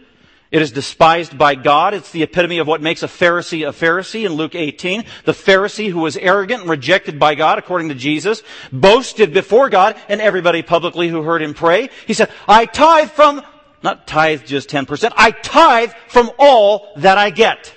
It 0.49 0.61
is 0.61 0.71
despised 0.71 1.37
by 1.37 1.55
God. 1.55 1.93
It's 1.93 2.11
the 2.11 2.23
epitome 2.23 2.59
of 2.59 2.67
what 2.67 2.81
makes 2.81 3.03
a 3.03 3.07
Pharisee 3.07 3.67
a 3.67 3.73
Pharisee 3.73 4.25
in 4.25 4.33
Luke 4.33 4.55
18. 4.55 5.03
The 5.25 5.33
Pharisee 5.33 5.91
who 5.91 5.99
was 5.99 6.15
arrogant 6.15 6.61
and 6.61 6.69
rejected 6.69 7.19
by 7.19 7.35
God, 7.35 7.59
according 7.59 7.89
to 7.89 7.95
Jesus, 7.95 8.43
boasted 8.71 9.33
before 9.33 9.69
God 9.69 9.97
and 10.07 10.21
everybody 10.21 10.61
publicly 10.61 11.09
who 11.09 11.21
heard 11.21 11.41
him 11.41 11.53
pray. 11.53 11.89
He 12.05 12.13
said, 12.13 12.31
I 12.47 12.65
tithe 12.65 13.11
from 13.11 13.41
not 13.83 14.07
tithe 14.07 14.43
just 14.45 14.69
10%. 14.69 15.13
I 15.15 15.31
tithe 15.31 15.91
from 16.07 16.31
all 16.39 16.93
that 16.97 17.17
I 17.17 17.29
get. 17.29 17.73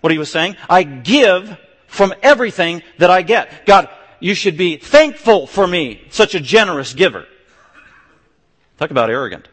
What 0.00 0.12
he 0.12 0.18
was 0.18 0.30
saying, 0.30 0.56
I 0.68 0.82
give 0.82 1.56
from 1.86 2.14
everything 2.22 2.82
that 2.98 3.10
I 3.10 3.22
get. 3.22 3.66
God, 3.66 3.88
you 4.20 4.34
should 4.34 4.56
be 4.56 4.76
thankful 4.76 5.46
for 5.46 5.66
me, 5.66 6.02
such 6.10 6.34
a 6.34 6.40
generous 6.40 6.94
giver. 6.94 7.26
Talk 8.78 8.90
about 8.90 9.10
arrogant. 9.10 9.48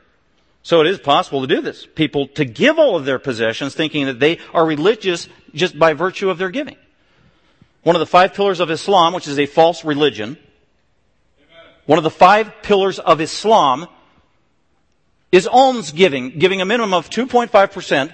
So 0.67 0.81
it 0.81 0.87
is 0.87 0.99
possible 0.99 1.39
to 1.39 1.47
do 1.47 1.61
this. 1.61 1.87
People 1.95 2.27
to 2.35 2.43
give 2.43 2.77
all 2.77 2.97
of 2.97 3.05
their 3.05 3.19
possessions 3.19 3.73
thinking 3.73 4.07
that 4.07 4.19
they 4.19 4.37
are 4.53 4.65
religious 4.65 5.29
just 5.53 5.79
by 5.79 5.93
virtue 5.93 6.29
of 6.29 6.37
their 6.37 6.49
giving. 6.49 6.75
One 7.83 7.95
of 7.95 8.01
the 8.01 8.05
five 8.05 8.33
pillars 8.33 8.59
of 8.59 8.69
Islam, 8.69 9.13
which 9.13 9.29
is 9.29 9.39
a 9.39 9.45
false 9.45 9.85
religion, 9.85 10.37
one 11.85 11.97
of 11.97 12.03
the 12.03 12.09
five 12.09 12.51
pillars 12.63 12.99
of 12.99 13.21
Islam 13.21 13.87
is 15.31 15.47
almsgiving, 15.47 16.37
giving 16.37 16.59
a 16.59 16.65
minimum 16.65 16.93
of 16.93 17.09
2.5% 17.09 18.13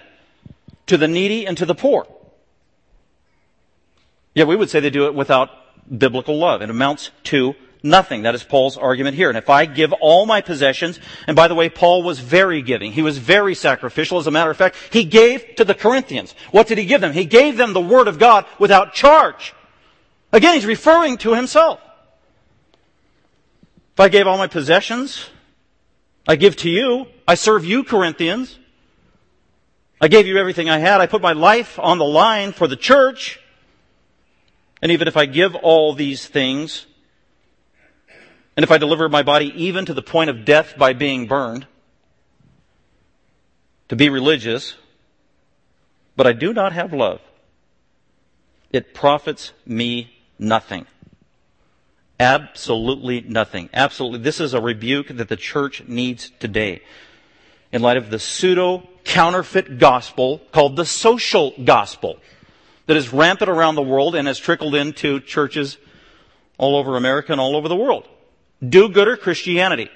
to 0.86 0.96
the 0.96 1.08
needy 1.08 1.48
and 1.48 1.58
to 1.58 1.66
the 1.66 1.74
poor. 1.74 2.06
Yeah, 4.36 4.44
we 4.44 4.56
would 4.56 4.70
say 4.70 4.80
they 4.80 4.92
do 4.92 5.08
it 5.08 5.16
without 5.16 5.50
biblical 5.90 6.38
love. 6.38 6.62
It 6.62 6.70
amounts 6.70 7.10
to 7.24 7.56
nothing. 7.84 8.24
That 8.24 8.34
is 8.34 8.44
Paul's 8.44 8.78
argument 8.78 9.16
here. 9.16 9.30
And 9.30 9.38
if 9.38 9.50
I 9.50 9.66
give 9.66 9.94
all 9.94 10.26
my 10.26 10.42
possessions, 10.42 11.00
and 11.28 11.36
by 11.36 11.48
the 11.48 11.56
way, 11.56 11.70
Paul 11.70 12.02
was 12.02 12.20
very 12.20 12.62
giving. 12.62 12.94
He 12.94 13.02
was 13.02 13.18
very 13.18 13.54
sacrificial. 13.54 14.18
As 14.18 14.26
a 14.26 14.32
matter 14.32 14.50
of 14.50 14.58
fact, 14.58 14.78
he 14.92 15.04
gave 15.04 15.56
to 15.58 15.66
the 15.66 15.76
Corinthians. 15.76 16.34
What 16.52 16.68
did 16.68 16.78
he 16.78 16.86
give 16.86 17.02
them? 17.02 17.14
He 17.14 17.26
gave 17.26 17.58
them 17.58 17.74
the 17.74 17.82
Word 17.82 18.08
of 18.08 18.18
God 18.18 18.46
without 18.58 18.94
charge. 18.94 19.54
Again, 20.32 20.56
he's 20.56 20.66
referring 20.66 21.18
to 21.20 21.36
himself. 21.36 21.80
If 23.94 24.00
I 24.00 24.10
gave 24.10 24.26
all 24.26 24.40
my 24.40 24.48
possessions, 24.48 25.30
I 26.28 26.36
give 26.36 26.56
to 26.58 26.70
you. 26.70 27.06
I 27.28 27.36
serve 27.36 27.66
you, 27.66 27.84
Corinthians. 27.84 28.58
I 30.02 30.08
gave 30.08 30.26
you 30.26 30.38
everything 30.38 30.70
I 30.70 30.80
had. 30.80 31.00
I 31.00 31.06
put 31.06 31.22
my 31.22 31.34
life 31.34 31.78
on 31.78 31.98
the 31.98 32.06
line 32.06 32.54
for 32.54 32.68
the 32.68 32.76
church. 32.76 33.40
And 34.82 34.92
even 34.92 35.08
if 35.08 35.16
I 35.16 35.28
give 35.28 35.56
all 35.56 35.94
these 35.94 36.26
things, 36.28 36.88
and 38.56 38.64
if 38.64 38.72
I 38.72 38.78
deliver 38.78 39.10
my 39.10 39.24
body 39.24 39.52
even 39.56 39.86
to 39.86 39.94
the 39.94 40.02
point 40.02 40.30
of 40.30 40.46
death 40.46 40.76
by 40.78 40.94
being 40.94 41.28
burned, 41.28 41.68
to 43.90 43.96
be 43.96 44.10
religious, 44.10 44.76
but 46.16 46.28
I 46.28 46.34
do 46.34 46.54
not 46.54 46.74
have 46.74 46.94
love, 46.94 47.22
it 48.72 48.94
profits 48.94 49.54
me 49.66 50.14
nothing. 50.40 50.86
Absolutely 52.20 53.22
nothing. 53.22 53.70
Absolutely. 53.74 54.20
This 54.20 54.40
is 54.40 54.54
a 54.54 54.62
rebuke 54.62 55.08
that 55.10 55.30
the 55.30 55.36
church 55.36 55.84
needs 55.88 56.32
today. 56.40 56.82
In 57.72 57.82
light 57.82 57.98
of 57.98 58.10
the 58.10 58.20
pseudo 58.20 58.88
counterfeit 59.04 59.80
gospel 59.80 60.40
called 60.52 60.76
the 60.76 60.86
social 60.86 61.54
gospel 61.64 62.18
that 62.86 62.98
is 62.98 63.12
rampant 63.12 63.50
around 63.50 63.76
the 63.76 63.82
world 63.82 64.16
and 64.16 64.28
has 64.28 64.38
trickled 64.38 64.76
into 64.76 65.20
churches 65.20 65.78
all 66.58 66.76
over 66.76 66.96
America 66.98 67.32
and 67.32 67.42
all 67.42 67.56
over 67.56 67.68
the 67.68 67.76
world. 67.76 68.08
Do-gooder 68.68 69.18
Christianity. 69.18 69.90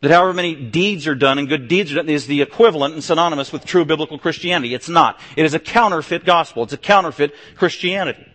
That 0.00 0.12
however 0.12 0.32
many 0.32 0.54
deeds 0.54 1.08
are 1.08 1.14
done 1.14 1.38
and 1.38 1.48
good 1.48 1.66
deeds 1.66 1.90
are 1.92 1.96
done 1.96 2.08
is 2.08 2.26
the 2.26 2.40
equivalent 2.40 2.94
and 2.94 3.02
synonymous 3.02 3.52
with 3.52 3.64
true 3.64 3.84
biblical 3.84 4.18
Christianity. 4.18 4.74
It's 4.74 4.88
not. 4.88 5.18
It 5.36 5.44
is 5.44 5.54
a 5.54 5.58
counterfeit 5.58 6.24
gospel. 6.24 6.62
It's 6.62 6.72
a 6.72 6.78
counterfeit 6.78 7.34
Christianity. 7.56 8.26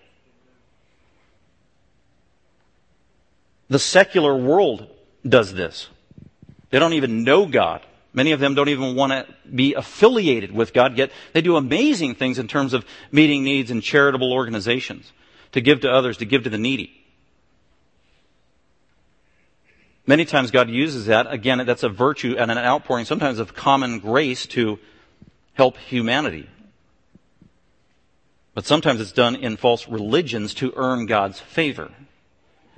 The 3.69 3.79
secular 3.79 4.36
world 4.36 4.88
does 5.27 5.53
this. 5.53 5.88
They 6.69 6.79
don't 6.79 6.93
even 6.93 7.23
know 7.23 7.45
God. 7.45 7.81
Many 8.13 8.31
of 8.31 8.39
them 8.39 8.55
don't 8.55 8.69
even 8.69 8.95
want 8.95 9.11
to 9.11 9.25
be 9.49 9.73
affiliated 9.73 10.51
with 10.51 10.73
God, 10.73 10.97
yet 10.97 11.11
they 11.31 11.41
do 11.41 11.55
amazing 11.55 12.15
things 12.15 12.38
in 12.38 12.47
terms 12.47 12.73
of 12.73 12.86
meeting 13.11 13.43
needs 13.43 13.71
in 13.71 13.81
charitable 13.81 14.31
organizations, 14.31 15.11
to 15.53 15.61
give 15.61 15.81
to 15.81 15.89
others, 15.89 16.17
to 16.17 16.25
give 16.25 16.43
to 16.43 16.49
the 16.49 16.57
needy. 16.57 17.02
Many 20.05 20.25
times 20.25 20.51
God 20.51 20.69
uses 20.69 21.05
that. 21.05 21.31
Again, 21.31 21.65
that's 21.65 21.83
a 21.83 21.89
virtue 21.89 22.35
and 22.37 22.51
an 22.51 22.57
outpouring, 22.57 23.05
sometimes 23.05 23.39
of 23.39 23.53
common 23.53 23.99
grace 23.99 24.45
to 24.47 24.79
help 25.53 25.77
humanity. 25.77 26.49
But 28.53 28.65
sometimes 28.65 29.01
it's 29.01 29.11
done 29.11 29.35
in 29.35 29.57
false 29.57 29.87
religions 29.87 30.53
to 30.55 30.73
earn 30.75 31.05
God's 31.05 31.39
favor 31.39 31.89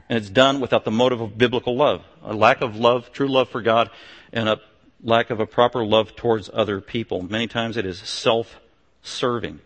and 0.10 0.18
it's 0.18 0.30
done 0.30 0.60
without 0.60 0.86
the 0.86 0.92
motive 0.92 1.22
of 1.22 1.38
biblical 1.38 1.76
love. 1.76 2.04
A 2.24 2.34
lack 2.34 2.62
of 2.62 2.76
love, 2.76 3.12
true 3.12 3.28
love 3.28 3.50
for 3.50 3.62
God, 3.62 3.90
and 4.32 4.48
a 4.48 4.60
lack 5.04 5.30
of 5.30 5.40
a 5.40 5.48
proper 5.48 5.86
love 5.86 6.16
towards 6.16 6.50
other 6.54 6.80
people. 6.80 7.24
Many 7.24 7.48
times 7.48 7.78
it 7.78 7.86
is 7.86 8.00
self-serving. 8.00 9.60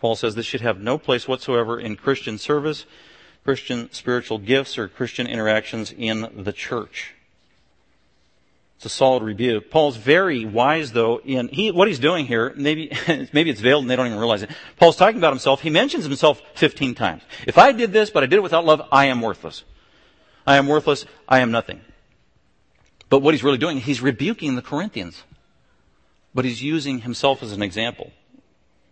Paul 0.00 0.16
says 0.16 0.34
this 0.34 0.46
should 0.46 0.62
have 0.62 0.80
no 0.80 0.98
place 0.98 1.28
whatsoever 1.28 1.78
in 1.78 1.96
Christian 1.96 2.38
service, 2.38 2.86
Christian 3.44 3.92
spiritual 3.92 4.38
gifts, 4.38 4.78
or 4.78 4.88
Christian 4.88 5.26
interactions 5.26 5.92
in 5.92 6.28
the 6.44 6.52
church. 6.52 7.14
It's 8.76 8.86
a 8.86 8.88
solid 8.88 9.22
rebuke. 9.22 9.70
Paul's 9.70 9.98
very 9.98 10.46
wise 10.46 10.92
though 10.92 11.20
in 11.20 11.48
he, 11.48 11.70
what 11.70 11.86
he's 11.86 11.98
doing 11.98 12.24
here, 12.24 12.54
maybe, 12.56 12.90
maybe 13.32 13.50
it's 13.50 13.60
veiled 13.60 13.84
and 13.84 13.90
they 13.90 13.96
don't 13.96 14.06
even 14.06 14.18
realize 14.18 14.42
it. 14.42 14.50
Paul's 14.78 14.96
talking 14.96 15.18
about 15.18 15.34
himself. 15.34 15.60
He 15.60 15.68
mentions 15.68 16.04
himself 16.04 16.40
15 16.54 16.94
times. 16.94 17.22
If 17.46 17.58
I 17.58 17.72
did 17.72 17.92
this, 17.92 18.08
but 18.08 18.22
I 18.22 18.26
did 18.26 18.36
it 18.36 18.42
without 18.42 18.64
love, 18.64 18.80
I 18.90 19.06
am 19.06 19.20
worthless. 19.20 19.64
I 20.46 20.56
am 20.56 20.66
worthless. 20.66 21.04
I 21.28 21.40
am 21.40 21.50
nothing. 21.50 21.82
But 23.10 23.18
what 23.18 23.34
he's 23.34 23.44
really 23.44 23.58
doing, 23.58 23.76
he's 23.78 24.00
rebuking 24.00 24.56
the 24.56 24.62
Corinthians. 24.62 25.24
But 26.34 26.46
he's 26.46 26.62
using 26.62 27.00
himself 27.00 27.42
as 27.42 27.52
an 27.52 27.60
example. 27.60 28.12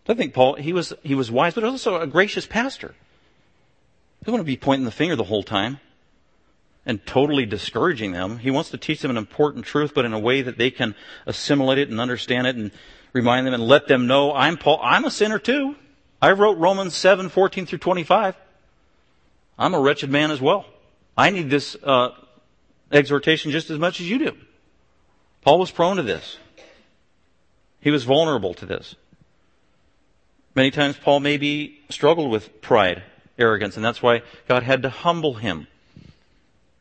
I 0.06 0.12
think 0.12 0.34
Paul, 0.34 0.56
he 0.56 0.74
was, 0.74 0.92
he 1.02 1.14
was 1.14 1.30
wise, 1.30 1.54
but 1.54 1.64
also 1.64 1.98
a 1.98 2.06
gracious 2.06 2.46
pastor. 2.46 2.94
He 4.28 4.30
doesn't 4.30 4.40
want 4.40 4.46
to 4.46 4.52
be 4.52 4.62
pointing 4.62 4.84
the 4.84 4.90
finger 4.90 5.16
the 5.16 5.24
whole 5.24 5.42
time 5.42 5.80
and 6.84 7.00
totally 7.06 7.46
discouraging 7.46 8.12
them. 8.12 8.36
He 8.36 8.50
wants 8.50 8.68
to 8.68 8.76
teach 8.76 9.00
them 9.00 9.10
an 9.10 9.16
important 9.16 9.64
truth, 9.64 9.92
but 9.94 10.04
in 10.04 10.12
a 10.12 10.18
way 10.18 10.42
that 10.42 10.58
they 10.58 10.70
can 10.70 10.94
assimilate 11.24 11.78
it 11.78 11.88
and 11.88 11.98
understand 11.98 12.46
it 12.46 12.54
and 12.54 12.70
remind 13.14 13.46
them 13.46 13.54
and 13.54 13.62
let 13.62 13.88
them 13.88 14.06
know 14.06 14.34
I'm 14.34 14.58
Paul, 14.58 14.80
I'm 14.82 15.06
a 15.06 15.10
sinner 15.10 15.38
too. 15.38 15.76
I 16.20 16.32
wrote 16.32 16.58
Romans 16.58 16.94
7, 16.94 17.30
14 17.30 17.64
through 17.64 17.78
25. 17.78 18.36
I'm 19.58 19.72
a 19.72 19.80
wretched 19.80 20.10
man 20.10 20.30
as 20.30 20.42
well. 20.42 20.66
I 21.16 21.30
need 21.30 21.48
this 21.48 21.74
uh, 21.82 22.10
exhortation 22.92 23.50
just 23.50 23.70
as 23.70 23.78
much 23.78 23.98
as 23.98 24.10
you 24.10 24.18
do. 24.18 24.36
Paul 25.40 25.58
was 25.58 25.70
prone 25.70 25.96
to 25.96 26.02
this. 26.02 26.36
He 27.80 27.90
was 27.90 28.04
vulnerable 28.04 28.52
to 28.52 28.66
this. 28.66 28.94
Many 30.54 30.70
times 30.70 30.98
Paul 30.98 31.20
maybe 31.20 31.80
struggled 31.88 32.30
with 32.30 32.60
pride, 32.60 33.04
arrogance, 33.38 33.76
and 33.76 33.84
that's 33.84 34.02
why 34.02 34.22
God 34.46 34.62
had 34.62 34.82
to 34.82 34.90
humble 34.90 35.34
him. 35.34 35.66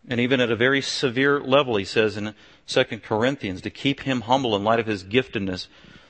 And 0.08 0.20
even 0.20 0.40
at 0.40 0.52
a 0.52 0.56
very 0.56 0.82
severe 0.82 1.40
level, 1.40 1.76
he 1.76 1.86
says 1.86 2.18
in 2.18 2.34
2 2.68 2.84
Corinthians, 3.00 3.62
to 3.62 3.70
keep 3.70 4.02
him 4.02 4.22
humble 4.22 4.56
in 4.56 4.64
light 4.64 4.80
of 4.80 4.86
his 4.86 5.04
giftedness 5.04 5.68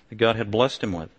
that 0.09 0.15
God 0.15 0.35
had 0.35 0.51
blessed 0.51 0.83
him 0.83 0.93
with. 0.93 1.09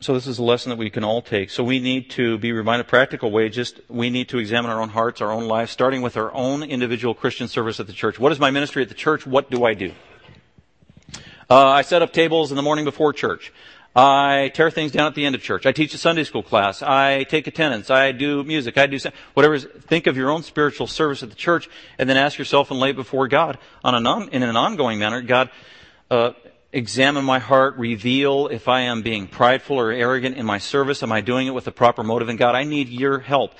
So 0.00 0.14
this 0.14 0.26
is 0.26 0.40
a 0.40 0.42
lesson 0.42 0.70
that 0.70 0.78
we 0.78 0.90
can 0.90 1.04
all 1.04 1.22
take. 1.22 1.50
So 1.50 1.62
we 1.62 1.78
need 1.78 2.10
to 2.10 2.36
be 2.38 2.50
reminded 2.50 2.88
practical 2.88 3.30
way, 3.30 3.48
just 3.48 3.80
we 3.88 4.10
need 4.10 4.30
to 4.30 4.38
examine 4.38 4.68
our 4.68 4.80
own 4.80 4.88
hearts, 4.88 5.20
our 5.20 5.30
own 5.30 5.46
lives, 5.46 5.70
starting 5.70 6.02
with 6.02 6.16
our 6.16 6.34
own 6.34 6.64
individual 6.64 7.14
Christian 7.14 7.46
service 7.46 7.78
at 7.78 7.86
the 7.86 7.92
church. 7.92 8.18
What 8.18 8.32
is 8.32 8.40
my 8.40 8.50
ministry 8.50 8.82
at 8.82 8.88
the 8.88 8.96
church? 8.96 9.26
What 9.26 9.48
do 9.48 9.64
I 9.64 9.74
do? 9.74 9.92
Uh, 11.48 11.66
I 11.66 11.82
set 11.82 12.02
up 12.02 12.12
tables 12.12 12.50
in 12.50 12.56
the 12.56 12.62
morning 12.62 12.84
before 12.84 13.12
church. 13.12 13.52
I 13.94 14.50
tear 14.54 14.70
things 14.70 14.90
down 14.90 15.06
at 15.06 15.14
the 15.14 15.26
end 15.26 15.34
of 15.34 15.42
church. 15.42 15.66
I 15.66 15.72
teach 15.72 15.92
a 15.92 15.98
Sunday 15.98 16.24
school 16.24 16.42
class. 16.42 16.82
I 16.82 17.24
take 17.24 17.46
attendance. 17.46 17.90
I 17.90 18.12
do 18.12 18.42
music. 18.42 18.78
I 18.78 18.86
do 18.86 18.98
whatever. 19.34 19.58
Think 19.58 20.06
of 20.06 20.16
your 20.16 20.30
own 20.30 20.42
spiritual 20.42 20.86
service 20.86 21.22
at 21.22 21.28
the 21.28 21.34
church, 21.34 21.68
and 21.98 22.08
then 22.08 22.16
ask 22.16 22.38
yourself 22.38 22.70
and 22.70 22.80
lay 22.80 22.90
it 22.90 22.96
before 22.96 23.28
God 23.28 23.58
on 23.84 23.94
an 23.94 24.06
on, 24.06 24.30
in 24.30 24.42
an 24.42 24.56
ongoing 24.56 24.98
manner. 24.98 25.20
God, 25.20 25.50
uh, 26.10 26.32
examine 26.72 27.24
my 27.24 27.38
heart, 27.38 27.76
reveal 27.76 28.48
if 28.48 28.66
I 28.66 28.82
am 28.82 29.02
being 29.02 29.26
prideful 29.26 29.78
or 29.78 29.92
arrogant 29.92 30.38
in 30.38 30.46
my 30.46 30.58
service. 30.58 31.02
Am 31.02 31.12
I 31.12 31.20
doing 31.20 31.46
it 31.46 31.52
with 31.52 31.64
the 31.64 31.72
proper 31.72 32.02
motive? 32.02 32.30
And 32.30 32.38
God, 32.38 32.54
I 32.54 32.64
need 32.64 32.88
your 32.88 33.18
help 33.18 33.52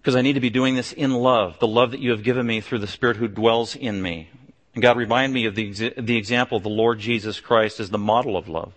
because 0.00 0.16
I 0.16 0.22
need 0.22 0.32
to 0.32 0.40
be 0.40 0.48
doing 0.48 0.74
this 0.74 0.92
in 0.92 1.12
love, 1.12 1.58
the 1.58 1.66
love 1.66 1.90
that 1.90 2.00
you 2.00 2.12
have 2.12 2.22
given 2.22 2.46
me 2.46 2.62
through 2.62 2.78
the 2.78 2.86
Spirit 2.86 3.18
who 3.18 3.28
dwells 3.28 3.76
in 3.76 4.00
me. 4.00 4.30
And 4.74 4.82
God, 4.82 4.96
remind 4.96 5.32
me 5.32 5.46
of 5.46 5.54
the, 5.54 5.92
the 5.98 6.16
example 6.16 6.56
of 6.56 6.62
the 6.62 6.68
Lord 6.68 6.98
Jesus 6.98 7.40
Christ 7.40 7.80
as 7.80 7.90
the 7.90 7.98
model 7.98 8.36
of 8.36 8.48
love. 8.48 8.72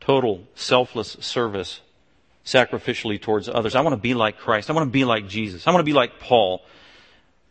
Total, 0.00 0.42
selfless 0.54 1.16
service, 1.20 1.80
sacrificially 2.44 3.20
towards 3.20 3.48
others. 3.48 3.74
I 3.74 3.80
want 3.82 3.92
to 3.92 4.00
be 4.00 4.14
like 4.14 4.38
Christ. 4.38 4.70
I 4.70 4.72
want 4.72 4.86
to 4.86 4.90
be 4.90 5.04
like 5.04 5.28
Jesus. 5.28 5.66
I 5.66 5.70
want 5.70 5.80
to 5.80 5.84
be 5.84 5.92
like 5.92 6.18
Paul. 6.18 6.62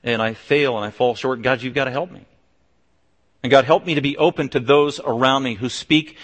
And 0.04 0.22
I 0.22 0.34
fail 0.34 0.76
and 0.78 0.86
I 0.86 0.92
fall 0.92 1.16
short. 1.16 1.42
God, 1.42 1.62
you've 1.62 1.74
got 1.74 1.86
to 1.86 1.92
help 1.92 2.12
me. 2.12 2.26
And 3.44 3.52
God, 3.52 3.64
help 3.66 3.86
me 3.86 3.96
to 3.96 4.02
be 4.02 4.18
open 4.18 4.50
to 4.50 4.60
those 4.60 5.00
around 5.00 5.44
me 5.44 5.56
who 5.56 5.70
speak 5.70 6.18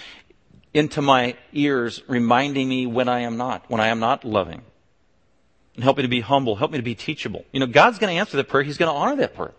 into 0.74 1.01
my 1.01 1.38
ears, 1.53 2.03
reminding 2.08 2.68
me 2.68 2.86
when 2.86 3.08
I 3.08 3.22
am 3.22 3.38
not, 3.38 3.70
when 3.70 3.80
I 3.80 3.88
am 3.88 3.99
not 3.99 4.26
loving. 4.26 4.62
And 5.76 5.84
help 5.84 5.97
me 5.97 6.03
to 6.03 6.10
be 6.10 6.20
humble. 6.20 6.58
Help 6.58 6.72
me 6.72 6.78
to 6.78 6.84
be 6.84 6.95
teachable. 6.95 7.45
You 7.53 7.62
know, 7.62 7.68
God's 7.68 7.97
going 7.97 8.14
to 8.14 8.20
answer 8.20 8.36
that 8.38 8.49
prayer. 8.49 8.64
He's 8.64 8.78
going 8.78 8.91
to 8.91 8.97
honor 8.97 9.16
that 9.18 9.36
prayer. 9.36 9.53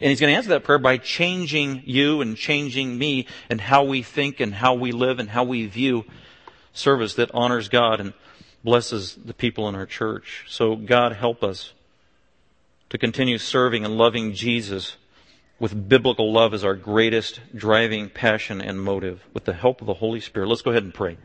And 0.00 0.10
he's 0.10 0.20
going 0.20 0.32
to 0.32 0.36
answer 0.36 0.50
that 0.50 0.64
prayer 0.64 0.78
by 0.78 0.98
changing 0.98 1.82
you 1.84 2.20
and 2.20 2.36
changing 2.36 2.98
me 2.98 3.26
and 3.48 3.60
how 3.60 3.84
we 3.84 4.02
think 4.02 4.40
and 4.40 4.54
how 4.54 4.74
we 4.74 4.92
live 4.92 5.18
and 5.18 5.28
how 5.28 5.44
we 5.44 5.66
view 5.66 6.04
service 6.72 7.14
that 7.14 7.30
honors 7.32 7.68
God 7.68 8.00
and 8.00 8.12
blesses 8.62 9.14
the 9.14 9.34
people 9.34 9.68
in 9.68 9.74
our 9.74 9.86
church. 9.86 10.44
So 10.48 10.76
God 10.76 11.12
help 11.12 11.42
us 11.42 11.72
to 12.90 12.98
continue 12.98 13.38
serving 13.38 13.84
and 13.84 13.96
loving 13.96 14.32
Jesus 14.34 14.96
with 15.58 15.88
biblical 15.88 16.32
love 16.32 16.52
as 16.54 16.64
our 16.64 16.74
greatest 16.74 17.40
driving 17.54 18.08
passion 18.08 18.60
and 18.60 18.82
motive 18.82 19.24
with 19.32 19.44
the 19.44 19.52
help 19.52 19.80
of 19.80 19.86
the 19.86 19.94
Holy 19.94 20.20
Spirit. 20.20 20.48
Let's 20.48 20.62
go 20.62 20.70
ahead 20.70 20.82
and 20.82 20.94
pray. 20.94 21.16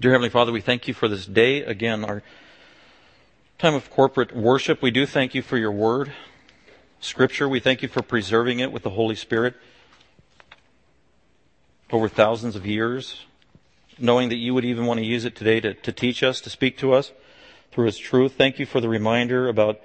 Dear 0.00 0.12
Heavenly 0.12 0.30
Father, 0.30 0.50
we 0.50 0.62
thank 0.62 0.88
you 0.88 0.94
for 0.94 1.08
this 1.08 1.26
day. 1.26 1.62
Again, 1.62 2.06
our 2.06 2.22
time 3.58 3.74
of 3.74 3.90
corporate 3.90 4.34
worship. 4.34 4.80
We 4.80 4.90
do 4.90 5.04
thank 5.04 5.34
you 5.34 5.42
for 5.42 5.58
your 5.58 5.72
word, 5.72 6.10
Scripture. 7.00 7.46
We 7.46 7.60
thank 7.60 7.82
you 7.82 7.88
for 7.88 8.00
preserving 8.00 8.60
it 8.60 8.72
with 8.72 8.82
the 8.82 8.88
Holy 8.88 9.14
Spirit 9.14 9.56
over 11.92 12.08
thousands 12.08 12.56
of 12.56 12.64
years, 12.64 13.26
knowing 13.98 14.30
that 14.30 14.36
you 14.36 14.54
would 14.54 14.64
even 14.64 14.86
want 14.86 15.00
to 15.00 15.04
use 15.04 15.26
it 15.26 15.36
today 15.36 15.60
to, 15.60 15.74
to 15.74 15.92
teach 15.92 16.22
us, 16.22 16.40
to 16.40 16.48
speak 16.48 16.78
to 16.78 16.94
us 16.94 17.12
through 17.70 17.88
its 17.88 17.98
truth. 17.98 18.36
Thank 18.38 18.58
you 18.58 18.64
for 18.64 18.80
the 18.80 18.88
reminder 18.88 19.48
about 19.48 19.80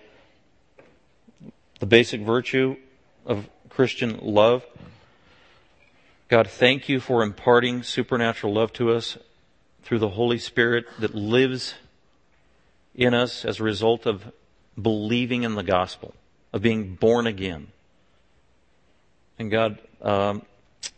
the 1.82 1.86
basic 1.86 2.22
virtue 2.22 2.78
of 3.26 3.50
Christian 3.68 4.18
love. 4.22 4.64
God, 6.30 6.50
thank 6.50 6.88
you 6.88 7.02
for 7.02 7.22
imparting 7.22 7.84
supernatural 7.84 8.54
love 8.54 8.72
to 8.74 8.94
us 8.94 9.18
through 9.86 10.00
the 10.00 10.10
Holy 10.10 10.40
Spirit 10.40 10.86
that 11.00 11.14
lives 11.16 11.76
in 12.96 13.14
us 13.14 13.46
as 13.46 13.60
a 13.60 13.64
result 13.64 14.06
of 14.06 14.32
believing 14.82 15.44
in 15.44 15.56
the 15.56 15.64
gospel, 15.64 16.14
of 16.52 16.62
being 16.62 16.96
born 16.96 17.28
again. 17.28 17.68
And 19.38 19.52
God, 19.52 19.78
um, 20.02 20.42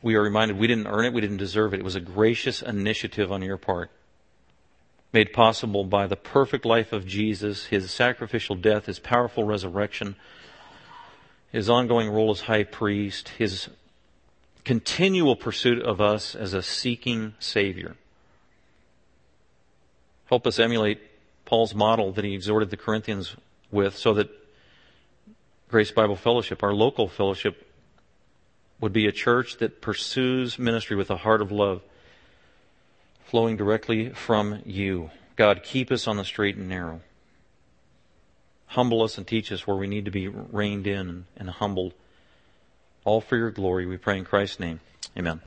we 0.02 0.16
are 0.16 0.22
reminded 0.22 0.58
we 0.58 0.68
didn't 0.68 0.88
earn 0.88 1.06
it, 1.06 1.14
we 1.14 1.22
didn't 1.22 1.38
deserve 1.38 1.74
it. 1.74 1.82
It 1.82 1.84
was 1.84 1.96
a 1.96 2.02
gracious 2.02 2.62
initiative 2.62 3.30
on 3.32 3.42
your 3.42 3.58
part, 3.58 3.92
made 5.12 5.34
possible 5.34 5.84
by 5.84 6.08
the 6.08 6.16
perfect 6.16 6.66
life 6.66 6.94
of 6.94 7.06
Jesus, 7.06 7.66
his 7.66 7.92
sacrificial 7.92 8.56
death, 8.56 8.86
his 8.86 9.00
powerful 9.00 9.44
resurrection, 9.44 10.16
his 11.52 11.70
ongoing 11.70 12.10
role 12.10 12.32
as 12.32 12.42
high 12.42 12.64
priest, 12.64 13.30
his 13.30 13.68
continual 14.64 15.36
pursuit 15.36 15.82
of 15.82 16.00
us 16.00 16.36
as 16.36 16.54
a 16.54 16.64
seeking 16.64 17.34
Savior. 17.40 17.98
Help 20.28 20.46
us 20.46 20.60
emulate 20.60 21.00
Paul's 21.46 21.74
model 21.74 22.12
that 22.14 22.26
he 22.26 22.34
exhorted 22.34 22.70
the 22.70 22.78
Corinthians 22.78 23.36
with 23.72 23.98
so 23.98 24.14
that 24.14 24.30
Grace 25.70 25.92
Bible 25.92 26.16
Fellowship, 26.16 26.64
our 26.64 26.74
local 26.74 27.08
fellowship, 27.08 27.66
would 28.80 28.94
be 28.94 29.08
a 29.08 29.12
church 29.12 29.58
that 29.58 29.82
pursues 29.82 30.60
ministry 30.60 30.96
with 30.96 31.10
a 31.10 31.18
heart 31.18 31.42
of 31.42 31.52
love 31.52 31.82
flowing 33.26 33.58
directly 33.58 34.10
from 34.10 34.62
you. 34.66 35.10
God, 35.36 35.64
keep 35.64 35.92
us 35.92 36.08
on 36.08 36.18
the 36.18 36.24
straight 36.24 36.56
and 36.56 36.70
narrow. 36.70 37.02
Humble 38.68 39.02
us 39.04 39.18
and 39.18 39.26
teach 39.26 39.52
us 39.52 39.66
where 39.66 39.78
we 39.78 39.88
need 39.88 40.06
to 40.06 40.12
be 40.12 40.28
reined 40.28 40.88
in 40.88 41.26
and 41.36 41.50
humbled. 41.50 41.94
All 43.06 43.22
for 43.22 43.38
your 43.38 43.52
glory, 43.52 43.86
we 43.86 43.98
pray 43.98 44.18
in 44.18 44.26
Christ's 44.26 44.60
name. 44.60 44.80
Amen. 45.18 45.47